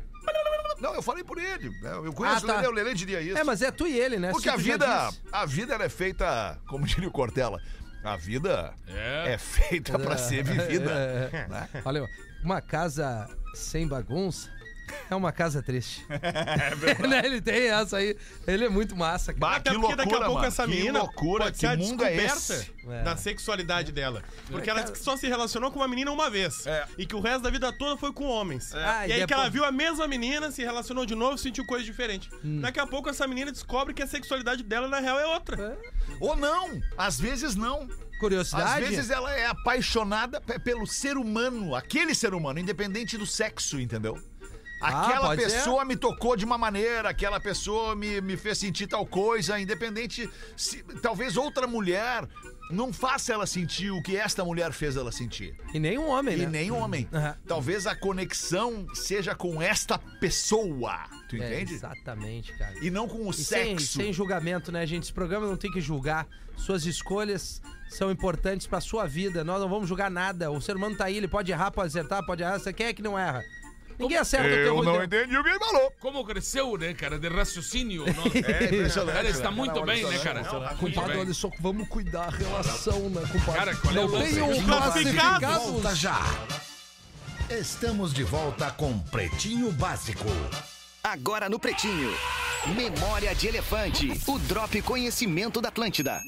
Não, 0.80 0.93
eu 0.95 1.02
falei 1.02 1.23
por 1.25 1.38
ele. 1.38 1.69
Eu 1.84 2.13
conheço 2.13 2.45
Ah, 2.45 2.47
tá. 2.47 2.54
o 2.54 2.56
Lelê, 2.58 2.67
o 2.67 2.71
Lelê 2.71 2.93
diria 2.93 3.19
isso. 3.19 3.38
É, 3.38 3.43
mas 3.43 3.62
é 3.62 3.69
tu 3.71 3.86
e 3.86 3.99
ele, 3.99 4.17
né? 4.17 4.30
Porque 4.32 4.43
Se 4.47 4.49
a 4.49 4.56
vida, 4.56 5.10
a 5.32 5.45
vida 5.45 5.73
ela 5.73 5.84
é 5.84 5.89
feita, 5.89 6.58
como 6.69 6.86
diria 6.86 7.10
o 7.10 7.12
Cortella, 7.12 7.60
a 8.04 8.16
vida 8.16 8.74
É. 8.88 9.34
é 9.34 9.38
feita 9.38 9.98
pra 10.00 10.18
ser 10.18 10.44
vivida. 10.44 10.92
É, 10.92 11.30
é. 11.34 11.48
né? 11.48 11.70
Olha, 11.86 12.08
uma 12.44 12.62
casa 12.62 13.28
sem 13.54 13.88
bagunça 13.88 14.50
É 15.10 15.15
uma 15.15 15.32
casa 15.32 15.62
triste. 15.62 16.06
Né, 17.08 17.21
ele 17.25 17.41
tem 17.41 17.69
essa 17.69 17.97
aí. 17.97 18.15
Ele 18.47 18.65
é 18.65 18.69
muito 18.69 18.95
massa, 18.95 19.34
cara. 19.34 19.39
Bah, 19.39 19.56
Até 19.58 19.71
que 19.71 19.80
porque 19.80 19.95
daqui 19.95 20.10
a 20.10 20.19
loucura, 20.19 20.25
pouco 20.25 20.41
mano. 20.41 20.47
essa 20.47 20.63
Que 20.65 20.69
menina 20.69 20.99
loucura, 20.99 21.43
pode 21.45 21.54
que 21.56 21.60
ser 21.60 21.67
a 21.67 21.78
mundo 21.78 22.04
é 22.04 22.10
descoberta 22.15 22.54
esse? 22.54 22.71
É. 22.89 23.04
da 23.04 23.15
sexualidade 23.15 23.91
dela. 23.91 24.23
Porque 24.49 24.69
ela 24.69 24.95
só 24.95 25.15
se 25.17 25.28
relacionou 25.28 25.71
com 25.71 25.80
uma 25.80 25.88
menina 25.88 26.12
uma 26.12 26.30
vez. 26.30 26.65
É. 26.67 26.86
E 26.97 27.06
que 27.06 27.15
o 27.15 27.19
resto 27.19 27.41
da 27.43 27.49
vida 27.49 27.71
toda 27.73 27.97
foi 27.97 28.12
com 28.13 28.25
homens. 28.25 28.73
Ah, 28.75 29.06
e 29.08 29.10
e 29.10 29.13
aí 29.13 29.19
que 29.21 29.28
depois- 29.28 29.39
ela 29.41 29.49
viu 29.49 29.65
a 29.65 29.71
mesma 29.71 30.08
menina, 30.08 30.52
se 30.52 30.63
relacionou 30.63 31.06
de 31.06 31.15
novo, 31.15 31.38
sentiu 31.38 31.65
coisa 31.65 31.84
diferente. 31.86 32.30
Hum. 32.43 32.62
Daqui 32.62 32.80
a 32.80 32.86
pouco 32.88 33.10
essa 33.10 33.28
menina 33.28 33.52
descobre 33.52 33.93
que 33.93 34.04
a 34.04 34.08
sexualidade 34.08 34.63
dela, 34.63 34.88
na 34.88 34.99
real, 34.99 35.19
é 35.19 35.25
outra. 35.28 35.78
Ou 36.19 36.36
não, 36.36 36.80
às 36.97 37.19
vezes 37.19 37.56
não. 37.56 37.88
Curiosidade? 38.19 38.84
Às 38.84 38.89
vezes 38.89 39.10
ela 39.10 39.32
é 39.34 39.45
apaixonada 39.47 40.41
pe- 40.41 40.60
pelo 40.60 40.86
ser 40.86 41.15
humano, 41.15 41.73
aquele 41.73 42.13
ser 42.13 42.34
humano, 42.34 42.60
independente 42.60 43.17
do 43.17 43.25
sexo, 43.25 43.80
entendeu? 43.80 44.19
Aquela 44.82 45.28
pode 45.28 45.42
ser. 45.44 45.52
pessoa 45.52 45.84
me 45.86 45.96
tocou 45.96 46.36
de 46.36 46.46
uma 46.46 46.58
maneira, 46.58 47.10
aquela 47.10 47.39
pessoa 47.39 47.96
me, 47.96 48.22
me 48.22 48.38
fez 48.38 48.58
sentir 48.58 48.88
tal 48.88 49.06
coisa, 49.06 49.60
independente. 49.60 50.30
Se, 50.56 50.82
talvez 51.02 51.36
outra 51.38 51.68
mulher 51.68 52.28
não 52.72 52.94
faça 52.94 53.34
ela 53.34 53.48
sentir 53.48 53.89
o 53.92 54.02
que 54.02 54.15
esta 54.15 54.46
mulher 54.46 54.72
fez 54.72 54.96
ela 54.96 55.12
sentir. 55.12 55.56
E 55.74 55.80
nem 55.80 55.98
um 55.98 56.08
homem, 56.08 56.36
E 56.36 56.42
né? 56.42 56.46
nem 56.46 56.72
homem. 56.72 57.08
Aham. 57.12 57.36
Talvez 57.48 57.88
a 57.88 57.96
conexão 57.96 58.86
seja 58.94 59.34
com 59.36 59.62
esta 59.62 59.98
pessoa. 59.98 61.00
Tu 61.28 61.36
É, 61.36 61.54
entende? 61.56 61.74
exatamente, 61.74 62.54
cara. 62.54 62.74
E 62.82 62.89
não 62.89 63.08
com 63.08 63.26
o 63.28 63.32
E 63.32 63.34
sem, 63.34 63.78
sexo. 63.78 63.98
sem 63.98 64.13
julgamento, 64.13 64.72
né, 64.72 64.86
gente? 64.86 65.04
Esse 65.04 65.13
programa 65.13 65.48
não 65.48 65.58
tem 65.58 65.72
que 65.72 65.82
julgar. 65.82 66.28
Suas 66.56 66.86
escolhas 66.86 67.62
são 67.89 68.12
importantes 68.12 68.68
pra 68.68 68.80
sua 68.82 69.06
vida. 69.08 69.44
Nós 69.44 69.60
não 69.62 69.70
vamos 69.70 69.88
julgar 69.89 70.12
nada. 70.12 70.52
O 70.52 70.62
ser 70.62 70.76
humano 70.76 70.96
tá 70.96 71.06
aí, 71.06 71.18
ele 71.18 71.28
pode 71.28 71.52
errar, 71.52 71.72
pode 71.72 71.88
acertar, 71.88 72.24
pode 72.26 72.44
errar. 72.44 72.60
Você 72.60 72.72
quer 72.72 72.94
que 72.94 73.02
não 73.02 73.18
erra? 73.18 73.44
Ninguém 74.00 74.18
acerta 74.18 74.48
o 74.48 74.52
teu 74.52 74.66
Eu 74.78 74.84
não 74.84 74.96
ruim. 74.96 75.06
entendi 75.06 75.38
o 75.38 75.44
que 75.44 75.50
ele 75.50 75.60
falou. 75.60 75.94
Como 76.00 76.24
cresceu, 76.26 76.78
né, 76.78 76.94
cara? 76.94 77.20
De 77.20 77.28
raciocínio. 77.28 78.06
Nossa. 78.06 78.38
É 78.38 78.64
impressionante. 78.66 79.16
Cara, 79.16 79.30
está 79.30 79.44
cara. 79.44 79.52
muito 79.56 79.82
bem, 79.84 80.06
né, 80.06 80.20
cara? 80.20 80.44
Compadre, 80.44 80.78
Muito 80.82 81.20
olha 81.20 81.34
só, 81.34 81.52
vamos 81.60 81.88
cuidar 81.90 82.28
a 82.28 82.30
relação, 82.30 83.10
né, 83.10 83.22
compadre? 83.32 83.54
Cara, 83.60 83.76
qual 83.76 83.96
é 83.96 84.00
o 84.00 84.08
não 84.10 84.20
tem 84.22 84.42
um 84.42 84.66
classificados. 84.66 85.50
Volta 85.50 85.96
já. 85.96 86.22
Estamos 87.50 88.14
de 88.14 88.24
volta 88.24 88.72
com 88.72 88.98
Pretinho 89.00 89.72
Básico. 89.72 90.26
Agora 91.12 91.50
no 91.50 91.58
Pretinho. 91.58 92.13
Memória 92.76 93.34
de 93.34 93.48
Elefante. 93.48 94.12
O 94.28 94.38
Drop 94.38 94.80
Conhecimento 94.84 95.60
da 95.60 95.69
Atlântida. 95.69 96.22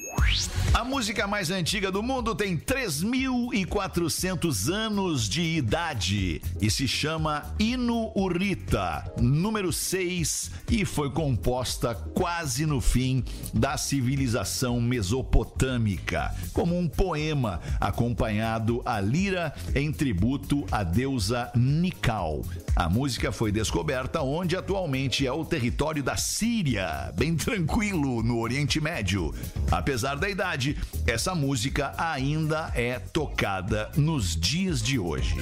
A 0.72 0.82
música 0.82 1.26
mais 1.26 1.50
antiga 1.50 1.92
do 1.92 2.02
mundo 2.02 2.34
tem 2.34 2.56
3.400 2.56 4.72
anos 4.72 5.28
de 5.28 5.42
idade 5.42 6.40
e 6.60 6.70
se 6.70 6.88
chama 6.88 7.54
Hino 7.58 8.10
Urita, 8.16 9.12
número 9.20 9.70
6, 9.70 10.50
e 10.70 10.86
foi 10.86 11.10
composta 11.10 11.94
quase 11.94 12.64
no 12.64 12.80
fim 12.80 13.22
da 13.52 13.76
civilização 13.76 14.80
mesopotâmica, 14.80 16.34
como 16.54 16.78
um 16.78 16.88
poema 16.88 17.60
acompanhado 17.78 18.80
a 18.86 18.98
lira 19.00 19.52
em 19.74 19.92
tributo 19.92 20.64
à 20.72 20.82
deusa 20.82 21.52
Nikal. 21.54 22.40
A 22.74 22.88
música 22.88 23.30
foi 23.30 23.52
descoberta 23.52 24.22
onde 24.22 24.56
atualmente 24.56 24.71
é 25.26 25.30
o 25.30 25.44
território 25.44 26.02
da 26.02 26.16
Síria, 26.16 27.12
bem 27.14 27.36
tranquilo 27.36 28.22
no 28.22 28.40
Oriente 28.40 28.80
Médio. 28.80 29.34
Apesar 29.70 30.14
da 30.14 30.30
idade, 30.30 30.78
essa 31.06 31.34
música 31.34 31.92
ainda 31.98 32.72
é 32.74 32.98
tocada 32.98 33.90
nos 33.96 34.34
dias 34.34 34.82
de 34.82 34.98
hoje. 34.98 35.36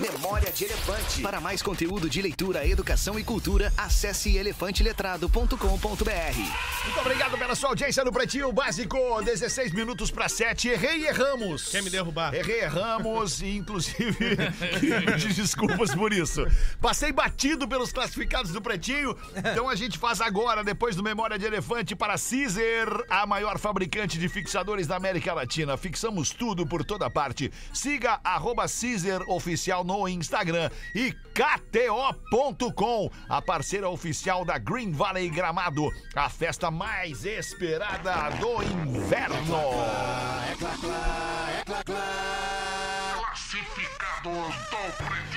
Memória 0.00 0.50
de 0.50 0.64
Elefante. 0.64 1.22
Para 1.22 1.40
mais 1.40 1.62
conteúdo 1.62 2.10
de 2.10 2.20
leitura, 2.20 2.66
educação 2.66 3.16
e 3.16 3.22
cultura, 3.22 3.72
acesse 3.76 4.36
elefanteletrado.com.br. 4.36 6.84
Muito 6.84 7.00
obrigado 7.00 7.38
pela 7.38 7.54
sua 7.54 7.68
audiência 7.68 8.04
no 8.04 8.12
Pretinho 8.12 8.52
Básico. 8.52 8.98
16 9.22 9.72
minutos 9.72 10.10
para 10.10 10.28
7. 10.28 10.68
Errei 10.68 11.02
e 11.02 11.06
erramos. 11.06 11.68
Quer 11.68 11.82
me 11.82 11.90
derrubar? 11.90 12.34
Errei 12.34 12.60
e 12.60 12.64
erramos 12.64 13.40
e, 13.40 13.56
inclusive, 13.56 14.36
desculpas 15.34 15.94
por 15.94 16.12
isso. 16.12 16.44
Passei 16.80 17.12
batido 17.12 17.68
pelos 17.68 17.92
classificados 17.92 18.37
do 18.46 18.62
Pretinho. 18.62 19.16
Então 19.36 19.68
a 19.68 19.74
gente 19.74 19.98
faz 19.98 20.20
agora, 20.20 20.62
depois 20.62 20.94
do 20.94 21.02
Memória 21.02 21.38
de 21.38 21.44
Elefante, 21.44 21.96
para 21.96 22.14
Caesar, 22.14 23.04
a 23.10 23.26
maior 23.26 23.58
fabricante 23.58 24.18
de 24.18 24.28
fixadores 24.28 24.86
da 24.86 24.96
América 24.96 25.34
Latina. 25.34 25.76
Fixamos 25.76 26.30
tudo 26.30 26.66
por 26.66 26.84
toda 26.84 27.10
parte. 27.10 27.52
Siga 27.72 28.20
arroba 28.22 28.66
Caesar 28.68 29.22
Oficial 29.28 29.82
no 29.82 30.08
Instagram 30.08 30.70
e 30.94 31.12
KTO.com, 31.34 33.10
a 33.28 33.42
parceira 33.42 33.88
oficial 33.88 34.44
da 34.44 34.58
Green 34.58 34.92
Valley 34.92 35.28
Gramado, 35.28 35.88
a 36.14 36.28
festa 36.28 36.70
mais 36.70 37.24
esperada 37.24 38.30
do 38.38 38.62
inverno. 38.62 39.58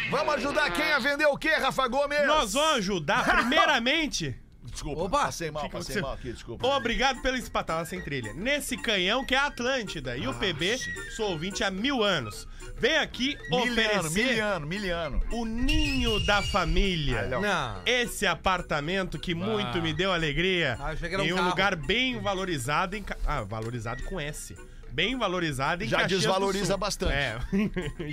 Vamos 0.10 0.36
ajudar 0.36 0.70
quem 0.72 0.92
a 0.92 1.00
vender 1.00 1.26
o 1.26 1.38
quê, 1.38 1.50
Rafa 1.56 1.88
Gomes? 1.88 2.26
Nós 2.28 2.54
vamos 2.54 2.78
ajudar, 2.78 3.24
primeiramente. 3.38 4.36
Desculpa, 4.64 5.02
Opa! 5.02 5.20
passei 5.24 5.50
mal, 5.52 5.64
Fica 5.64 5.78
passei 5.80 5.96
você- 5.96 6.02
mal 6.02 6.14
aqui, 6.14 6.32
desculpa. 6.32 6.66
Obrigado 6.68 7.22
pela 7.22 7.38
espatada 7.38 7.84
sem 7.84 8.00
trilha. 8.00 8.32
Nesse 8.34 8.78
canhão 8.78 9.26
que 9.26 9.34
é 9.34 9.38
a 9.38 9.48
Atlântida. 9.48 10.16
E 10.16 10.28
o 10.28 10.34
PB, 10.36 10.78
sou 11.16 11.32
ouvinte 11.32 11.64
há 11.64 11.72
mil 11.72 12.02
anos. 12.04 12.48
Vem 12.78 12.96
aqui 12.98 13.38
Miliano, 13.50 13.72
oferecer 13.72 14.24
miliano, 14.28 14.68
miliano. 14.68 15.24
o 15.32 15.46
ninho 15.46 16.24
da 16.26 16.42
família. 16.44 17.24
Não. 17.28 17.42
Não. 17.42 17.82
Esse 17.86 18.26
apartamento 18.26 19.20
que 19.20 19.34
muito 19.36 19.82
me 19.82 19.94
deu 19.94 20.14
alegria. 20.14 20.78
Ah, 20.80 20.84
eu 20.84 20.94
achei 20.94 21.10
que 21.10 21.16
era 21.16 21.24
um 21.24 21.28
em 21.28 21.34
um 21.34 21.38
carro. 21.38 21.50
lugar 21.50 21.76
bem 21.76 22.20
valorizado 22.22 22.96
em. 22.96 23.04
Ca- 23.04 23.18
Ah, 23.26 23.42
valorizado 23.42 24.04
com 24.04 24.20
S. 24.20 24.56
Bem 24.92 25.18
valorizado 25.18 25.84
em 25.84 25.88
Já 25.88 26.02
Caxias 26.02 26.22
do 26.22 26.24
desvaloriza 26.28 26.66
Sul. 26.66 26.78
bastante. 26.78 27.14
É. 27.14 27.40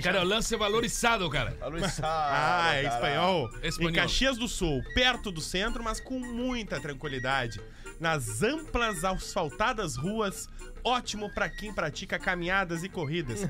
Cara, 0.01 0.21
o 0.21 0.25
lance 0.25 0.53
é 0.55 0.57
valorizado, 0.57 1.29
cara. 1.29 1.57
Ah, 2.01 2.75
é 2.75 2.83
espanhol. 2.85 3.49
Espanhol. 3.61 3.91
Em 3.91 3.93
Caxias 3.93 4.37
do 4.37 4.47
Sul, 4.47 4.81
perto 4.93 5.31
do 5.31 5.41
centro, 5.41 5.83
mas 5.83 5.99
com 5.99 6.19
muita 6.19 6.79
tranquilidade. 6.79 7.59
Nas 7.99 8.41
amplas 8.41 9.03
asfaltadas 9.03 9.97
ruas, 9.97 10.47
ótimo 10.83 11.29
pra 11.33 11.49
quem 11.49 11.73
pratica 11.73 12.17
caminhadas 12.17 12.81
e 12.83 12.89
corridas. 12.89 13.41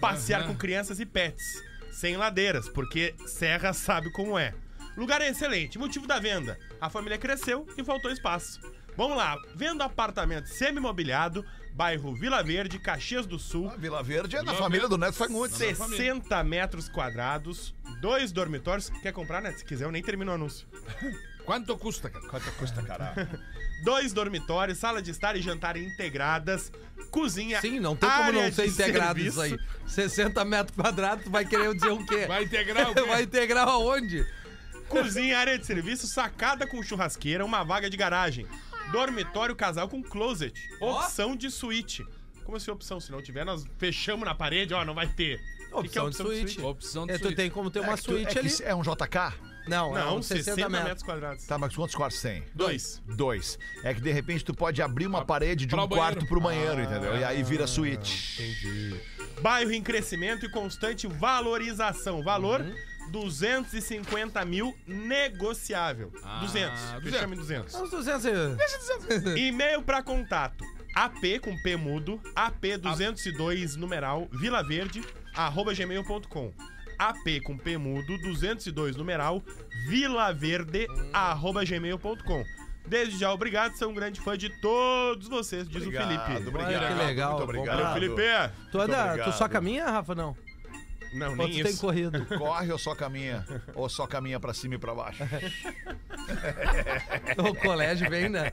Passear 0.00 0.46
com 0.46 0.54
crianças 0.54 1.00
e 1.00 1.06
pets. 1.06 1.62
Sem 1.90 2.16
ladeiras, 2.16 2.68
porque 2.68 3.14
Serra 3.26 3.72
sabe 3.72 4.12
como 4.12 4.38
é. 4.38 4.54
Lugar 4.96 5.20
é 5.20 5.28
excelente, 5.28 5.78
motivo 5.78 6.06
da 6.06 6.18
venda. 6.18 6.58
A 6.80 6.88
família 6.88 7.18
cresceu 7.18 7.66
e 7.76 7.82
faltou 7.84 8.10
espaço. 8.10 8.60
Vamos 8.96 9.16
lá, 9.16 9.36
vendo 9.54 9.82
apartamento 9.82 10.46
semi-mobiliado, 10.46 11.44
bairro 11.76 12.14
Vila 12.14 12.42
Verde, 12.42 12.78
Caxias 12.78 13.26
do 13.26 13.38
Sul, 13.38 13.68
A 13.68 13.76
Vila 13.76 14.02
Verde 14.02 14.36
é 14.36 14.42
da 14.42 14.54
família 14.54 14.88
do 14.88 14.96
Neto 14.96 15.12
Fagundes. 15.12 15.58
60 15.58 16.42
metros 16.42 16.88
quadrados, 16.88 17.74
dois 18.00 18.32
dormitórios. 18.32 18.88
Quer 19.02 19.12
comprar, 19.12 19.42
né? 19.42 19.52
Se 19.52 19.62
quiser, 19.62 19.84
eu 19.84 19.92
nem 19.92 20.02
termino 20.02 20.32
o 20.32 20.34
anúncio. 20.34 20.66
Quanto 21.44 21.76
custa, 21.76 22.08
cara? 22.08 22.26
Quanto 22.26 22.50
custa, 22.52 22.82
caralho? 22.82 23.28
Dois 23.84 24.12
dormitórios, 24.12 24.78
sala 24.78 25.00
de 25.00 25.12
estar 25.12 25.36
e 25.36 25.42
jantar 25.42 25.76
integradas, 25.76 26.72
cozinha. 27.10 27.60
Sim, 27.60 27.78
não 27.78 27.94
tem 27.94 28.10
como 28.10 28.32
não 28.32 28.50
ser 28.50 28.66
integrado 28.66 29.20
serviço. 29.20 29.44
isso 29.44 29.54
aí. 29.54 29.58
60 29.86 30.44
metros 30.44 30.74
quadrados, 30.74 31.24
tu 31.24 31.30
vai 31.30 31.44
querer 31.44 31.72
dizer 31.72 31.90
o 31.90 32.04
quê? 32.04 32.24
Vai 32.26 32.42
integrar 32.44 32.90
o 32.90 32.94
quê? 32.94 33.02
Vai 33.02 33.22
integrar 33.22 33.68
aonde? 33.68 34.26
Cozinha, 34.88 35.38
área 35.38 35.58
de 35.58 35.66
serviço, 35.66 36.06
sacada 36.08 36.66
com 36.66 36.82
churrasqueira, 36.82 37.44
uma 37.44 37.62
vaga 37.62 37.88
de 37.90 37.96
garagem. 37.96 38.46
Dormitório 38.92 39.54
casal 39.56 39.88
com 39.88 40.02
closet. 40.02 40.52
Opção 40.80 41.34
de 41.36 41.50
suíte. 41.50 42.04
Como 42.44 42.56
assim 42.56 42.70
opção? 42.70 43.00
Se 43.00 43.10
não 43.10 43.20
tiver, 43.20 43.44
nós 43.44 43.64
fechamos 43.78 44.24
na 44.24 44.34
parede, 44.34 44.72
ó, 44.72 44.84
não 44.84 44.94
vai 44.94 45.08
ter. 45.08 45.40
O 45.72 45.82
que 45.82 45.88
que 45.90 45.98
é 45.98 46.02
Opção 46.02 46.26
de 46.26 46.32
suíte. 46.32 46.60
Opção 46.60 47.06
de 47.06 47.12
É, 47.12 47.18
tu 47.18 47.22
suíte. 47.24 47.36
tem 47.36 47.50
como 47.50 47.70
ter 47.70 47.80
uma 47.80 47.92
É 47.92 47.96
que 47.96 48.02
tu- 48.02 48.12
suíte 48.12 48.36
é 48.36 48.40
ali. 48.40 48.50
é 48.62 48.74
um 48.74 48.82
JK? 48.82 49.34
Não, 49.66 49.98
é 49.98 50.00
Não, 50.04 50.18
um 50.18 50.22
60, 50.22 50.68
metros. 50.68 51.02
quadrados. 51.02 51.44
Tá, 51.44 51.58
mas 51.58 51.74
quantos 51.74 51.96
quartos 51.96 52.22
tem? 52.22 52.44
Dois. 52.54 53.02
Dois. 53.04 53.58
É 53.82 53.92
que 53.92 54.00
de 54.00 54.12
repente 54.12 54.44
tu 54.44 54.54
pode 54.54 54.80
abrir 54.80 55.08
uma 55.08 55.24
parede 55.24 55.66
de 55.66 55.74
pra 55.74 55.82
um 55.82 55.88
banheiro. 55.88 56.12
quarto 56.14 56.28
pro 56.28 56.40
banheiro, 56.40 56.80
entendeu? 56.80 57.16
E 57.18 57.24
aí 57.24 57.42
vira 57.42 57.66
suíte. 57.66 58.56
Bairro 59.42 59.72
em 59.72 59.82
crescimento 59.82 60.46
e 60.46 60.48
constante 60.48 61.08
valorização. 61.08 62.22
Valor, 62.22 62.64
250 63.10 64.44
mil 64.44 64.74
negociável. 64.86 66.12
Ah, 66.22 66.40
200. 66.40 66.80
200. 66.80 67.10
Fechamos 67.10 67.36
em 67.36 67.40
200. 67.40 67.74
Uns 67.74 67.90
200 67.90 68.24
e- 69.36 69.48
E-mail 69.48 69.82
pra 69.82 70.02
contato. 70.02 70.64
AP 70.94 71.40
com 71.40 71.54
P 71.62 71.76
mudo, 71.76 72.18
AP202 72.34 73.76
numeral, 73.76 74.28
Vila 74.32 74.62
Verde, 74.62 75.04
arroba 75.34 75.74
gmail.com. 75.74 76.52
AP 76.98 77.40
com 77.44 77.58
P 77.58 77.76
mudo, 77.76 78.16
202 78.18 78.96
numeral, 78.96 79.42
Vila 79.88 80.32
Verde, 80.32 80.86
arroba 81.12 81.64
gmail.com. 81.64 82.44
Desde 82.88 83.18
já, 83.18 83.32
obrigado, 83.32 83.76
sou 83.76 83.90
um 83.90 83.94
grande 83.94 84.20
fã 84.20 84.38
de 84.38 84.48
todos 84.60 85.28
vocês, 85.28 85.68
diz 85.68 85.82
Obrigado, 85.82 86.04
o 86.06 86.08
Felipe. 86.08 86.48
obrigado. 86.48 86.82
Olha 86.84 86.88
que 86.88 86.94
legal, 87.04 87.30
Muito 87.32 87.42
obrigado. 87.44 87.82
Valeu, 87.82 87.92
Felipe. 87.94 88.22
Tu, 88.70 88.78
obrigado. 88.80 89.24
tu 89.24 89.32
só 89.36 89.48
caminha, 89.48 89.84
Rafa, 89.90 90.14
não? 90.14 90.36
Não, 91.16 91.30
Ou 91.30 91.36
nem 91.36 91.48
tu 91.48 91.62
tem 91.62 91.72
isso. 91.72 91.80
corrido? 91.80 92.26
Corre 92.38 92.70
ou 92.72 92.78
só 92.78 92.94
caminha? 92.94 93.44
Ou 93.74 93.88
só 93.88 94.06
caminha 94.06 94.38
pra 94.38 94.52
cima 94.54 94.74
e 94.74 94.78
pra 94.78 94.94
baixo? 94.94 95.22
o 97.38 97.54
colégio 97.54 98.08
vem, 98.10 98.28
né? 98.28 98.50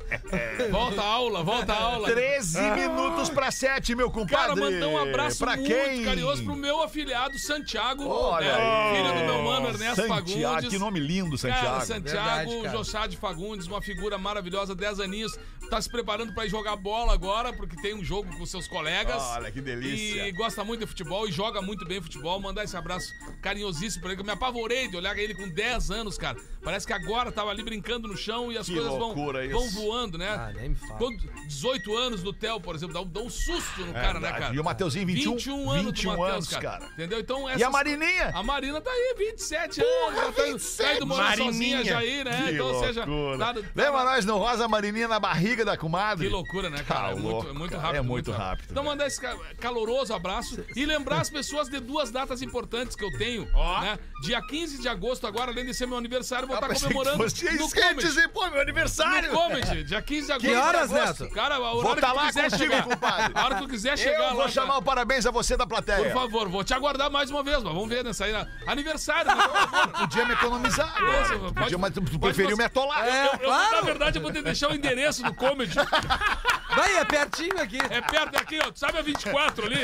Volta 0.72 1.02
a 1.02 1.06
aula, 1.06 1.44
volta 1.44 1.74
a 1.74 1.82
aula. 1.82 2.12
13 2.12 2.62
minutos 2.72 3.30
pra 3.30 3.52
7, 3.52 3.96
meu 3.96 4.10
Cara, 4.12 4.50
compadre. 4.54 4.60
mandar 4.62 4.88
um 4.88 4.98
abraço 4.98 5.40
pra 5.40 5.56
muito 5.56 5.68
quem? 5.68 6.04
carinhoso 6.04 6.44
pro 6.44 6.56
meu 6.56 6.82
afiliado 6.82 7.38
Santiago, 7.40 8.08
Olha 8.08 8.46
né, 8.46 8.62
aí. 8.62 8.96
filho 8.98 9.14
do 9.20 9.26
meu 9.26 9.44
mano 9.44 9.68
Ernesto 9.70 9.96
Santiago, 10.08 10.30
Fagundes. 10.32 10.70
que 10.70 10.78
nome 10.78 11.00
lindo, 11.00 11.38
Santiago. 11.38 11.66
Cara, 11.66 11.86
Santiago 11.86 12.50
Verdade, 12.50 12.62
cara. 12.64 12.78
Jossade 12.78 13.18
Fagundes, 13.18 13.68
uma 13.68 13.82
figura 13.82 14.18
maravilhosa, 14.18 14.76
10 14.76 15.00
aninhos, 15.00 15.38
tá 15.70 15.82
se 15.82 15.90
preparando 15.90 16.34
pra 16.34 16.46
ir 16.46 16.50
jogar 16.50 16.76
bola 16.76 17.14
agora, 17.14 17.52
porque 17.54 17.76
tem 17.82 17.96
um 17.96 18.04
jogo 18.04 18.36
com 18.38 18.46
seus 18.46 18.68
colegas. 18.68 19.22
Olha, 19.22 19.52
que 19.52 19.62
delícia. 19.62 20.28
E 20.28 20.32
gosta 20.32 20.64
muito 20.64 20.82
de 20.82 20.88
futebol 20.88 21.28
e 21.28 21.32
joga 21.32 21.62
muito 21.62 21.86
bem 21.86 22.02
futebol. 22.02 22.40
Mandar 22.40 22.64
esse 22.64 22.76
abraço 22.78 23.08
carinhosíssimo 23.42 24.02
pra 24.02 24.12
ele, 24.12 24.18
que 24.18 24.22
eu 24.22 24.26
me 24.26 24.32
apavorei 24.32 24.88
de 24.88 24.98
olhar 24.98 25.18
ele 25.18 25.34
com 25.34 25.48
10 25.50 25.92
anos, 25.92 26.18
cara. 26.18 26.38
Parece 26.64 26.86
que 26.86 26.94
agora 26.94 27.32
tava 27.32 27.50
ali 27.52 27.63
brincando 27.64 28.08
no 28.08 28.16
chão 28.18 28.52
e 28.52 28.58
as 28.58 28.66
Que 28.68 28.74
coisas 28.74 28.92
vão, 28.92 29.14
vão 29.16 29.70
voando, 29.72 30.18
né? 30.18 30.30
Ah, 30.30 30.52
nem 30.54 30.70
me 30.70 30.76
fala. 30.76 30.96
Quando 30.96 31.18
18 31.48 31.98
anos 31.98 32.22
do 32.24 32.34
Theo, 32.34 32.60
por 32.60 32.76
exemplo, 32.76 32.94
dá 32.94 33.02
um, 33.02 33.08
dá 33.08 33.22
um 33.22 33.30
susto 33.30 33.86
no 33.86 33.94
cara, 33.94 34.20
né, 34.20 34.32
cara? 34.32 34.54
E 34.56 34.60
o 34.60 34.64
Mateuzinho, 34.64 35.06
21? 35.08 35.32
21 35.38 35.70
anos 35.72 35.86
21 35.86 36.12
do 36.12 36.18
Matheus, 36.18 36.34
anos, 36.36 36.48
cara. 36.50 36.80
cara. 36.80 36.92
Entendeu? 36.94 37.20
Então, 37.20 37.50
E 37.50 37.64
a 37.64 37.70
Marininha? 37.70 38.32
A 38.34 38.44
Marina 38.44 38.82
tá 38.82 38.92
aí, 38.92 39.16
27 39.18 39.82
anos. 39.82 40.16
Já 40.16 40.32
tá, 40.32 40.48
indo- 40.48 40.60
tá 40.78 40.94
indo 40.96 41.08
morar 41.08 41.24
Marininha. 41.24 41.52
sozinha 41.52 41.84
já 41.84 42.00
aí, 42.00 42.24
né? 42.24 42.44
Que 42.48 42.54
então, 42.54 42.68
ou 42.68 42.84
seja, 42.84 43.02
tá- 43.38 43.54
tá- 43.54 43.62
Lembra 43.76 44.04
nós 44.04 44.26
no 44.26 44.38
Rosa 44.38 44.68
Marininha 44.68 45.08
na 45.08 45.20
barriga 45.20 45.64
da 45.66 45.78
comadre? 45.78 46.28
Que 46.28 46.34
loucura, 46.34 46.70
né, 46.70 46.84
cara? 46.84 47.02
Tá 47.02 47.10
é, 47.12 47.14
muito, 47.16 47.28
louco, 47.28 47.50
é 47.50 47.54
muito 47.54 47.72
cara. 47.72 47.84
rápido. 47.84 47.98
É 47.98 48.02
muito 48.02 48.32
rápido, 48.32 48.66
Então, 48.72 48.84
velho. 48.84 48.86
mandar 48.94 49.08
esse 49.08 49.20
ca- 49.22 49.38
caloroso 49.60 50.14
abraço 50.14 50.64
e 50.76 50.86
lembrar 50.86 51.22
as 51.22 51.30
pessoas 51.30 51.68
de 51.70 51.80
duas 51.80 52.12
datas 52.12 52.42
importantes 52.42 52.96
que 52.96 53.04
eu 53.04 53.12
tenho. 53.18 53.46
Né? 53.82 54.00
Dia 54.24 54.42
15 54.42 54.82
de 54.82 54.88
agosto, 54.88 55.26
agora, 55.28 55.52
além 55.52 55.66
de 55.66 55.74
ser 55.74 55.86
meu 55.86 55.98
aniversário, 55.98 56.48
vou 56.48 56.56
estar 56.56 56.74
comemorando 56.74 57.18
fosse 57.58 57.60
no 57.60 57.66
isso 57.66 57.74
que 57.74 57.80
eu 57.80 57.84
ia 57.84 57.90
Comedy. 57.90 58.08
dizer, 58.08 58.28
pô, 58.30 58.50
meu 58.50 58.62
aniversário. 58.62 59.32
No 59.32 59.38
Comedy, 59.40 59.84
dia 59.84 60.02
15 60.02 60.26
de 60.28 60.32
agosto. 60.32 60.48
Que 60.50 60.56
horas. 60.56 60.92
Neto? 60.92 61.30
Cara, 61.30 61.56
a 61.56 61.60
hora 61.60 61.82
Vou 61.82 61.96
que 61.96 62.02
tá 62.02 62.10
tu 62.10 62.16
lá 62.16 62.26
quiser 62.28 62.44
contigo, 62.52 62.64
chegar. 62.72 62.84
compadre. 62.84 63.32
A 63.36 63.46
hora 63.46 63.56
que 63.56 63.62
tu 63.62 63.68
quiser 63.68 63.98
chegar 63.98 64.18
Eu 64.18 64.24
lá. 64.26 64.34
vou 64.34 64.50
chamar 64.50 64.68
cara. 64.68 64.80
o 64.80 64.84
parabéns 64.84 65.26
a 65.26 65.32
você 65.32 65.56
da 65.58 65.66
plateia. 65.66 66.04
Por 66.04 66.14
favor, 66.14 66.50
vou 66.50 66.64
te 66.64 66.74
aguardar 66.74 67.10
mais 67.12 67.30
uma 67.30 67.44
vez, 67.44 67.58
mas 67.64 67.74
vamos 67.74 67.90
ver 67.90 68.04
nessa 68.04 68.26
aí. 68.26 68.34
Aniversário, 68.68 69.36
né? 69.36 69.44
por 69.48 69.52
favor. 69.70 69.88
Podia 70.00 70.26
me 70.26 70.34
economizar. 70.34 71.02
Nossa, 71.02 71.34
Podia, 71.40 71.54
pode- 71.54 71.78
mas 71.78 71.94
tu 71.94 72.20
preferiu 72.20 72.58
me 72.58 72.64
atolar. 72.64 73.08
É, 73.08 73.26
Eu, 73.28 73.40
claro. 73.40 73.76
Na 73.76 73.82
verdade, 73.82 74.18
eu 74.18 74.22
vou 74.22 74.32
ter 74.32 74.40
que 74.40 74.46
deixar 74.46 74.70
o 74.70 74.76
endereço 74.76 75.24
do 75.24 75.34
Comedy. 75.34 75.76
Vai, 76.76 76.96
é 76.98 77.06
pertinho 77.06 77.62
aqui. 77.62 77.78
É 77.78 78.02
perto 78.02 78.32
daqui, 78.32 78.60
ó. 78.66 78.72
Tu 78.72 78.80
sabe 78.80 78.98
a 78.98 79.02
24 79.02 79.66
ali? 79.66 79.84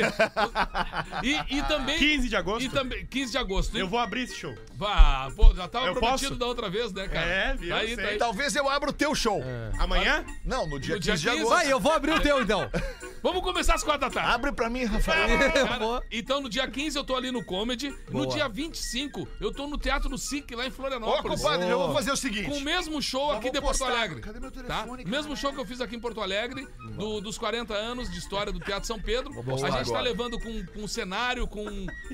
E, 1.22 1.58
e 1.58 1.62
também. 1.62 1.98
15 1.98 2.28
de 2.28 2.36
agosto. 2.36 2.64
E 2.64 2.68
também, 2.68 3.06
15 3.06 3.32
de 3.32 3.38
agosto. 3.38 3.76
Eu 3.78 3.88
vou 3.88 3.98
abrir 3.98 4.22
esse 4.22 4.34
show. 4.36 4.54
Vá, 4.74 5.30
pô, 5.36 5.54
já 5.54 5.68
tava 5.68 5.86
Eu 5.86 5.92
prometido 5.94 6.28
posso? 6.30 6.38
da 6.40 6.46
outra 6.46 6.68
vez, 6.68 6.92
né, 6.92 7.06
cara? 7.08 7.26
É, 7.26 7.56
viu? 7.60 7.68
Tá 7.70 7.76
aí, 7.76 7.96
tá 7.96 8.02
aí. 8.02 8.18
Talvez 8.18 8.56
eu 8.56 8.68
abra 8.68 8.90
o 8.90 8.92
teu 8.92 9.14
show. 9.14 9.42
Amanhã? 9.78 10.24
Não, 10.44 10.66
no 10.66 10.78
dia 10.80 10.94
No 10.94 11.00
dia 11.00 11.12
15 11.12 11.22
de 11.22 11.30
15. 11.30 11.40
agosto. 11.42 11.54
Vai, 11.56 11.72
eu 11.72 11.78
vou 11.80 11.92
abrir 11.92 12.12
o 12.12 12.20
teu 12.20 12.42
então. 12.42 12.68
Vamos 13.22 13.42
começar 13.42 13.74
às 13.74 13.82
quatro 13.84 14.00
da 14.02 14.10
tarde. 14.10 14.30
Abre 14.32 14.52
pra 14.52 14.70
mim, 14.70 14.84
Rafael. 14.84 15.38
Cara, 15.52 16.02
então, 16.10 16.40
no 16.40 16.48
dia 16.48 16.66
15 16.68 16.96
eu 16.96 17.04
tô 17.04 17.14
ali 17.14 17.30
no 17.30 17.44
Comedy. 17.44 17.90
Boa. 18.10 18.24
No 18.24 18.32
dia 18.32 18.48
25 18.48 19.28
eu 19.40 19.52
tô 19.52 19.66
no 19.66 19.76
Teatro 19.76 20.08
do 20.08 20.16
SIC, 20.18 20.54
lá 20.54 20.64
em 20.64 20.68
Ô, 20.68 20.72
Florianópolis. 20.72 21.40
compadre, 21.40 21.68
eu 21.68 21.78
vou 21.78 21.92
fazer 21.92 22.10
o 22.12 22.16
seguinte. 22.16 22.48
Com 22.48 22.56
o 22.56 22.60
mesmo 22.60 23.00
show 23.02 23.30
aqui 23.32 23.50
de 23.50 23.60
Porto 23.60 23.78
postar. 23.78 23.90
Alegre. 23.90 24.20
Cadê 24.20 24.40
meu 24.40 24.50
Tá? 24.50 24.62
telefone, 24.62 25.04
cara? 25.04 25.16
Mesmo 25.16 25.36
show 25.36 25.52
que 25.52 25.60
eu 25.60 25.66
fiz 25.66 25.80
aqui 25.80 25.96
em 25.96 26.00
Porto 26.00 26.20
Alegre, 26.20 26.66
do- 26.96 27.20
dos 27.20 27.36
40 27.36 27.74
anos 27.74 28.10
de 28.10 28.18
história 28.18 28.52
do 28.52 28.60
Teatro 28.60 28.86
São 28.86 28.98
Pedro. 29.00 29.30
Boa. 29.42 29.66
a 29.66 29.70
gente 29.70 29.92
tá 29.92 30.00
levando 30.00 30.38
com, 30.38 30.64
com 30.66 30.88
cenário, 30.88 31.46
com, 31.46 31.64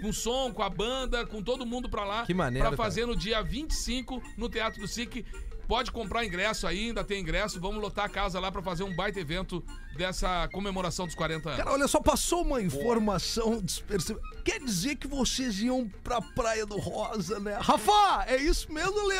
com 0.00 0.12
som, 0.12 0.52
com 0.52 0.62
a 0.62 0.68
banda, 0.70 1.24
com 1.26 1.42
todo 1.42 1.64
mundo 1.64 1.88
pra 1.88 2.04
lá. 2.04 2.26
Que 2.26 2.34
maneiro, 2.34 2.66
Pra 2.68 2.76
fazer 2.76 3.06
no 3.06 3.14
dia 3.16 3.42
25 3.42 4.22
no 4.36 4.48
Teatro 4.48 4.80
do 4.80 4.88
SIC. 4.88 5.24
Pode 5.66 5.90
comprar 5.90 6.24
ingresso 6.24 6.66
aí, 6.66 6.88
ainda 6.88 7.02
tem 7.02 7.20
ingresso. 7.20 7.60
Vamos 7.60 7.80
lotar 7.82 8.04
a 8.04 8.08
casa 8.08 8.38
lá 8.38 8.52
pra 8.52 8.62
fazer 8.62 8.84
um 8.84 8.94
baita 8.94 9.18
evento 9.18 9.64
dessa 9.96 10.48
comemoração 10.52 11.06
dos 11.06 11.14
40 11.14 11.48
anos. 11.48 11.58
Cara, 11.58 11.72
olha 11.72 11.88
só, 11.88 12.00
passou 12.00 12.42
uma 12.42 12.62
informação 12.62 13.60
despercebida. 13.60 14.24
Quer 14.44 14.60
dizer 14.60 14.96
que 14.96 15.08
vocês 15.08 15.60
iam 15.60 15.88
pra 16.04 16.20
Praia 16.20 16.64
do 16.64 16.78
Rosa, 16.78 17.40
né? 17.40 17.58
Rafa, 17.60 18.24
é 18.26 18.36
isso 18.36 18.70
mesmo, 18.72 19.06
Lê? 19.06 19.16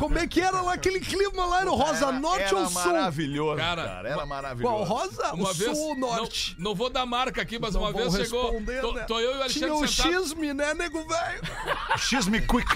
Como 0.00 0.18
é 0.18 0.26
que 0.26 0.40
era 0.40 0.60
lá 0.62 0.72
aquele 0.72 0.98
clima 0.98 1.44
lá 1.46 1.64
no 1.64 1.74
Rosa 1.74 2.06
Era- 2.06 2.12
Norte 2.18 2.42
era 2.44 2.56
ou 2.56 2.66
Sul? 2.68 2.82
maravilhoso, 2.92 3.56
cara. 3.58 3.84
Cara, 3.84 4.08
Era 4.08 4.14
Qual, 4.16 4.26
maravilhoso. 4.26 4.82
Rosa? 4.84 5.32
Uma 5.34 5.50
o 5.50 5.54
vez, 5.54 5.76
Sul 5.78 5.88
ou 5.90 5.96
Norte? 5.96 6.54
Não, 6.58 6.70
não 6.70 6.74
vou 6.74 6.88
dar 6.90 7.04
marca 7.06 7.42
aqui, 7.42 7.58
mas 7.58 7.74
Não 7.74 7.82
uma 7.82 7.92
vez 7.92 8.12
chegou. 8.14 8.52
Tô, 8.80 8.92
né? 8.94 9.04
tô 9.04 9.20
eu 9.20 9.36
e 9.36 9.44
o 9.44 9.48
Tinha 9.48 9.68
Alexandre 9.68 9.70
o 9.70 9.86
sentados. 9.88 10.24
xisme, 10.28 10.54
né, 10.54 10.74
nego 10.74 11.06
velho? 11.06 11.40
X-me 11.98 12.40
quick. 12.40 12.66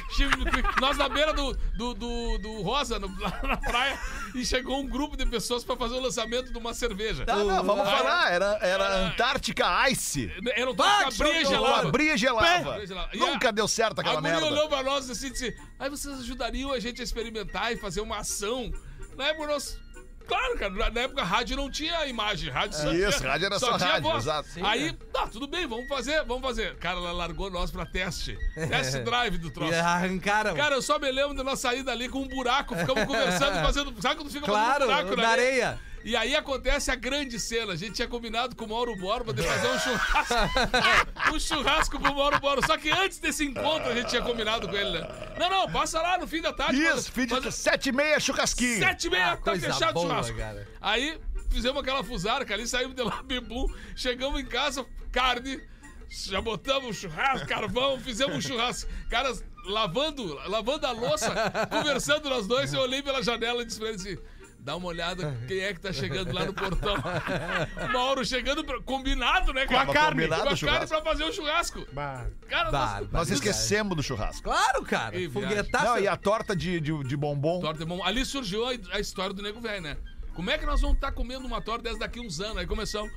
Nós 0.80 0.96
na 0.98 1.08
beira 1.08 1.32
do, 1.32 1.54
do, 1.76 1.94
do, 1.94 2.38
do 2.38 2.62
Rosa, 2.62 2.98
no- 2.98 3.08
lá 3.20 3.40
na 3.42 3.56
praia, 3.56 3.98
e 4.34 4.44
chegou 4.44 4.78
um 4.80 4.86
grupo 4.86 5.16
de 5.16 5.24
pessoas 5.26 5.64
pra 5.64 5.76
fazer 5.76 5.94
o 5.94 6.00
lançamento 6.00 6.52
de 6.52 6.58
uma 6.58 6.74
cerveja. 6.74 7.24
Não, 7.26 7.44
não, 7.46 7.64
vamos 7.64 7.86
Ah, 7.88 7.96
falar. 7.96 8.32
Era, 8.32 8.58
era 8.60 9.06
Antártica 9.06 9.88
Ice. 9.90 10.30
Era 10.54 10.70
um 10.70 10.74
toque 10.74 11.04
abria 11.04 11.40
e 11.40 11.44
que 11.44 11.48
gelava. 11.48 11.88
Abria 11.88 12.14
e 12.14 12.18
gelava. 12.18 12.78
Nunca 13.14 13.48
a- 13.48 13.52
deu 13.52 13.66
certo 13.66 13.98
A 13.98 14.02
aquela 14.02 14.20
merda. 14.20 14.44
olhou 14.46 14.68
pra 14.68 14.82
nós 14.82 15.08
assim 15.08 15.28
e 15.28 15.30
disse: 15.30 15.56
Aí 15.78 15.88
vocês 15.88 16.18
ajudariam 16.20 16.70
a 16.72 16.78
gente 16.80 17.00
a 17.00 17.04
experimentar 17.18 17.72
e 17.72 17.76
fazer 17.76 18.00
uma 18.00 18.18
ação. 18.18 18.70
Na 19.16 19.28
época 19.28 19.46
nós. 19.46 19.78
Claro, 20.26 20.58
cara, 20.58 20.70
na- 20.72 20.90
na 20.90 21.00
época 21.02 21.20
a 21.20 21.24
rádio 21.24 21.54
não 21.54 21.70
tinha 21.70 22.06
imagem, 22.06 22.48
rádio 22.50 22.78
só 22.78 22.90
Isso, 22.94 23.18
tinha, 23.18 23.30
rádio 23.30 23.44
era 23.46 23.58
só 23.58 23.76
tinha 23.76 23.90
rádio, 23.90 24.10
voz. 24.10 24.24
exato. 24.24 24.48
Aí, 24.62 24.92
tá, 25.12 25.26
tudo 25.26 25.46
bem, 25.46 25.66
vamos 25.66 25.86
fazer, 25.86 26.24
vamos 26.24 26.42
fazer. 26.42 26.76
Cara, 26.78 26.96
ela 26.96 27.12
largou 27.12 27.50
nós 27.50 27.70
pra 27.70 27.84
teste. 27.84 28.34
Test 28.54 28.96
drive 29.04 29.36
do 29.36 29.50
troço. 29.50 29.72
E 29.72 29.76
arrancaram. 29.76 30.54
Cara, 30.56 30.76
eu 30.76 30.82
só 30.82 30.98
me 30.98 31.12
lembro 31.12 31.36
de 31.36 31.42
nós 31.42 31.60
sair 31.60 31.82
dali 31.82 32.08
com 32.08 32.20
um 32.20 32.28
buraco, 32.28 32.74
ficamos 32.74 33.04
conversando, 33.04 33.62
fazendo. 33.62 34.00
Sabe 34.00 34.16
quando 34.16 34.30
fica 34.30 34.46
Claro, 34.46 34.86
fazendo 34.86 34.92
um 34.92 35.08
buraco 35.10 35.16
na 35.20 35.28
areia. 35.28 35.78
E 36.04 36.14
aí 36.14 36.36
acontece 36.36 36.90
a 36.90 36.94
grande 36.94 37.40
cena. 37.40 37.72
A 37.72 37.76
gente 37.76 37.92
tinha 37.92 38.06
combinado 38.06 38.54
com 38.54 38.66
o 38.66 38.68
Mauro 38.68 38.94
Borba 38.94 39.32
de 39.32 39.42
fazer 39.42 39.68
um 39.68 39.78
churrasco. 39.78 40.34
um 41.34 41.40
churrasco 41.40 41.98
pro 41.98 42.14
Mauro 42.14 42.38
Borba. 42.38 42.66
Só 42.66 42.76
que 42.76 42.90
antes 42.90 43.18
desse 43.18 43.42
encontro 43.42 43.90
a 43.90 43.94
gente 43.94 44.10
tinha 44.10 44.20
combinado 44.20 44.68
com 44.68 44.76
ele, 44.76 44.98
né? 44.98 45.34
Não, 45.38 45.48
não, 45.48 45.72
passa 45.72 46.00
lá 46.02 46.18
no 46.18 46.26
fim 46.26 46.42
da 46.42 46.52
tarde. 46.52 46.78
Isso, 46.78 47.10
fim 47.10 47.26
de 47.26 47.50
sete 47.50 47.88
e 47.88 47.92
meia, 47.92 48.20
churrasquinho. 48.20 48.80
Sete 48.80 49.06
e 49.06 49.10
meia, 49.10 49.32
Ah, 49.32 49.36
tá 49.38 49.56
fechado 49.56 49.98
o 49.98 50.02
churrasco. 50.02 50.36
cara. 50.36 50.68
Aí 50.80 51.18
fizemos 51.50 51.80
aquela 51.80 52.04
fusarca 52.04 52.52
ali, 52.52 52.66
saímos 52.66 52.94
de 52.94 53.02
lá, 53.02 53.22
bebum, 53.24 53.66
chegamos 53.96 54.38
em 54.40 54.44
casa, 54.44 54.84
carne, 55.10 55.62
já 56.10 56.40
botamos 56.40 56.96
churrasco, 56.96 57.46
carvão, 57.46 57.98
fizemos 57.98 58.36
um 58.36 58.40
churrasco. 58.40 58.90
Caras 59.08 59.42
lavando, 59.64 60.34
lavando 60.48 60.86
a 60.86 60.92
louça, 60.92 61.32
conversando 61.70 62.28
nós 62.28 62.46
dois, 62.46 62.72
eu 62.74 62.80
olhei 62.80 63.02
pela 63.02 63.22
janela 63.22 63.62
e 63.62 63.64
disse 63.64 63.78
pra 63.78 63.88
ele 63.88 63.96
assim. 63.96 64.18
Dá 64.64 64.74
uma 64.76 64.86
olhada 64.88 65.36
quem 65.46 65.60
é 65.60 65.74
que 65.74 65.80
tá 65.80 65.92
chegando 65.92 66.32
lá 66.32 66.46
no 66.46 66.54
portão. 66.54 66.94
O 66.96 67.88
Mauro 67.92 68.24
chegando, 68.24 68.64
pra- 68.64 68.80
combinado, 68.80 69.52
né, 69.52 69.66
cara? 69.66 69.84
Com 69.84 69.90
a 69.90 69.94
carne. 69.94 70.26
Com 70.26 70.32
a 70.34 70.38
carne 70.38 70.56
churrasco. 70.56 70.88
pra 70.88 71.02
fazer 71.02 71.24
o 71.24 71.32
churrasco. 71.32 71.86
Bah. 71.92 72.26
Cara, 72.48 72.70
Bah, 72.70 72.98
nós- 73.02 73.10
Nós 73.12 73.30
esquecemos 73.30 73.94
do 73.94 74.02
churrasco. 74.02 74.42
Claro, 74.42 74.82
cara. 74.84 75.10
Que 75.12 75.28
viagem. 75.28 75.48
Foguetaço. 75.48 75.84
Não, 75.84 75.98
e 75.98 76.08
a 76.08 76.16
torta 76.16 76.56
de, 76.56 76.80
de, 76.80 77.04
de 77.04 77.16
bombom. 77.16 77.60
Torta 77.60 77.78
de 77.80 77.84
bombom. 77.84 78.02
Ali 78.04 78.24
surgiu 78.24 78.66
a, 78.66 78.70
a 78.92 79.00
história 79.00 79.34
do 79.34 79.42
nego 79.42 79.60
velho, 79.60 79.82
né? 79.82 79.98
Como 80.34 80.50
é 80.50 80.56
que 80.56 80.64
nós 80.64 80.80
vamos 80.80 80.96
estar 80.96 81.12
comendo 81.12 81.46
uma 81.46 81.60
torta 81.60 81.82
dessa 81.84 81.98
daqui 81.98 82.18
uns 82.18 82.40
anos? 82.40 82.56
Aí 82.56 82.66
começamos. 82.66 83.12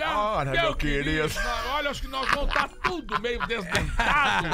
"Ah, 0.00 0.36
Ora, 0.36 0.50
meu 0.50 0.74
querido." 0.74 1.22
nós- 1.34 1.66
olha, 1.66 1.90
acho 1.90 2.02
que 2.02 2.08
nós 2.08 2.28
vamos 2.30 2.48
estar 2.48 2.68
tudo 2.82 3.20
meio 3.20 3.38
desdentado. 3.46 4.46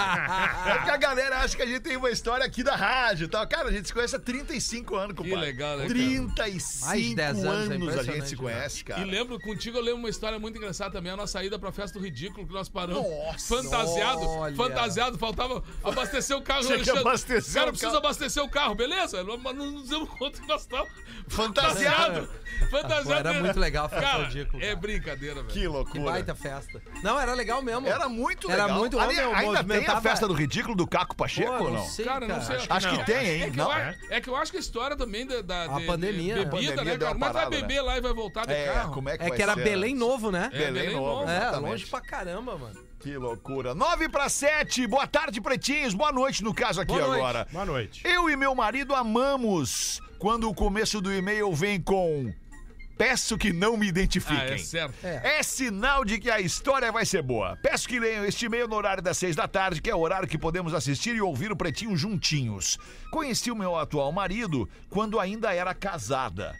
É 0.68 0.78
que 0.84 0.90
a 0.90 0.96
galera 0.96 1.38
acha 1.38 1.56
que 1.56 1.62
a 1.62 1.66
gente 1.66 1.80
tem 1.80 1.96
uma 1.96 2.10
história 2.10 2.44
aqui 2.44 2.62
da 2.62 2.74
rádio 2.76 3.24
e 3.26 3.28
tal. 3.28 3.46
Cara, 3.46 3.68
a 3.68 3.72
gente 3.72 3.86
se 3.88 3.94
conhece 3.94 4.16
há 4.16 4.18
35 4.18 4.96
anos, 4.96 5.16
compadre. 5.16 5.36
legal, 5.40 5.76
né, 5.76 5.84
cara? 5.84 5.94
35 5.94 6.86
Mais 6.86 7.02
de 7.02 7.14
10 7.14 7.44
anos, 7.44 7.96
é 7.96 8.00
a 8.00 8.02
gente 8.02 8.28
se 8.28 8.34
né? 8.36 8.40
conhece, 8.42 8.84
cara. 8.84 9.00
E 9.00 9.04
lembro, 9.04 9.38
contigo 9.40 9.76
eu 9.78 9.82
lembro 9.82 10.00
uma 10.00 10.08
história 10.10 10.38
muito 10.38 10.56
engraçada 10.58 10.90
também, 10.92 11.12
a 11.12 11.16
nossa 11.16 11.32
saída 11.34 11.58
pra 11.58 11.70
festa 11.72 11.98
do 11.98 12.04
ridículo, 12.04 12.46
que 12.46 12.52
nós 12.52 12.68
paramos. 12.68 13.02
Nossa. 13.02 13.56
fantasiado, 13.56 14.20
Olha. 14.28 14.56
fantasiado, 14.56 15.18
faltava 15.18 15.62
abastecer 15.84 16.36
o 16.36 16.42
carro. 16.42 16.60
Tinha 16.62 16.74
que 16.78 16.90
Alexandre. 16.90 17.00
abastecer 17.00 17.54
Cara, 17.54 17.66
o 17.66 17.72
precisa 17.72 17.90
carro. 17.92 18.04
abastecer 18.04 18.42
o 18.42 18.48
carro, 18.48 18.74
beleza? 18.74 19.24
Mas 19.24 19.56
não 19.56 19.70
nos 19.70 19.88
demos 19.88 20.08
conta 20.10 20.40
que 20.40 20.46
nós 20.48 20.62
estávamos 20.62 20.92
Fantasiado. 21.28 22.28
Fantasiado. 22.70 23.28
Era 23.28 23.40
muito 23.40 23.58
legal 23.60 23.86
a 23.86 23.88
festa 23.88 24.04
Cara, 24.06 24.18
do 24.24 24.24
ridículo, 24.32 24.62
É 24.62 24.66
cara. 24.66 24.76
Brincadeira, 25.34 25.34
velho. 25.34 25.46
Que 25.46 25.60
Que 25.60 25.66
loucura. 25.68 26.12
baita 26.12 26.34
festa. 26.34 26.82
Não, 27.02 27.18
era 27.18 27.34
legal 27.34 27.62
mesmo. 27.62 27.86
Era 27.86 28.08
muito 28.08 28.50
Era 28.50 28.64
legal. 28.64 28.78
muito 28.78 28.98
Ali, 28.98 29.14
bom, 29.16 29.20
meu, 29.22 29.34
Ainda 29.34 29.64
tem 29.64 29.86
a 29.86 30.00
festa 30.00 30.26
do 30.26 30.34
ridículo 30.34 30.74
do 30.74 30.86
Caco 30.86 31.14
Pacheco 31.16 31.56
Pô, 31.58 31.64
ou 31.64 31.70
não? 31.72 31.84
sei, 31.84 32.04
Cara, 32.04 32.26
não 32.26 32.40
sei. 32.40 32.56
Acho 32.68 32.88
que 32.90 32.96
não. 32.96 33.04
tem, 33.04 33.16
hein? 33.28 33.42
É 33.42 33.50
que, 33.50 33.56
não? 33.56 33.66
eu, 33.66 33.72
acho- 33.72 33.98
é 34.10 34.20
que 34.20 34.28
eu 34.30 34.36
acho 34.36 34.50
que 34.50 34.56
a 34.56 34.60
história 34.60 34.96
também 34.96 35.26
da, 35.26 35.42
da 35.42 35.64
A 35.76 35.78
de- 35.80 35.86
pandemia, 35.86 36.34
de 36.34 36.44
né? 36.44 36.50
bebida, 36.50 36.72
A 36.72 36.76
pandemia 36.76 36.92
né, 36.92 36.98
cara? 36.98 37.18
Mas 37.18 37.32
vai 37.32 37.50
beber 37.50 37.80
lá 37.82 37.96
e 37.98 38.00
vai 38.00 38.12
voltar 38.12 38.46
de 38.46 38.52
É, 38.52 38.72
carro. 38.72 38.94
como 38.94 39.08
é 39.08 39.18
que 39.18 39.24
É 39.24 39.30
que 39.30 39.42
era 39.42 39.54
ser? 39.54 39.64
Belém 39.64 39.94
novo, 39.94 40.30
né? 40.30 40.50
É, 40.52 40.58
Belém 40.58 40.94
novo. 40.94 41.28
É, 41.28 41.50
longe 41.56 41.86
pra 41.86 42.00
caramba, 42.00 42.56
mano. 42.56 42.88
Que 43.00 43.16
loucura. 43.16 43.74
9 43.76 44.08
para 44.08 44.28
7. 44.28 44.84
Boa 44.88 45.06
tarde, 45.06 45.40
pretinhos. 45.40 45.94
Boa 45.94 46.10
noite, 46.10 46.42
no 46.42 46.52
caso 46.52 46.80
aqui 46.80 46.92
Boa 46.92 47.06
noite. 47.06 47.20
agora. 47.20 47.46
Boa 47.52 47.64
noite. 47.64 48.02
Eu 48.04 48.28
e 48.28 48.34
meu 48.36 48.54
marido 48.56 48.92
amamos 48.94 50.00
quando 50.18 50.48
o 50.48 50.54
começo 50.54 51.00
do 51.00 51.12
e-mail 51.14 51.52
vem 51.54 51.80
com 51.80 52.32
peço 52.98 53.38
que 53.38 53.52
não 53.52 53.76
me 53.76 53.86
identifiquem. 53.86 54.36
Ah, 54.36 54.54
é 54.54 54.58
certo. 54.58 55.04
É 55.04 55.42
sinal 55.42 56.04
de 56.04 56.18
que 56.18 56.30
a 56.30 56.40
história 56.40 56.90
vai 56.90 57.06
ser 57.06 57.22
boa. 57.22 57.56
Peço 57.62 57.88
que 57.88 57.98
leiam 58.00 58.24
este 58.24 58.46
e-mail 58.46 58.66
no 58.68 58.74
horário 58.74 59.02
das 59.02 59.16
seis 59.16 59.36
da 59.36 59.46
tarde, 59.46 59.80
que 59.80 59.88
é 59.88 59.94
o 59.94 60.00
horário 60.00 60.26
que 60.28 60.36
podemos 60.36 60.74
assistir 60.74 61.14
e 61.14 61.20
ouvir 61.20 61.52
o 61.52 61.56
Pretinho 61.56 61.96
juntinhos. 61.96 62.76
Conheci 63.10 63.50
o 63.50 63.56
meu 63.56 63.76
atual 63.76 64.10
marido 64.12 64.68
quando 64.90 65.20
ainda 65.20 65.54
era 65.54 65.72
casada. 65.72 66.54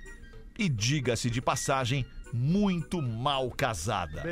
E 0.59 0.69
diga-se 0.69 1.29
de 1.31 1.41
passagem, 1.41 2.07
muito 2.33 3.01
mal 3.03 3.51
casada. 3.51 4.23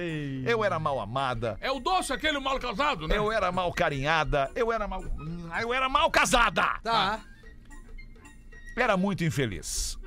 Eu 0.44 0.64
era 0.64 0.78
mal 0.78 1.00
amada, 1.00 1.56
É 1.60 1.70
o 1.70 1.80
doce 1.80 2.12
aquele 2.12 2.38
mal 2.38 2.58
casado, 2.58 3.06
né? 3.08 3.16
eu 3.16 3.30
era 3.32 3.50
mal 3.50 3.72
carinhada, 3.72 4.50
eu 4.54 4.72
era 4.72 4.86
mal. 4.86 5.02
Eu 5.60 5.72
era 5.72 5.88
mal 5.88 6.10
casada! 6.10 6.78
Tá. 6.82 7.20
Era 8.76 8.96
muito 8.96 9.24
infeliz. 9.24 9.98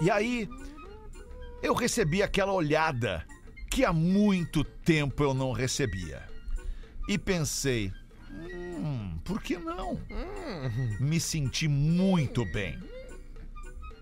E 0.00 0.10
aí, 0.10 0.48
eu 1.62 1.74
recebi 1.74 2.22
aquela 2.22 2.52
olhada 2.52 3.24
que 3.70 3.84
há 3.84 3.92
muito 3.92 4.62
tempo 4.64 5.22
eu 5.22 5.32
não 5.32 5.52
recebia. 5.52 6.22
E 7.08 7.16
pensei, 7.18 7.92
hum, 8.30 9.18
por 9.24 9.42
que 9.42 9.56
não? 9.56 9.98
Me 11.00 11.18
senti 11.18 11.66
muito 11.68 12.44
bem. 12.52 12.78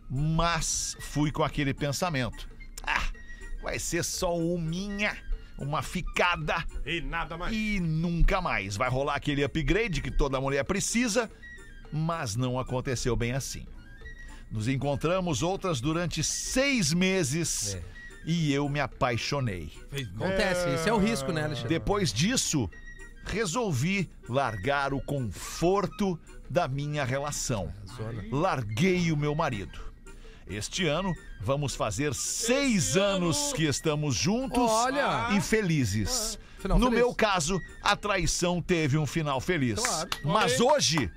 Mas 0.09 0.97
fui 1.01 1.31
com 1.31 1.45
aquele 1.45 1.73
pensamento. 1.73 2.49
Ah, 2.83 3.09
vai 3.63 3.79
ser 3.79 4.03
só 4.05 4.37
uma, 4.37 5.17
uma 5.57 5.83
ficada 5.83 6.65
E 6.85 7.01
nada 7.01 7.37
mais. 7.39 7.55
e 7.55 7.79
nunca 7.79 8.41
mais. 8.41 8.77
Vai 8.77 8.91
rolar 8.91 9.15
aquele 9.15 9.45
upgrade 9.45 10.01
que 10.03 10.11
toda 10.11 10.41
mulher 10.41 10.65
precisa, 10.65 11.31
mas 11.93 12.35
não 12.35 12.59
aconteceu 12.59 13.15
bem 13.15 13.33
assim. 13.33 13.67
Nos 14.51 14.67
encontramos 14.69 15.43
outras 15.43 15.81
durante 15.81 16.25
seis 16.25 16.93
meses 16.93 17.79
e 18.27 18.53
eu 18.53 18.69
me 18.69 18.81
apaixonei. 18.81 19.73
Acontece, 20.17 20.69
esse 20.71 20.89
é 20.89 20.93
o 20.93 20.99
risco, 20.99 21.33
né, 21.33 21.45
Alexandre? 21.45 21.69
Depois 21.69 22.13
disso, 22.13 22.69
resolvi 23.25 24.11
largar 24.29 24.93
o 24.93 25.01
conforto 25.01 26.19
da 26.49 26.67
minha 26.67 27.05
relação. 27.05 27.73
Larguei 28.31 29.13
o 29.13 29.17
meu 29.17 29.35
marido. 29.35 29.79
Este 30.49 30.85
ano, 30.87 31.15
vamos 31.41 31.77
fazer 31.77 32.13
seis 32.13 32.97
anos 32.97 33.53
que 33.53 33.65
estamos 33.67 34.17
juntos 34.17 34.69
Olha! 34.69 35.29
e 35.31 35.41
felizes. 35.41 36.41
final 36.59 36.77
no 36.77 36.87
feliz. 36.87 36.99
meu 36.99 37.15
caso, 37.15 37.61
a 37.81 37.95
traição 37.95 38.61
teve 38.61 38.99
um 38.99 39.07
final 39.07 39.41
feliz. 39.41 39.79
Claro. 39.81 40.11
Mas 40.25 40.61
hoje, 40.61 41.09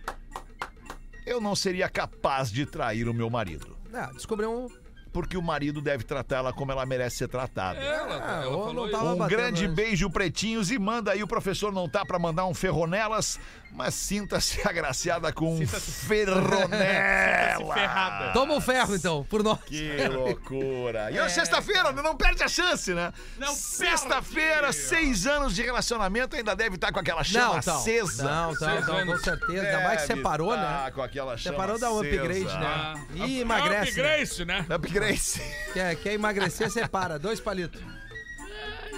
eu 1.33 1.41
não 1.41 1.55
seria 1.55 1.89
capaz 1.89 2.51
de 2.51 2.65
trair 2.65 3.09
o 3.09 3.13
meu 3.13 3.29
marido. 3.29 3.75
Ah, 3.93 4.11
descobriu 4.13 4.51
um. 4.51 4.82
Porque 5.13 5.37
o 5.37 5.41
marido 5.41 5.79
deve 5.79 6.03
tratá-la 6.03 6.51
como 6.51 6.71
ela 6.71 6.85
merece 6.85 7.17
ser 7.17 7.27
tratada. 7.29 7.79
Ela, 7.79 8.15
Ah, 8.25 8.41
ela 8.43 8.57
ou 8.57 8.65
falou 8.65 8.87
isso. 8.87 8.97
Um 8.97 9.27
grande 9.27 9.65
antes. 9.65 9.75
beijo, 9.75 10.09
pretinhos, 10.09 10.71
e 10.71 10.79
manda 10.79 11.11
aí 11.11 11.21
o 11.23 11.27
professor 11.27 11.71
não 11.71 11.87
tá 11.87 12.03
pra 12.03 12.17
mandar 12.17 12.45
um 12.47 12.53
ferronelas, 12.53 13.39
mas 13.71 13.93
sinta-se 13.93 14.59
agraciada 14.67 15.31
com 15.31 15.55
um 15.55 15.67
ferronela. 15.67 16.73
Ferrada. 17.73 18.31
Toma 18.33 18.55
o 18.55 18.61
ferro, 18.61 18.95
então, 18.95 19.23
por 19.29 19.43
nós. 19.43 19.59
Que 19.65 20.07
loucura. 20.07 21.11
E 21.11 21.19
hoje, 21.19 21.33
sexta-feira, 21.35 21.91
não 21.91 22.15
perde 22.15 22.43
a 22.43 22.47
chance, 22.47 22.93
né? 22.93 23.11
Não 23.37 23.53
Sexta-feira, 23.53 24.71
seis 24.71 25.27
anos 25.27 25.53
de 25.55 25.61
relacionamento, 25.61 26.35
ainda 26.35 26.55
deve 26.55 26.75
estar 26.75 26.91
com 26.91 26.99
aquela 26.99 27.23
chama 27.23 27.53
Não, 27.53 27.59
então. 27.59 27.75
acesa. 27.77 28.23
Não, 28.23 28.51
então, 28.53 28.69
Seis 28.69 28.83
então, 28.83 29.05
com 29.05 29.17
certeza. 29.17 29.61
Ainda 29.67 29.83
mais 29.83 30.01
que 30.01 30.07
separou, 30.07 30.53
tá 30.55 30.83
né? 30.85 30.91
com 30.91 31.01
aquela 31.01 31.37
chama 31.37 31.55
Separou 31.55 31.75
um 31.75 31.99
acesa. 31.99 32.15
upgrade, 32.15 32.47
Ah, 32.49 32.95
né? 33.09 33.25
E 33.27 33.41
emagrece. 33.41 34.41
É 34.41 34.45
né? 34.45 34.65
upgrade, 34.69 35.02
né? 35.03 35.43
Quer, 35.73 35.95
quer 35.97 36.13
emagrecer, 36.13 36.71
separa. 36.71 37.19
Dois 37.19 37.39
palitos. 37.39 37.81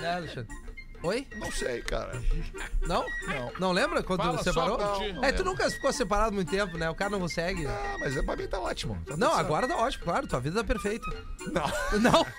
É, 0.01 0.13
Alexandre. 0.13 0.64
Oi? 1.05 1.27
Não 1.37 1.51
sei, 1.51 1.81
cara. 1.81 2.19
Não? 2.81 3.05
Não. 3.27 3.51
Não 3.59 3.71
lembra 3.71 4.01
quando 4.03 4.21
Fala 4.23 4.37
só 4.37 4.43
separou? 4.43 4.77
por 4.77 4.97
ti. 4.99 5.15
É, 5.21 5.31
tu 5.31 5.43
nunca 5.43 5.69
ficou 5.69 5.93
separado 5.93 6.33
muito 6.33 6.49
tempo, 6.49 6.77
né? 6.77 6.89
O 6.89 6.95
cara 6.95 7.11
não 7.11 7.19
consegue. 7.19 7.65
Ah, 7.67 7.95
mas 7.99 8.15
é, 8.17 8.21
pra 8.23 8.35
mim 8.35 8.47
tá 8.47 8.59
ótimo. 8.59 8.95
Tá 9.05 9.11
tudo 9.13 9.17
Não, 9.19 9.27
certo. 9.29 9.39
agora 9.39 9.67
tá 9.67 9.75
ótimo, 9.77 10.03
claro. 10.03 10.27
Tua 10.27 10.39
vida 10.39 10.55
tá 10.61 10.63
perfeita. 10.63 11.05
Não. 11.51 11.99
Não? 11.99 12.25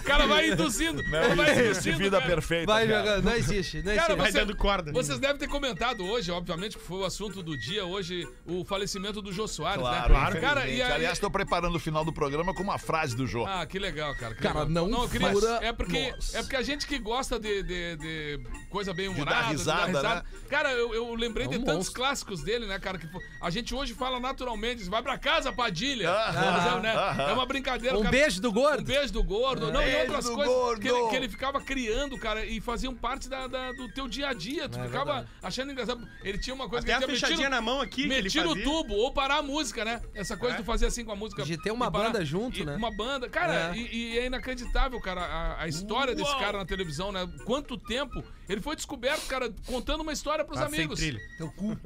O 0.00 0.04
cara 0.04 0.26
vai 0.26 0.50
induzindo. 0.50 1.00
Ele 1.00 1.34
vai 1.34 1.50
existe 1.50 1.88
induzindo, 1.90 1.98
vida 1.98 2.18
cara. 2.18 2.30
perfeita. 2.30 2.66
Vai 2.72 2.86
cara. 2.88 2.98
jogando. 2.98 3.24
Não 3.24 3.34
existe. 3.34 3.76
Não 3.78 3.84
Cara, 3.84 3.96
existe. 3.96 4.16
Vai 4.16 4.32
você- 4.32 4.38
dando 4.40 4.56
corda. 4.56 4.92
Vocês 4.92 5.18
devem 5.18 5.36
ter 5.36 5.48
comentado 5.48 6.04
hoje, 6.04 6.30
obviamente, 6.30 6.76
que 6.76 6.82
foi 6.84 6.98
o 6.98 7.04
assunto 7.04 7.42
do 7.42 7.56
dia 7.56 7.84
hoje, 7.84 8.26
o 8.46 8.64
falecimento 8.64 9.22
do 9.22 9.32
Jô 9.32 9.46
Soares, 9.46 9.80
Claro, 9.80 10.12
né? 10.12 10.20
claro. 10.20 10.40
Cara, 10.40 10.66
e 10.68 10.82
aí... 10.82 10.92
Aliás, 10.92 11.18
tô 11.18 11.30
preparando 11.30 11.76
o 11.76 11.80
final 11.80 12.04
do 12.04 12.12
programa 12.12 12.52
com 12.54 12.62
uma 12.62 12.78
frase 12.78 13.14
do 13.16 13.26
Jô. 13.26 13.46
Ah, 13.46 13.64
que 13.64 13.78
legal, 13.78 14.14
cara. 14.16 14.34
que 14.34 14.42
Cara, 14.42 14.64
legal. 14.64 14.88
não 14.88 15.02
eu 15.02 15.08
queria... 15.08 15.30
fura 15.32 15.58
é 15.62 15.72
porque. 15.84 16.14
É 16.34 16.42
porque 16.42 16.56
a 16.56 16.62
gente 16.62 16.86
que 16.86 16.98
gosta 16.98 17.38
de, 17.38 17.62
de, 17.62 17.96
de 17.96 18.40
coisa 18.70 18.92
bem 18.94 19.08
humorada, 19.08 19.48
risada, 19.48 20.02
né? 20.02 20.22
Cara, 20.48 20.72
eu, 20.72 20.94
eu 20.94 21.14
lembrei 21.14 21.46
É 21.46 21.48
um 21.48 21.52
de 21.52 21.58
tantos 21.58 21.74
monstro. 21.74 21.94
clássicos 21.94 22.42
dele, 22.42 22.66
né, 22.66 22.78
cara? 22.78 22.98
Que 22.98 23.06
a 23.40 23.50
gente 23.50 23.74
hoje 23.74 23.94
fala 23.94 24.18
naturalmente, 24.20 24.84
vai 24.88 25.02
pra 25.02 25.18
casa, 25.18 25.52
Padilha. 25.52 26.10
Mas 26.12 26.66
é, 26.76 26.80
né? 26.80 26.94
aham. 26.94 27.22
é 27.30 27.32
uma 27.32 27.46
brincadeira. 27.46 27.96
Um 27.96 28.02
cara. 28.02 28.10
beijo 28.10 28.40
do 28.40 28.50
Um 28.50 28.52
gordo. 28.52 28.82
beijo 28.84 29.12
do 29.12 29.22
gordo. 29.22 29.72
Não, 29.72 29.82
e 29.82 29.96
outras 30.02 30.24
do 30.24 30.32
coisas 30.34 30.54
gordo. 30.54 30.80
que 30.80 30.88
ele, 30.88 31.08
que 31.08 31.16
ele 31.16 31.28
ficava 31.28 31.60
criando, 31.60 32.18
cara, 32.18 32.44
e 32.44 32.60
faziam 32.60 32.94
parte 32.94 33.28
da, 33.28 33.46
da- 33.46 33.72
do 33.72 33.88
teu 33.92 34.06
dia 34.08 34.28
a 34.28 34.32
dia. 34.32 34.68
Tu 34.68 34.78
É 34.78 34.84
ficava 34.84 35.04
verdade. 35.14 35.28
achando 35.42 35.72
engraçado. 35.72 36.08
Ele 36.22 36.38
tinha 36.38 36.54
uma 36.54 36.68
coisa 36.68 36.84
Até 36.86 36.94
a 36.94 36.98
que 36.98 37.04
ele 37.04 37.12
dizia, 37.12 37.26
fechadinha 37.28 37.48
"Me 37.50 37.54
na 37.56 37.60
mão 37.60 37.80
aqui 37.80 38.02
que 38.02 38.08
me 38.08 38.14
ele 38.14 38.28
tira 38.30 38.48
o 38.48 38.54
tubo 38.62 38.94
ou 38.94 39.12
parar 39.12 39.36
a 39.38 39.42
música, 39.42 39.84
né? 39.84 40.00
Essa 40.14 40.36
coisa 40.36 40.56
É. 40.56 40.58
de 40.58 40.64
fazer 40.64 40.86
assim 40.86 41.04
com 41.04 41.12
a 41.12 41.16
música. 41.16 41.42
De 41.44 41.56
ter 41.56 41.70
uma 41.70 41.90
banda 41.90 42.24
junto, 42.24 42.64
né? 42.64 42.76
Uma 42.76 42.90
banda. 42.94 43.28
Cara, 43.28 43.74
É. 43.74 43.76
E, 43.76 44.12
e 44.14 44.18
é 44.18 44.26
inacreditável, 44.26 45.00
cara, 45.00 45.22
a, 45.22 45.62
a 45.62 45.68
história 45.76 46.14
desse 46.14 46.32
cara 46.38 46.58
na 46.58 46.64
televisão, 46.64 47.10
né? 47.12 47.28
Quanto 47.44 47.76
tempo 47.76 48.22
ele 48.48 48.60
foi 48.60 48.76
descoberto, 48.76 49.26
cara, 49.26 49.52
contando 49.66 50.00
uma 50.02 50.12
história 50.12 50.44
pros 50.44 50.58
Tá 50.58 50.68
sem 50.68 50.78
amigos. 50.80 50.98
trilha. 50.98 51.20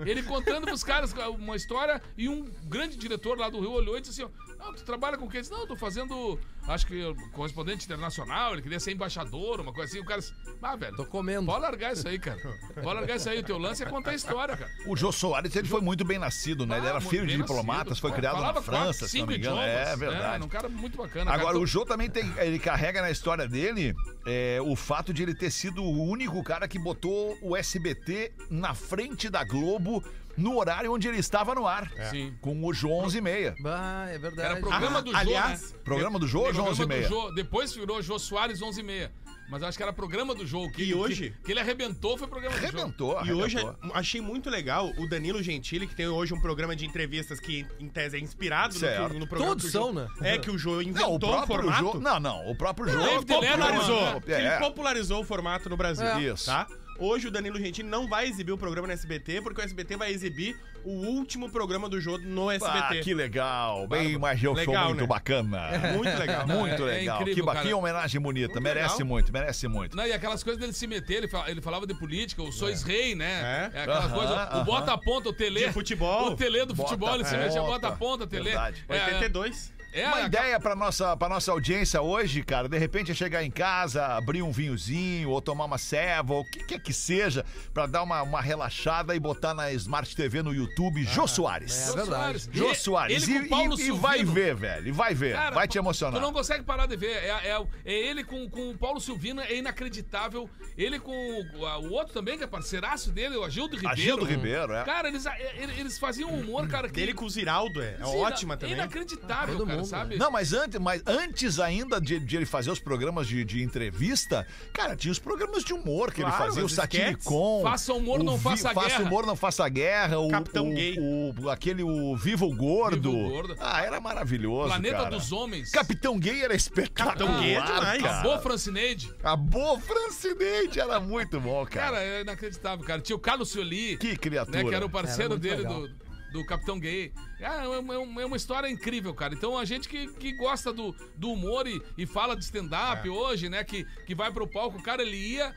Ele 0.05 0.23
contando 0.23 0.65
pros 0.67 0.83
caras 0.85 1.13
uma 1.39 1.57
história 1.57 2.03
e 2.17 2.29
um 2.29 2.45
grande 2.65 2.97
diretor 2.97 3.39
lá 3.39 3.49
do 3.49 3.61
Rio 3.61 3.73
olhou 3.73 3.97
e 3.97 4.01
disse 4.01 4.23
assim: 4.23 4.33
ó, 4.33 4.56
Não, 4.59 4.73
tu 4.73 4.85
trabalha 4.85 5.17
com 5.17 5.27
o 5.27 5.29
quê? 5.29 5.41
Disse, 5.41 5.51
Não, 5.53 5.61
eu 5.61 5.67
tô 5.67 5.77
fazendo, 5.77 6.39
acho 6.67 6.87
que 6.87 7.15
correspondente 7.33 7.85
internacional, 7.85 8.53
ele 8.55 8.63
queria 8.63 8.81
ser 8.81 8.93
embaixador, 8.93 9.61
uma 9.61 9.73
coisa 9.73 9.91
assim. 9.91 10.01
O 10.01 10.05
cara 10.07 10.21
disse, 10.21 10.33
ah, 10.63 10.77
velho, 10.77 10.97
Tô 10.97 11.05
comendo. 11.07 11.47
pode 11.47 11.61
largar 11.63 11.93
isso 11.93 12.07
aí, 12.09 12.19
cara. 12.19 12.39
Pode 12.75 12.87
largar 12.87 13.17
isso 13.17 13.29
aí. 13.29 13.39
O 13.41 13.43
teu 13.43 13.59
lance 13.59 13.83
é 13.83 13.87
contar 13.87 14.11
a 14.11 14.15
história, 14.15 14.57
cara. 14.57 14.71
O 14.87 14.97
Jô 14.97 15.13
Soares, 15.13 15.55
ele 15.55 15.69
foi 15.69 15.81
muito 15.81 16.05
bem 16.05 16.19
nascido, 16.19 16.67
né? 16.67 16.79
Ele 16.79 16.87
era 16.87 16.99
Ah, 16.99 17.01
filho 17.01 17.27
de 17.27 17.37
diplomatas, 17.37 17.89
nascido. 17.91 18.03
foi 18.03 18.13
criado 18.13 18.41
na 18.41 18.55
França, 18.63 19.01
quatro, 19.01 19.09
se 19.09 19.19
não 19.19 19.27
me 19.27 19.37
engano. 19.37 19.57
idiomas. 19.57 19.89
É 19.89 19.97
verdade. 19.97 20.45
um 20.45 20.49
cara 20.49 20.69
muito 20.69 20.97
bacana. 20.97 21.31
Agora, 21.31 21.47
cara. 21.53 21.59
o 21.59 21.67
Jô 21.67 21.85
também 21.85 22.09
tem. 22.11 22.33
Ele 22.39 22.59
carrega 22.59 23.03
na 23.03 23.11
história 23.11 23.47
dele 23.49 23.95
é, 24.27 24.59
o 24.63 24.75
fato 24.75 25.13
de 25.13 25.23
ele 25.23 25.35
ter 25.35 25.51
sido 25.51 25.83
o 25.83 26.03
único 26.09 26.43
cara 26.43 26.67
que 26.67 26.79
botou 26.79 27.37
o 27.43 27.57
SBT 27.57 28.33
na 28.51 28.75
frente 28.75 29.29
da 29.29 29.45
Globo 29.45 30.03
no 30.37 30.57
horário 30.59 30.93
onde 30.93 31.09
ele 31.09 31.19
estava 31.19 31.55
no 31.55 31.67
ar. 31.67 31.91
Sim. 32.11 32.35
Com 32.41 32.65
o 32.65 32.73
Jô 32.75 32.91
11 32.91 33.19
e 33.19 33.21
meia. 33.21 33.55
Ah, 33.65 34.07
é 34.11 34.19
verdade. 34.19 34.49
Era 34.53 34.61
programa 34.61 34.99
Ah, 34.99 35.03
do 35.03 35.11
Jô, 35.13 35.17
aliás, 35.19 35.73
né? 35.73 35.79
Programa 35.85 36.19
do 36.19 36.27
Jô 36.27 36.39
ou 36.41 36.45
Jô 36.53 36.65
Programa 36.65 36.71
11 36.73 36.83
e 36.83 36.87
meia? 36.87 37.09
Jô, 37.09 37.31
depois 37.33 37.75
virou 37.75 38.03
Jô 38.03 38.19
Soares 38.19 38.61
11 38.63 38.81
e 38.81 38.85
meia. 38.85 39.13
Mas 39.49 39.63
acho 39.63 39.77
que 39.79 39.83
era 39.85 39.93
programa 39.93 40.35
do 40.35 40.45
Jô. 40.45 40.69
Que, 40.73 40.83
E 40.83 40.93
hoje? 40.93 41.31
Que, 41.39 41.45
que 41.45 41.53
ele 41.53 41.61
arrebentou 41.61 42.19
foi 42.19 42.27
programa 42.27 42.57
do 42.57 42.61
Jô. 42.61 42.67
Arrebentou, 42.67 43.25
E 43.25 43.33
hoje 43.33 43.57
arrebentou. 43.59 43.93
achei 43.95 44.21
muito 44.21 44.51
legal 44.51 44.91
o 44.99 45.09
Danilo 45.09 45.41
Gentili, 45.41 45.87
que 45.87 45.95
tem 45.95 46.09
hoje 46.09 46.35
um 46.35 46.41
programa 46.41 46.75
de 46.75 46.85
entrevistas 46.85 47.39
que, 47.39 47.65
em 47.79 47.89
tese, 47.89 48.17
é 48.17 48.21
inspirado 48.21 48.75
no, 48.75 49.21
no 49.21 49.27
programa. 49.29 49.53
Todos 49.55 49.71
são, 49.71 49.93
né? 49.93 50.09
É, 50.21 50.37
que 50.37 50.51
o 50.51 50.59
Jô 50.59 50.71
Não, 50.73 50.79
o 50.79 50.83
inventou 50.83 51.15
o 51.15 51.19
próprio 51.21 51.47
formato. 51.63 51.83
Jô. 51.93 52.01
Não, 52.01 52.19
não. 52.19 52.51
O 52.51 52.57
próprio 52.57 52.87
Letterman, 52.87 53.25
popularizou. 53.25 54.03
né? 54.03 54.21
Ele 54.27 54.47
É. 54.49 54.59
popularizou 54.59 55.21
o 55.21 55.25
formato 55.25 55.69
no 55.69 55.77
Brasil. 55.77 56.05
É. 56.07 56.23
Isso. 56.23 56.47
Tá? 56.47 56.67
Hoje 56.99 57.29
o 57.29 57.31
Danilo 57.31 57.59
Gentili 57.59 57.89
não 57.89 58.09
vai 58.09 58.27
exibir 58.27 58.53
o 58.53 58.59
programa 58.59 58.87
no 58.87 58.93
SBT, 58.93 59.41
porque 59.43 59.61
o 59.61 59.65
SBT 59.65 59.97
vai 59.97 60.11
exibir 60.13 60.57
o 60.85 60.91
último 60.91 61.51
programa 61.51 61.89
do 61.89 62.01
Jô 62.01 62.17
no 62.19 62.49
Ah, 62.49 62.55
SBT. 62.55 63.01
que 63.03 63.13
legal. 63.13 63.87
Bem, 63.89 64.17
mas 64.17 64.43
eu 64.43 64.55
sou 64.55 64.67
Legal, 64.67 64.87
muito 64.89 65.01
né? 65.01 65.07
bacana. 65.07 65.69
Muito 65.97 66.17
legal. 66.19 66.47
Muito 66.49 66.87
É- 66.87 66.95
é 66.95 66.99
legal. 67.01 67.21
incrível, 67.23 67.47
que, 67.53 67.61
que 67.63 67.75
homenagem 67.75 68.21
bonita. 68.21 68.49
Muito 68.49 68.63
merece 68.63 68.95
legal. 68.95 69.07
muito, 69.09 69.33
merece 69.33 69.69
muito. 69.69 69.97
Não, 69.97 70.07
e 70.07 70.13
aquelas 70.13 70.43
coisas 70.43 70.61
dele 70.61 70.73
se 70.73 70.87
meter, 70.87 71.19
ele, 71.19 71.29
fala- 71.29 71.51
ele 71.51 71.61
falava 71.61 71.87
de 71.87 71.95
política, 71.95 72.43
o 72.43 72.53
sois 72.53 72.83
rei, 72.83 73.15
né? 73.15 73.71
É. 73.75 73.79
É, 73.79 73.83
aquela 73.83 73.99
Aham, 74.07 74.15
coisa, 74.15 74.35
aham. 74.35 74.61
o 74.61 74.65
bota 74.65 74.93
a 74.93 74.99
ponta, 74.99 75.29
o 75.29 75.33
Tele. 75.33 75.67
De 75.67 75.73
futebol. 75.73 76.33
O 76.33 76.37
Tele 76.37 76.65
do 76.65 76.75
Bota 76.75 76.89
futebol, 76.89 77.15
ele 77.15 77.25
se 77.25 77.35
a 77.35 77.39
metia, 77.39 77.61
ponta. 77.61 77.73
bota 77.73 77.89
a 77.89 77.93
ponta, 77.93 78.27
Tele. 78.27 78.45
Verdade. 78.45 78.85
É, 78.89 79.05
82. 79.07 79.73
É, 80.01 80.07
Uma 80.09 80.21
ideia 80.23 80.61
pra 80.61 80.75
nossa, 80.75 81.17
pra 81.17 81.29
nossa 81.29 81.51
audiência 81.53 82.01
hoje, 82.03 82.43
cara, 82.43 82.69
de 82.69 82.79
repente 82.79 83.11
é 83.11 83.15
chegar 83.15 83.43
em 83.45 83.51
casa, 83.51 84.07
abrir 84.07 84.43
um 84.43 84.51
vinhozinho 84.53 85.31
ou 85.31 85.41
tomar 85.41 85.65
uma 85.65 85.79
ceva, 85.79 86.35
ou 86.35 86.41
o 86.43 86.45
que 86.45 86.65
quer 86.65 86.81
que 86.81 86.93
seja, 86.93 87.45
pra 87.73 87.87
dar 87.87 88.03
uma, 88.03 88.23
uma 88.23 88.41
relaxada 88.41 89.15
e 89.15 89.21
botar 89.21 89.55
na 89.55 89.73
Smart 89.73 90.15
TV 90.15 90.43
no 90.43 90.55
YouTube 90.55 91.03
Jô 91.05 91.27
Soares. 91.27 91.89
É 91.91 91.95
verdade. 91.95 92.49
Jô 92.53 92.67
Ele- 92.67 92.75
Soares. 92.75 93.29
Ele 93.29 93.39
com 93.41 93.45
E, 93.47 93.49
Paulo 93.49 93.81
e- 93.81 93.87
e 93.89 93.91
vai 93.93 94.25
ver, 94.25 94.55
velho. 94.55 94.89
E 94.89 94.93
vai 94.93 95.15
ver. 95.15 95.35
Cara, 95.35 95.55
vai 95.55 95.67
te 95.69 95.73
Tu 95.73 95.79
emocionar. 95.79 96.21
não 96.21 96.33
consegue 96.33 96.65
parar 96.65 96.87
de 96.87 96.97
ver. 96.97 97.11
É, 97.13 97.29
é- 97.51 97.67
é 97.85 97.93
ele 97.93 98.25
com, 98.25 98.49
com 98.51 98.71
o 98.71 98.77
Paulo 98.79 99.01
Silvino, 99.01 99.41
é 99.41 99.55
inacreditável. 99.57 100.49
Ele 100.77 100.99
com 100.99 101.13
o, 101.59 101.67
a- 101.67 101.79
o 101.79 101.93
outro 101.93 102.13
também, 102.13 102.37
que 102.39 102.45
é 102.45 102.47
parceiraço 102.47 103.11
dele, 103.11 103.37
o 103.37 103.45
Agildo 103.45 103.77
Ribeiro. 103.77 103.93
Agildo 103.95 104.25
Ribeiro, 104.25 104.73
é. 104.75 104.85
Cara, 104.85 105.09
eles, 105.09 105.25
é, 105.27 105.55
eles 105.79 105.99
faziam 105.99 106.31
um 106.31 106.41
humor, 106.41 106.67
cara, 106.69 106.89
que... 106.89 106.95
Dele 106.95 107.15
com 107.15 107.25
o 107.25 107.31
Ziraldo 107.31 107.81
é, 107.83 107.95
é 108.01 108.05
Sim, 108.05 108.17
ótima 108.19 108.55
é 108.55 108.57
também. 108.57 108.75
Inacreditável, 108.75 109.57
Todo 109.57 109.67
cara. 109.67 109.79
Sabe? 109.87 110.17
Não, 110.17 110.31
mas 110.31 110.53
antes, 110.53 110.79
mas 110.81 111.03
antes 111.07 111.59
ainda 111.59 112.01
de, 112.01 112.19
de 112.19 112.37
ele 112.37 112.47
fazer 112.47 112.71
os 112.71 112.79
programas 112.79 113.27
de, 113.27 113.45
de 113.45 113.63
entrevista, 113.63 114.47
cara, 114.73 114.95
tinha 114.97 115.11
os 115.13 115.19
programas 115.19 115.65
de 115.65 115.73
humor 115.73 116.13
que 116.13 116.21
ele 116.23 116.31
Claro, 116.31 116.45
fazia, 116.45 116.65
o. 116.65 116.69
Satiricon. 116.69 117.63
Faça 117.63 117.93
humor, 117.95 118.21
o 118.21 118.25
não 118.25 118.39
faça 118.39 118.73
Faça 118.75 118.89
guerra. 118.89 119.03
humor, 119.05 119.27
não 119.27 119.37
faça 119.37 119.69
guerra. 119.69 120.19
O, 120.19 120.29
Capitão 120.29 120.71
o- 120.71 120.75
Gay. 120.75 120.97
o- 120.99 121.51
aquele, 121.51 121.83
o 121.83 122.17
Vivo 122.17 122.55
Gordo. 122.55 123.13
Vivo 123.13 123.29
Gordo. 123.31 123.57
Ah, 123.59 123.83
era 123.83 124.01
maravilhoso, 124.01 124.69
Planeta 124.69 124.97
cara. 124.97 125.11
dos 125.11 125.33
Homens. 125.33 125.71
Capitão 125.71 126.19
Gay 126.19 126.43
era 126.43 126.55
espetacular, 126.55 127.17
Capitão 127.17 127.41
Gay 127.41 127.55
é 127.55 127.61
demais. 127.63 128.03
cara. 128.03 128.19
A 128.21 128.23
Boa 128.23 128.39
Francineide. 128.41 129.15
A 129.23 129.37
boa 129.37 129.81
Francineide 129.81 130.81
era 130.81 130.99
muito 131.01 131.41
bom, 131.41 131.65
cara. 131.67 131.87
Cara, 131.97 132.03
é 132.03 132.21
inacreditável, 132.23 132.85
cara. 132.85 133.01
Tinha 133.01 133.17
o 133.17 133.19
Carlos 133.19 133.51
Cioli, 133.51 133.97
que 133.97 134.17
criatura. 134.17 134.63
né, 134.63 134.69
que 134.69 134.75
era 134.75 134.85
o 134.87 134.91
parceiro 134.91 135.33
Era 135.35 135.41
dele 135.41 135.57
legal. 135.57 135.83
do, 135.83 136.06
do 136.33 136.45
Capitão 136.45 136.79
Gay. 136.79 137.13
É, 137.41 137.49
uma, 137.81 137.95
é 137.95 137.99
uma- 137.99 138.23
é 138.23 138.27
uma 138.27 138.37
história 138.37 138.69
incrível, 138.69 139.15
cara. 139.15 139.35
Então 139.35 139.57
a 139.57 139.65
gente 139.65 139.89
que, 139.89 140.09
que 140.15 140.33
gosta 140.33 140.73
do, 140.73 140.95
do 141.17 141.31
humor 141.31 141.67
e, 141.67 141.81
e 141.97 142.07
fala 142.07 142.37
de 142.37 142.45
stand-up 142.45 143.07
É. 143.07 143.11
hoje, 143.11 143.49
né, 143.49 143.63
que, 143.65 143.85
que 144.07 144.15
vai 144.15 144.31
pro 144.33 144.47
palco, 144.47 144.79
o 144.79 144.83
cara 144.83 145.03
ele 145.03 145.17
ia. 145.17 145.55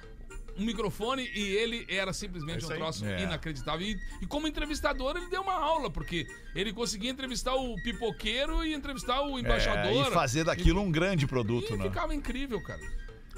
Um 0.57 0.65
microfone 0.65 1.23
e 1.33 1.39
ele 1.55 1.85
era 1.87 2.11
simplesmente 2.11 2.65
um 2.65 2.67
troço 2.67 3.05
É. 3.05 3.23
inacreditável. 3.23 3.87
E, 3.87 3.97
e 4.21 4.25
como 4.25 4.45
entrevistador, 4.45 5.15
ele 5.15 5.29
deu 5.29 5.41
uma 5.41 5.53
aula, 5.53 5.89
porque 5.89 6.27
ele 6.53 6.73
conseguia 6.73 7.09
entrevistar 7.09 7.55
o 7.55 7.75
pipoqueiro 7.81 8.65
e 8.65 8.73
entrevistar 8.73 9.21
o 9.21 9.39
embaixador. 9.39 10.05
É, 10.05 10.09
e 10.09 10.11
fazer 10.11 10.43
daquilo 10.43 10.81
um 10.81 10.91
grande 10.91 11.25
produto, 11.25 11.73
E 11.73 11.77
né? 11.77 11.85
ficava 11.85 12.13
incrível, 12.13 12.61
cara. 12.61 12.81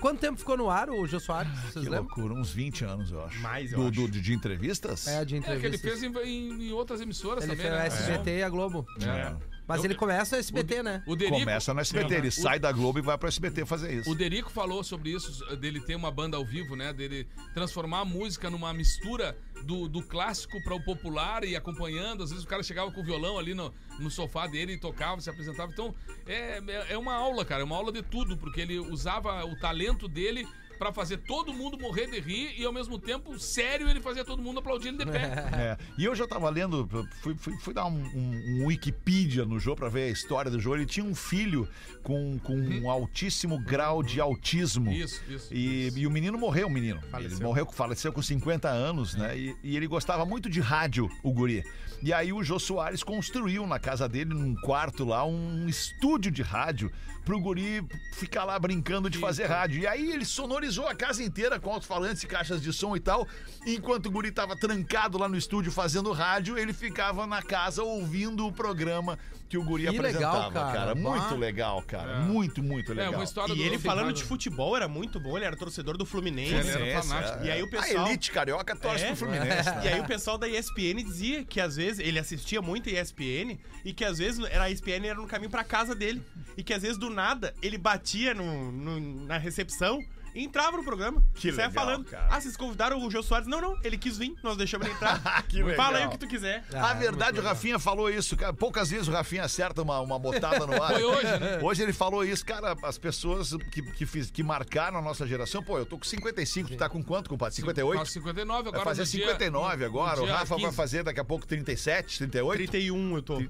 Quanto 0.02 0.20
tempo 0.20 0.38
ficou 0.40 0.58
no 0.58 0.70
ar 0.70 0.90
o 0.90 1.06
Jô 1.06 1.20
Soares? 1.20 1.52
Vocês 1.60 1.74
Que 1.74 1.80
lembram? 1.92 2.02
loucura, 2.02 2.34
uns 2.34 2.52
20 2.52 2.84
anos, 2.84 3.12
eu 3.12 3.24
acho. 3.24 3.40
Mais, 3.40 3.72
eu 3.72 3.78
do, 3.80 3.88
acho. 3.88 4.12
do- 4.12 4.22
de 4.22 4.34
entrevistas? 4.34 5.08
É, 5.08 5.24
de 5.24 5.36
É, 5.38 5.40
que 5.40 5.48
ele 5.52 5.58
entrevistas. 5.78 5.82
fez 6.00 6.04
em, 6.04 6.12
em- 6.28 6.70
em 6.70 6.72
outras 6.72 7.00
emissoras 7.02 7.44
Ele 7.44 7.56
também, 7.56 7.68
fez 7.72 7.76
o 7.76 7.78
né? 7.78 7.86
SBT 7.88 8.40
e 8.40 8.44
a 8.44 8.50
Globo. 8.50 8.86
É. 9.00 9.51
Mas 9.72 9.80
Eu- 9.80 9.86
ele 9.86 9.96
começa 9.96 10.36
no 10.36 10.40
SBT, 10.40 10.84
né? 10.84 11.04
O 11.08 11.16
Derico, 11.16 11.40
Começa 11.40 11.74
no 11.74 11.80
SBT, 11.80 12.14
ele 12.16 12.30
sai 12.32 12.60
da 12.60 12.72
Globo 12.72 13.00
e 13.00 13.02
vai 13.02 13.18
pro 13.18 13.28
SBT 13.28 13.66
fazer 13.66 13.94
isso. 13.94 14.10
O 14.12 14.16
Derico 14.16 14.52
falou 14.52 14.84
sobre 14.84 15.12
isso, 15.12 15.44
dele 15.56 15.80
ter 15.80 15.96
uma 15.96 16.12
banda 16.12 16.36
ao 16.38 16.46
vivo, 16.46 16.76
né? 16.76 16.92
Dele 16.92 17.28
transformar 17.54 18.00
a 18.02 18.06
música 18.06 18.50
numa 18.50 18.74
mistura 18.74 19.38
do, 19.64 19.88
do 19.88 20.02
clássico 20.02 20.62
para 20.64 20.76
o 20.76 20.84
popular 20.84 21.44
e 21.44 21.56
acompanhando. 21.56 22.24
Às 22.24 22.30
vezes 22.32 22.44
o 22.44 22.48
cara 22.48 22.64
chegava 22.64 22.92
com 22.92 23.00
o 23.02 23.04
violão 23.04 23.38
ali 23.40 23.54
no, 23.54 23.74
no 24.00 24.10
sofá 24.12 24.48
dele 24.48 24.74
e 24.74 24.78
tocava, 24.78 25.22
se 25.22 25.30
apresentava. 25.30 25.72
Então 25.72 25.96
é, 26.28 26.58
é- 26.68 26.94
é 26.94 26.98
uma 26.98 27.14
aula, 27.14 27.46
cara, 27.46 27.62
é 27.62 27.64
uma 27.64 27.76
aula 27.78 27.92
de 27.92 28.02
tudo, 28.02 28.36
porque 28.38 28.60
ele 28.62 28.78
usava 28.80 29.44
o 29.46 29.56
talento 29.60 30.08
dele 30.08 30.48
pra 30.82 30.92
fazer 30.92 31.18
todo 31.18 31.54
mundo 31.54 31.78
morrer 31.78 32.08
de 32.08 32.20
rir 32.20 32.56
e 32.60 32.66
ao 32.66 32.74
mesmo 32.74 32.98
tempo, 32.98 33.38
sério, 33.38 33.88
ele 33.88 34.02
fazia 34.02 34.26
todo 34.26 34.42
mundo 34.42 34.58
aplaudir 34.62 34.88
ele 34.88 34.98
de 34.98 35.06
pé. 35.06 35.22
É, 35.54 35.78
E 35.96 36.06
eu 36.06 36.16
já 36.16 36.28
tava 36.28 36.50
lendo, 36.50 36.90
fui, 37.22 37.36
fui- 37.36 37.56
fui 37.60 37.72
dar 37.72 37.86
um, 37.86 38.02
um- 38.02 38.62
um 38.64 38.66
Wikipedia 38.66 39.46
no 39.46 39.60
Jô 39.60 39.76
pra 39.76 39.90
ver 39.90 40.06
a 40.06 40.10
história 40.10 40.50
do 40.50 40.60
Jô. 40.60 40.74
Ele 40.76 40.88
tinha 40.88 41.06
um 41.06 41.14
filho 41.14 41.70
com, 42.02 42.40
com 42.40 42.56
um 42.56 42.90
altíssimo 42.90 43.60
grau 43.64 44.02
de 44.02 44.20
autismo. 44.20 44.90
Uhum. 44.90 44.96
Isso, 44.98 45.22
isso. 45.30 45.54
E, 45.54 45.88
isso. 45.88 46.00
e 46.00 46.08
o 46.08 46.10
menino 46.12 46.36
morreu, 46.36 46.66
o 46.66 46.72
menino. 46.72 47.00
Faleceu. 47.12 47.38
Ele 47.38 47.46
morreu, 47.46 47.68
faleceu 47.72 48.12
com 48.12 48.22
50 48.22 48.68
anos, 48.68 49.14
né? 49.14 49.38
E, 49.38 49.56
e 49.64 49.78
ele 49.78 49.86
gostava 49.86 50.26
muito 50.26 50.50
de 50.50 50.60
rádio, 50.60 51.08
o 51.24 51.32
guri. 51.32 51.64
E 52.04 52.12
aí 52.12 52.34
o 52.34 52.44
Jô 52.44 52.58
Soares 52.58 53.04
construiu 53.04 53.68
na 53.68 53.78
casa 53.78 54.10
dele, 54.10 54.34
num 54.34 54.56
quarto 54.56 55.06
lá, 55.06 55.24
um 55.24 55.68
estúdio 55.68 56.32
de 56.32 56.42
rádio 56.42 56.92
pro 57.24 57.40
guri 57.40 57.86
ficar 58.14 58.44
lá 58.44 58.58
brincando 58.58 59.08
de 59.08 59.20
fazer 59.20 59.46
rádio. 59.46 59.82
E 59.82 59.86
aí 59.86 60.12
ele 60.12 60.26
sonorizou 60.26 60.88
a 60.88 60.96
casa 60.96 61.24
inteira 61.24 61.60
com 61.60 61.72
alto-falantes 61.72 62.24
e 62.24 62.28
caixas 62.28 62.60
de 62.60 62.74
som 62.74 62.96
e 62.96 63.00
tal. 63.00 63.28
Enquanto 63.68 64.08
o 64.08 64.12
guri 64.12 64.32
tava 64.32 64.56
trancado 64.56 65.18
lá 65.20 65.30
no 65.30 65.38
estúdio 65.38 65.72
fazendo 65.72 66.12
rádio, 66.12 66.58
ele 66.58 66.74
ficava 66.74 67.28
na 67.28 67.44
casa 67.44 67.84
ouvindo 67.84 68.48
o 68.48 68.52
programa 68.52 69.20
que 69.52 69.58
o 69.58 69.64
guri 69.66 69.84
Que 69.84 69.90
legal, 70.00 70.34
apresentava, 70.34 70.72
cara. 70.72 70.96
Muito 70.96 71.36
legal, 71.36 71.84
cara. 71.86 72.12
É. 72.14 72.20
Muito, 72.22 72.64
muito 72.64 72.94
É, 72.94 72.96
legal. 72.96 73.14
uma 73.16 73.24
história 73.26 73.52
E 73.52 73.56
do 73.58 73.62
ele 73.62 73.78
falando 73.78 74.14
de 74.14 74.24
futebol 74.24 74.78
era 74.78 74.88
muito 74.88 75.20
bom, 75.20 75.36
ele 75.36 75.44
era 75.46 75.58
torcedor 75.58 75.98
do 75.98 76.06
Fluminense. 76.06 76.54
Ele 76.54 76.90
era 76.90 77.04
fanático. 77.04 77.44
é. 77.44 77.48
E 77.48 77.52
aí 77.52 77.62
o 77.62 77.66
A 77.66 77.70
pessoal- 77.70 78.08
elite 78.08 78.32
carioca 78.32 78.74
torce 78.78 79.04
É. 79.04 79.08
pro 79.08 79.16
Fluminense. 79.18 79.70
né? 79.70 79.82
E 79.84 79.88
aí 79.90 80.00
o 80.00 80.06
pessoal 80.06 80.38
da 80.38 80.48
ESPN 80.48 81.04
dizia 81.04 81.44
que 81.44 81.60
às 81.60 81.76
vezes 81.76 82.00
ele 82.00 82.18
assistia 82.18 82.62
muito 82.62 82.88
a 82.88 82.94
ESPN 82.94 83.60
e 83.84 83.92
que 83.92 84.06
às 84.06 84.20
vezes 84.20 84.42
era 84.50 84.64
a 84.64 84.72
ESPN 84.72 85.06
era 85.06 85.16
no 85.20 85.28
caminho 85.28 85.52
pra 85.52 85.66
casa 85.66 85.94
dele 85.94 86.22
e 86.56 86.64
que 86.64 86.74
às 86.74 86.82
vezes 86.84 86.98
do 86.98 87.10
nada 87.10 87.54
ele 87.62 87.78
batia 87.78 88.34
no, 88.34 88.72
no- 88.72 89.26
na 89.26 89.38
recepção 89.38 90.00
entrava 90.36 90.78
no 90.78 90.84
programa. 90.84 91.24
Que 91.36 91.52
legal, 91.52 91.72
falando. 91.72 92.06
cara. 92.06 92.28
Ah, 92.30 92.40
vocês 92.40 92.56
convidaram 92.58 92.98
o 93.06 93.10
Jô 93.12 93.22
Soares? 93.24 93.48
Não, 93.48 93.60
não, 93.62 93.78
ele 93.84 93.98
quis 93.98 94.18
vir, 94.18 94.34
nós 94.44 94.58
deixamos 94.58 94.88
ele 94.88 94.96
entrar. 94.96 95.22
Que 95.48 95.62
legal. 95.64 95.76
Fala 95.86 95.98
aí 95.98 96.06
o 96.06 96.10
que 96.10 96.18
tu 96.18 96.28
quiser. 96.28 96.64
A 96.74 96.94
verdade, 96.94 97.40
o 97.40 97.44
Rafinha 97.44 97.78
falou 97.80 98.10
isso, 98.10 98.38
cara. 98.38 98.54
Poucas 98.54 98.90
vezes 98.90 99.08
o 99.08 99.12
Rafinha 99.12 99.44
acerta 99.44 99.82
uma, 99.82 100.00
uma 100.00 100.18
botada 100.20 100.66
no 100.66 100.74
ar. 100.82 100.94
Foi 100.94 101.04
hoje, 101.04 101.40
né? 101.40 101.60
Hoje 101.62 101.84
ele 101.84 101.94
falou 101.94 102.24
isso, 102.24 102.46
cara. 102.46 102.76
As 102.84 102.98
pessoas 102.98 103.54
que, 103.72 103.82
que, 103.82 104.06
fiz- 104.06 104.32
que 104.32 104.44
marcaram 104.44 104.98
a 105.00 105.02
nossa 105.02 105.26
geração, 105.28 105.62
pô, 105.64 105.78
eu 105.78 105.86
tô 105.86 105.98
com 105.98 106.04
55, 106.06 106.70
tu 106.70 106.78
tá 106.78 106.88
com 106.90 107.04
quanto, 107.04 107.30
compadre? 107.30 107.56
58? 107.56 108.00
Faço 108.00 108.12
59 108.14 108.70
agora. 108.70 108.84
Vai 108.84 108.96
fazer 108.96 109.02
no 109.02 109.08
dia- 109.08 109.28
59 109.28 109.78
no 109.78 109.86
agora. 109.86 110.22
O 110.22 110.26
dia 110.26 110.34
Rafa 110.36 110.56
vai 110.56 110.64
15. 110.66 110.76
fazer 110.76 111.04
daqui 111.04 111.20
a 111.20 111.26
pouco 111.26 111.46
37, 111.46 112.18
38. 112.20 112.58
31 112.58 113.16
eu 113.16 113.22
tô. 113.22 113.40
Eu, 113.42 113.50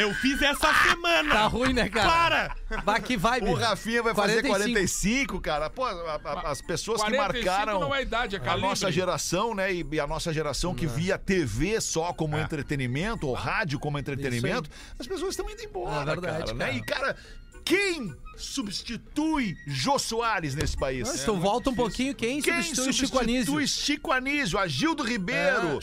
eu 0.00 0.14
fiz 0.14 0.40
essa 0.42 0.72
semana. 0.84 1.34
Tá 1.34 1.46
ruim, 1.46 1.72
né, 1.72 1.88
cara? 1.88 2.08
Para! 2.68 2.82
Vai 2.84 3.00
que 3.00 3.16
vai, 3.16 3.40
O 3.40 3.54
Rafinha 3.54 4.02
vai 4.02 4.14
fazer 4.14 4.42
45, 4.46 5.40
cara. 5.40 5.68
Pô, 5.70 5.84
a- 5.84 6.20
a- 6.24 6.50
as 6.50 6.60
pessoas 6.62 7.02
que 7.02 7.10
45 7.10 7.44
marcaram 7.46 7.80
não 7.80 7.94
é 7.94 8.02
idade, 8.02 8.36
é 8.36 8.38
a 8.38 8.42
calibre. 8.42 8.68
nossa 8.68 8.90
geração, 8.92 9.54
né? 9.54 9.72
E 9.72 9.86
e 9.90 10.00
a 10.00 10.06
nossa 10.06 10.32
geração 10.32 10.74
que 10.74 10.86
via 10.86 11.18
TV 11.18 11.80
só 11.80 12.12
como 12.12 12.36
É. 12.36 12.42
entretenimento, 12.42 13.26
ou 13.26 13.34
rádio 13.34 13.78
como 13.78 13.98
entretenimento, 13.98 14.70
as 14.98 15.06
pessoas 15.06 15.30
estão 15.30 15.48
indo 15.50 15.62
embora, 15.62 16.02
É 16.02 16.14
verdade, 16.14 16.44
cara, 16.44 16.54
né? 16.54 16.64
cara. 16.66 16.72
E, 16.76 16.82
cara, 16.82 17.16
quem 17.64 18.14
substitui 18.38 19.56
Jô 19.66 19.98
Soares 19.98 20.54
nesse 20.54 20.76
país? 20.76 21.06
Mas 21.08 21.24
tu 21.24 21.34
volta 21.36 21.70
um 21.70 21.74
pouquinho, 21.74 22.14
quem, 22.14 22.40
Quem 22.40 22.62
substitui 22.62 22.88
o 22.90 22.92
Chico 22.92 23.18
Anísio? 23.18 23.46
substitui 23.52 23.68
Chico 23.68 24.12
Anísio, 24.12 24.58
Agildo 24.58 25.02
Ribeiro, 25.02 25.78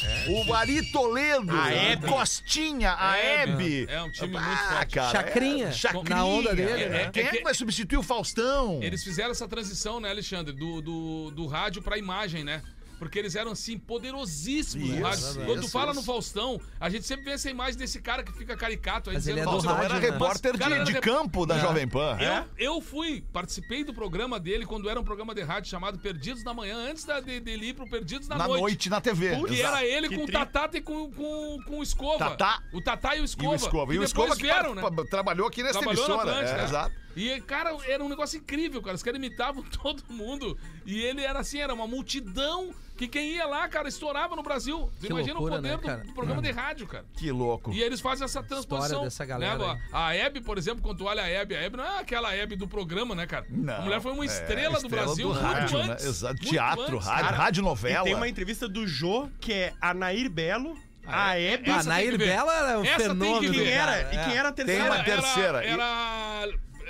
o 0.47 0.53
Ari 0.53 0.91
Toledo, 0.91 1.55
A 1.55 1.71
Hebe. 1.71 2.07
Costinha, 2.07 2.95
a 2.97 3.17
Hebe. 3.17 3.83
Hebe. 3.83 3.91
É 3.91 4.01
um 4.01 4.11
time 4.11 4.35
Ah, 4.37 4.41
muito 4.41 4.61
forte. 4.63 4.95
cara, 4.95 5.11
Chacrinha, 5.11 5.67
é, 5.67 5.71
Chacrinha. 5.71 6.03
na 6.15 6.25
onda 6.25 6.55
dele, 6.55 6.83
É, 6.83 6.89
né? 6.89 7.01
é, 7.03 7.09
Quem 7.11 7.23
é 7.23 7.27
é 7.27 7.29
que 7.31 7.37
que- 7.37 7.43
vai 7.43 7.53
substituir 7.53 7.97
o 7.97 8.03
Faustão? 8.03 8.79
Eles 8.81 9.03
fizeram 9.03 9.31
essa 9.31 9.47
transição, 9.47 9.99
né, 9.99 10.09
Alexandre? 10.09 10.53
Do, 10.53 10.81
do, 10.81 11.31
do 11.31 11.45
rádio 11.47 11.81
pra 11.81 11.97
imagem, 11.97 12.43
né? 12.43 12.61
Porque 12.97 13.19
eles 13.19 13.35
eram, 13.35 13.51
assim, 13.51 13.77
poderosíssimos 13.77 14.87
no 14.89 14.95
Isso, 14.95 15.03
rádio. 15.03 15.19
isso, 15.19 15.39
Quando 15.45 15.61
tu 15.61 15.69
fala 15.69 15.91
isso. 15.91 15.99
no 15.99 16.05
Faustão, 16.05 16.61
a 16.79 16.89
gente 16.89 17.05
sempre 17.05 17.25
vê 17.25 17.31
essa 17.31 17.49
imagem 17.49 17.77
desse 17.77 18.01
cara 18.01 18.23
que 18.23 18.31
fica 18.31 18.55
caricato 18.55 19.09
aí 19.09 19.15
Mas 19.15 19.27
ele 19.27 19.35
dizendo 19.35 19.49
é 19.49 19.57
do 19.57 19.61
Faustão 19.61 19.73
rádio, 19.75 19.85
era 19.97 19.99
né? 19.99 20.09
repórter 20.11 20.57
cara, 20.57 20.69
de, 20.69 20.75
era 20.75 20.83
de 20.85 20.91
rep- 20.93 21.03
campo 21.03 21.45
da 21.45 21.57
É. 21.57 21.59
Jovem 21.59 21.87
Pan. 21.87 22.17
Eu, 22.19 22.45
eu 22.75 22.81
fui, 22.81 23.23
participei 23.33 23.83
do 23.83 23.93
programa 23.93 24.39
dele 24.39 24.65
quando 24.65 24.89
era 24.89 24.99
um 24.99 25.03
programa 25.03 25.35
de 25.35 25.41
rádio 25.43 25.69
chamado 25.69 25.99
Perdidos 25.99 26.43
na 26.43 26.53
Manhã, 26.53 26.77
antes 26.89 27.03
da, 27.05 27.19
de, 27.19 27.39
dele 27.39 27.67
ir 27.67 27.73
pro 27.73 27.89
Perdidos 27.89 28.27
na, 28.27 28.37
Na 28.37 28.47
noite, 28.47 28.89
na 28.89 29.01
TV. 29.01 29.35
Que 29.45 29.53
Exato. 29.55 29.75
era 29.75 29.85
ele 29.85 30.07
Que 30.09 30.15
com 30.15 30.23
o 30.23 30.25
tri- 30.25 30.33
Tatá 30.33 30.69
e 30.73 30.81
com, 30.81 31.11
com, 31.11 31.59
com 31.67 31.79
o 31.79 31.83
Escova. 31.83 32.17
Tatá. 32.31 32.61
O 32.73 32.81
Tatá 32.81 33.15
e 33.15 33.19
o 33.19 33.23
E 33.23 33.25
Escova. 33.25 33.51
o 33.51 33.55
Escova. 33.55 33.93
E 33.93 33.97
o 33.97 33.99
que 34.01 34.05
Escova 34.07 34.35
depois 34.35 34.41
que 34.41 34.45
vieram, 34.47 34.73
né? 34.75 34.81
pa- 34.81 35.05
trabalhou 35.09 35.47
aqui 35.47 35.61
nessa 35.63 35.79
Trabalhou 35.79 36.07
na 36.07 36.13
emissora. 36.13 36.31
Atlântida, 36.31 36.55
é, 36.55 36.57
né? 36.57 36.63
Exato. 36.63 37.04
E, 37.15 37.39
cara, 37.41 37.75
era 37.87 38.03
um 38.03 38.09
negócio 38.09 38.37
incrível, 38.37 38.81
cara. 38.81 38.95
Os 38.95 39.03
caras 39.03 39.17
imitavam 39.17 39.63
todo 39.81 40.03
mundo. 40.09 40.57
E 40.85 40.99
ele 41.01 41.21
era 41.21 41.39
assim, 41.39 41.59
era 41.59 41.73
uma 41.73 41.87
multidão 41.87 42.73
que 42.97 43.07
quem 43.07 43.31
ia 43.31 43.45
lá, 43.45 43.67
cara, 43.67 43.89
estourava 43.89 44.35
no 44.35 44.43
Brasil. 44.43 44.89
Que 45.01 45.07
imagina 45.07 45.33
loucura, 45.39 45.55
o 45.55 45.61
poder 45.61 45.77
né, 45.77 45.97
do- 45.97 46.07
do, 46.07 46.13
programa 46.13 46.41
de 46.41 46.51
rádio, 46.51 46.87
cara. 46.87 47.03
Que 47.17 47.29
louco. 47.31 47.73
E 47.73 47.81
eles 47.81 47.99
fazem 47.99 48.23
essa 48.23 48.41
transposição. 48.41 49.03
dessa 49.03 49.25
galera 49.25 49.57
né? 49.57 49.81
A 49.91 50.15
Hebe, 50.15 50.39
por 50.41 50.57
exemplo, 50.57 50.81
quando 50.81 50.99
tu 50.99 51.05
olha 51.05 51.23
a 51.23 51.27
Hebe, 51.27 51.55
a 51.55 51.61
Hebe 51.61 51.77
não 51.77 51.83
é 51.83 51.99
aquela 51.99 52.33
Hebe 52.33 52.55
do 52.55 52.67
programa, 52.67 53.13
né, 53.13 53.25
cara? 53.25 53.45
Não, 53.49 53.75
a 53.75 53.81
mulher 53.81 53.99
foi 54.01 54.13
uma 54.13 54.23
é, 54.23 54.27
estrela 54.27 54.79
do 54.79 54.87
Brasil 54.87 55.27
do 55.27 55.33
muito 55.33 55.45
rádio, 55.45 55.77
né? 55.79 55.91
antes. 55.93 56.05
Exato. 56.05 56.35
muito 56.35 56.49
Teatro, 56.49 56.95
antes. 56.95 57.07
rádio, 57.07 57.23
Cara, 57.25 57.37
rádio 57.37 57.61
E 57.61 57.65
novela. 57.65 58.03
tem 58.05 58.15
uma 58.15 58.29
entrevista 58.29 58.67
do 58.69 58.87
Jô, 58.87 59.27
que 59.41 59.51
é 59.51 59.73
a 59.81 59.93
Nair 59.93 60.29
Belo, 60.29 60.77
a 61.05 61.37
Hebe. 61.37 61.69
Ah, 61.69 61.79
tem 61.79 61.87
Nair. 61.87 62.17
Bela 62.17 62.53
era 62.69 62.79
um 62.79 62.83
Essa 62.85 62.97
tem 62.97 63.07
que 63.09 63.13
fenômeno. 63.25 63.53
ver. 63.53 63.59
quem 63.63 63.71
era? 63.73 63.91
cara. 64.03 64.15
E 64.15 64.25
quem 64.25 64.37
era 64.37 64.49
a 64.49 64.51
Tem 64.53 64.65
terceira? 64.65 64.91
uma 64.95 65.03
terceira. 65.03 65.57
Era, 65.63 65.67
era 65.67 66.24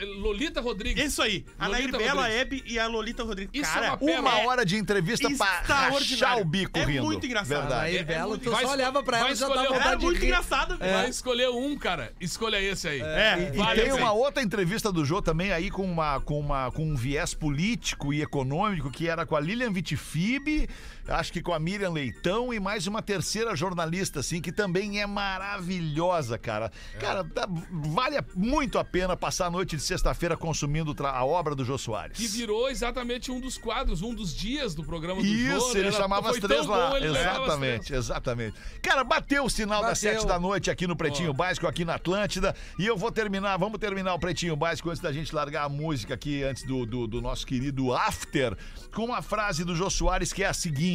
Lolita 0.05 0.61
Rodrigues. 0.61 1.03
Isso 1.03 1.21
aí. 1.21 1.45
A 1.59 1.67
Nair 1.69 1.91
Belo, 1.91 2.19
a. 2.21 2.29
Hebe 2.29 2.63
e 2.65 2.77
a 2.79 2.87
Lolita 2.87 3.23
Rodrigues. 3.23 3.51
Isso 3.61 3.71
Cara, 3.73 3.85
é 3.85 3.89
uma 3.89 3.97
pérola. 3.97 4.19
Uma 4.21 4.39
É 4.39 4.45
hora 4.47 4.65
de 4.65 4.75
entrevista 4.77 5.29
pra 5.37 5.61
rachar 5.61 6.39
o 6.39 6.45
bico 6.45 6.77
É 6.79 6.85
rindo. 6.85 7.03
muito 7.03 7.25
engraçado. 7.25 7.47
Verdade. 7.61 7.81
Nair 7.81 7.99
É 7.99 8.03
Bela, 8.03 8.27
muito- 8.29 8.43
tu 8.43 8.51
vai 8.51 8.63
só 8.65 8.71
olhava 8.71 9.03
pra 9.03 9.19
ela 9.19 9.31
e 9.31 9.35
já 9.35 9.47
dava 9.47 9.59
Era 9.61 9.69
vontade 9.73 9.99
de 9.99 10.05
muito 10.05 10.23
engraçado. 10.23 10.77
Vai 10.77 11.09
escolher 11.09 11.49
um, 11.49 11.77
cara. 11.77 12.13
Escolha 12.19 12.59
esse 12.61 12.87
aí. 12.87 13.01
É. 13.01 13.51
E 13.53 13.57
Vale 13.57 13.81
tem 13.81 13.91
uma 13.93 14.11
outra 14.11 14.41
entrevista 14.43 14.91
do 14.91 15.03
Jô 15.05 15.21
também 15.21 15.51
aí 15.51 15.69
com, 15.71 15.83
uma, 15.83 16.19
com, 16.21 16.39
uma, 16.39 16.71
com 16.71 16.83
um 16.85 16.95
viés 16.95 17.33
político 17.33 18.13
e 18.13 18.21
econômico 18.21 18.91
que 18.91 19.07
era 19.07 19.25
com 19.25 19.35
a 19.35 19.39
Lilian 19.39 19.71
Vitifib, 19.71 20.67
acho 21.07 21.31
que 21.33 21.41
com 21.41 21.53
a 21.53 21.59
Miriam 21.59 21.91
Leitão 21.91 22.53
e 22.53 22.59
mais 22.59 22.87
uma 22.87 23.01
terceira 23.01 23.55
jornalista, 23.55 24.19
assim, 24.19 24.41
que 24.41 24.51
também 24.51 25.01
é 25.01 25.05
maravilhosa, 25.07 26.37
cara. 26.37 26.71
Cara, 26.99 27.23
dá- 27.23 27.47
vale 27.71 28.17
muito 28.35 28.77
a 28.79 28.83
pena 28.83 29.15
passar 29.15 29.47
a 29.47 29.51
noite 29.51 29.75
de 29.75 29.81
sexta-feira 29.81 30.35
consumindo 30.37 30.95
a 31.05 31.25
obra 31.25 31.55
do 31.55 31.63
Jô 31.65 31.77
Soares. 31.77 32.17
Que 32.17 32.27
virou 32.27 32.69
exatamente 32.69 33.31
um 33.31 33.39
dos 33.39 33.57
quadros, 33.57 34.01
um 34.01 34.13
dos 34.13 34.33
dias 34.35 34.73
do 34.75 34.83
programa 34.83 35.21
do 35.21 35.27
Jô. 35.27 35.57
Isso, 35.57 35.73
né? 35.73 35.79
ele 35.79 35.87
Era- 35.89 35.97
chamava 35.97 36.29
as 36.29 36.37
foi 36.37 36.47
três 36.47 36.65
lá. 36.65 36.89
bom, 36.91 36.97
exatamente, 36.97 37.93
exatamente. 37.93 38.55
Cara, 38.81 39.03
bateu 39.03 39.45
o 39.45 39.49
sinal 39.49 39.81
das 39.81 40.01
Bateu. 40.01 40.19
sete 40.19 40.27
da 40.27 40.39
noite 40.39 40.69
aqui 40.71 40.87
no 40.87 40.95
Pretinho 40.95 41.33
Básico, 41.33 41.67
aqui 41.67 41.83
na 41.85 41.95
Atlântida. 41.95 42.55
E 42.79 42.85
eu 42.85 42.97
vou 42.97 43.11
terminar, 43.11 43.57
vamos 43.57 43.79
terminar 43.79 44.13
o 44.13 44.19
Pretinho 44.19 44.55
Básico 44.55 44.89
antes 44.89 45.01
da 45.01 45.11
gente 45.11 45.33
largar 45.33 45.65
a 45.65 45.69
música 45.69 46.13
aqui, 46.13 46.43
antes 46.43 46.63
do, 46.63 46.85
do, 46.85 47.07
do 47.07 47.21
nosso 47.21 47.45
querido 47.45 47.93
After, 47.93 48.55
com 48.93 49.05
uma 49.05 49.21
frase 49.21 49.63
do 49.63 49.75
Jô 49.75 49.89
Soares 49.89 50.31
que 50.33 50.43
é 50.43 50.47
a 50.47 50.53
seguinte. 50.53 50.94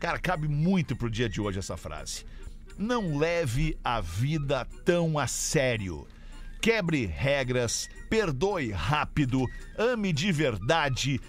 Cara, 0.00 0.18
cabe 0.18 0.48
muito 0.48 0.94
pro 0.94 1.10
dia 1.10 1.28
de 1.28 1.40
hoje 1.40 1.58
essa 1.58 1.76
frase. 1.76 2.24
Não 2.76 3.16
leve 3.16 3.78
a 3.82 4.00
vida 4.00 4.66
tão 4.84 5.18
a 5.18 5.26
sério. 5.26 6.06
Quebre 6.60 7.06
regras, 7.06 7.88
perdoe 8.08 8.70
rápido, 8.70 9.46
ame 9.78 10.12
de 10.12 10.32
verdade, 10.32 11.20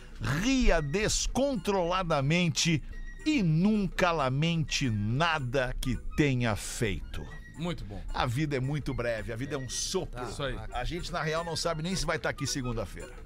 ria 0.41 0.82
descontroladamente 0.82 2.82
e 3.26 3.43
nunca 3.43 4.12
lamente 4.12 4.89
nada 4.89 5.76
que 5.82 5.98
tenha 6.16 6.56
feito. 6.56 7.26
Muito 7.58 7.86
bom. 7.86 8.02
A 8.14 8.26
vida 8.26 8.58
é 8.58 8.60
muito 8.60 8.93
breve, 8.93 9.32
a 9.32 9.36
vida 9.36 9.56
é 9.56 9.58
um 9.58 9.70
sopro. 9.70 10.24
Isso 10.24 10.43
aí. 10.43 10.58
A 10.74 10.84
gente, 10.84 11.12
na 11.12 11.22
real, 11.22 11.43
não 11.43 11.56
sabe 11.56 11.82
nem 11.82 11.96
se 11.96 12.06
vai 12.06 12.18
estar 12.18 12.30
aqui 12.30 12.46
segunda-feira. 12.46 13.24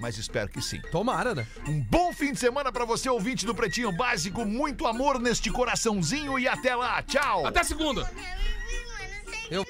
Mas 0.00 0.16
espero 0.16 0.48
que 0.48 0.62
sim. 0.62 0.80
Tomara, 0.90 1.34
né? 1.34 1.46
Um 1.68 1.78
bom 1.78 2.10
fim 2.12 2.32
de 2.32 2.40
semana 2.40 2.72
pra 2.72 2.86
você, 2.86 3.08
ouvinte 3.10 3.44
do 3.44 3.54
Pretinho 3.54 3.92
Básico. 3.92 4.46
Muito 4.46 4.86
amor 4.86 5.20
neste 5.20 5.50
coraçãozinho 5.50 6.38
e 6.38 6.48
até 6.48 6.74
lá. 6.74 7.02
Tchau. 7.02 7.46
Até 7.46 7.62
segunda. 7.62 8.10
Eu. 9.50 9.66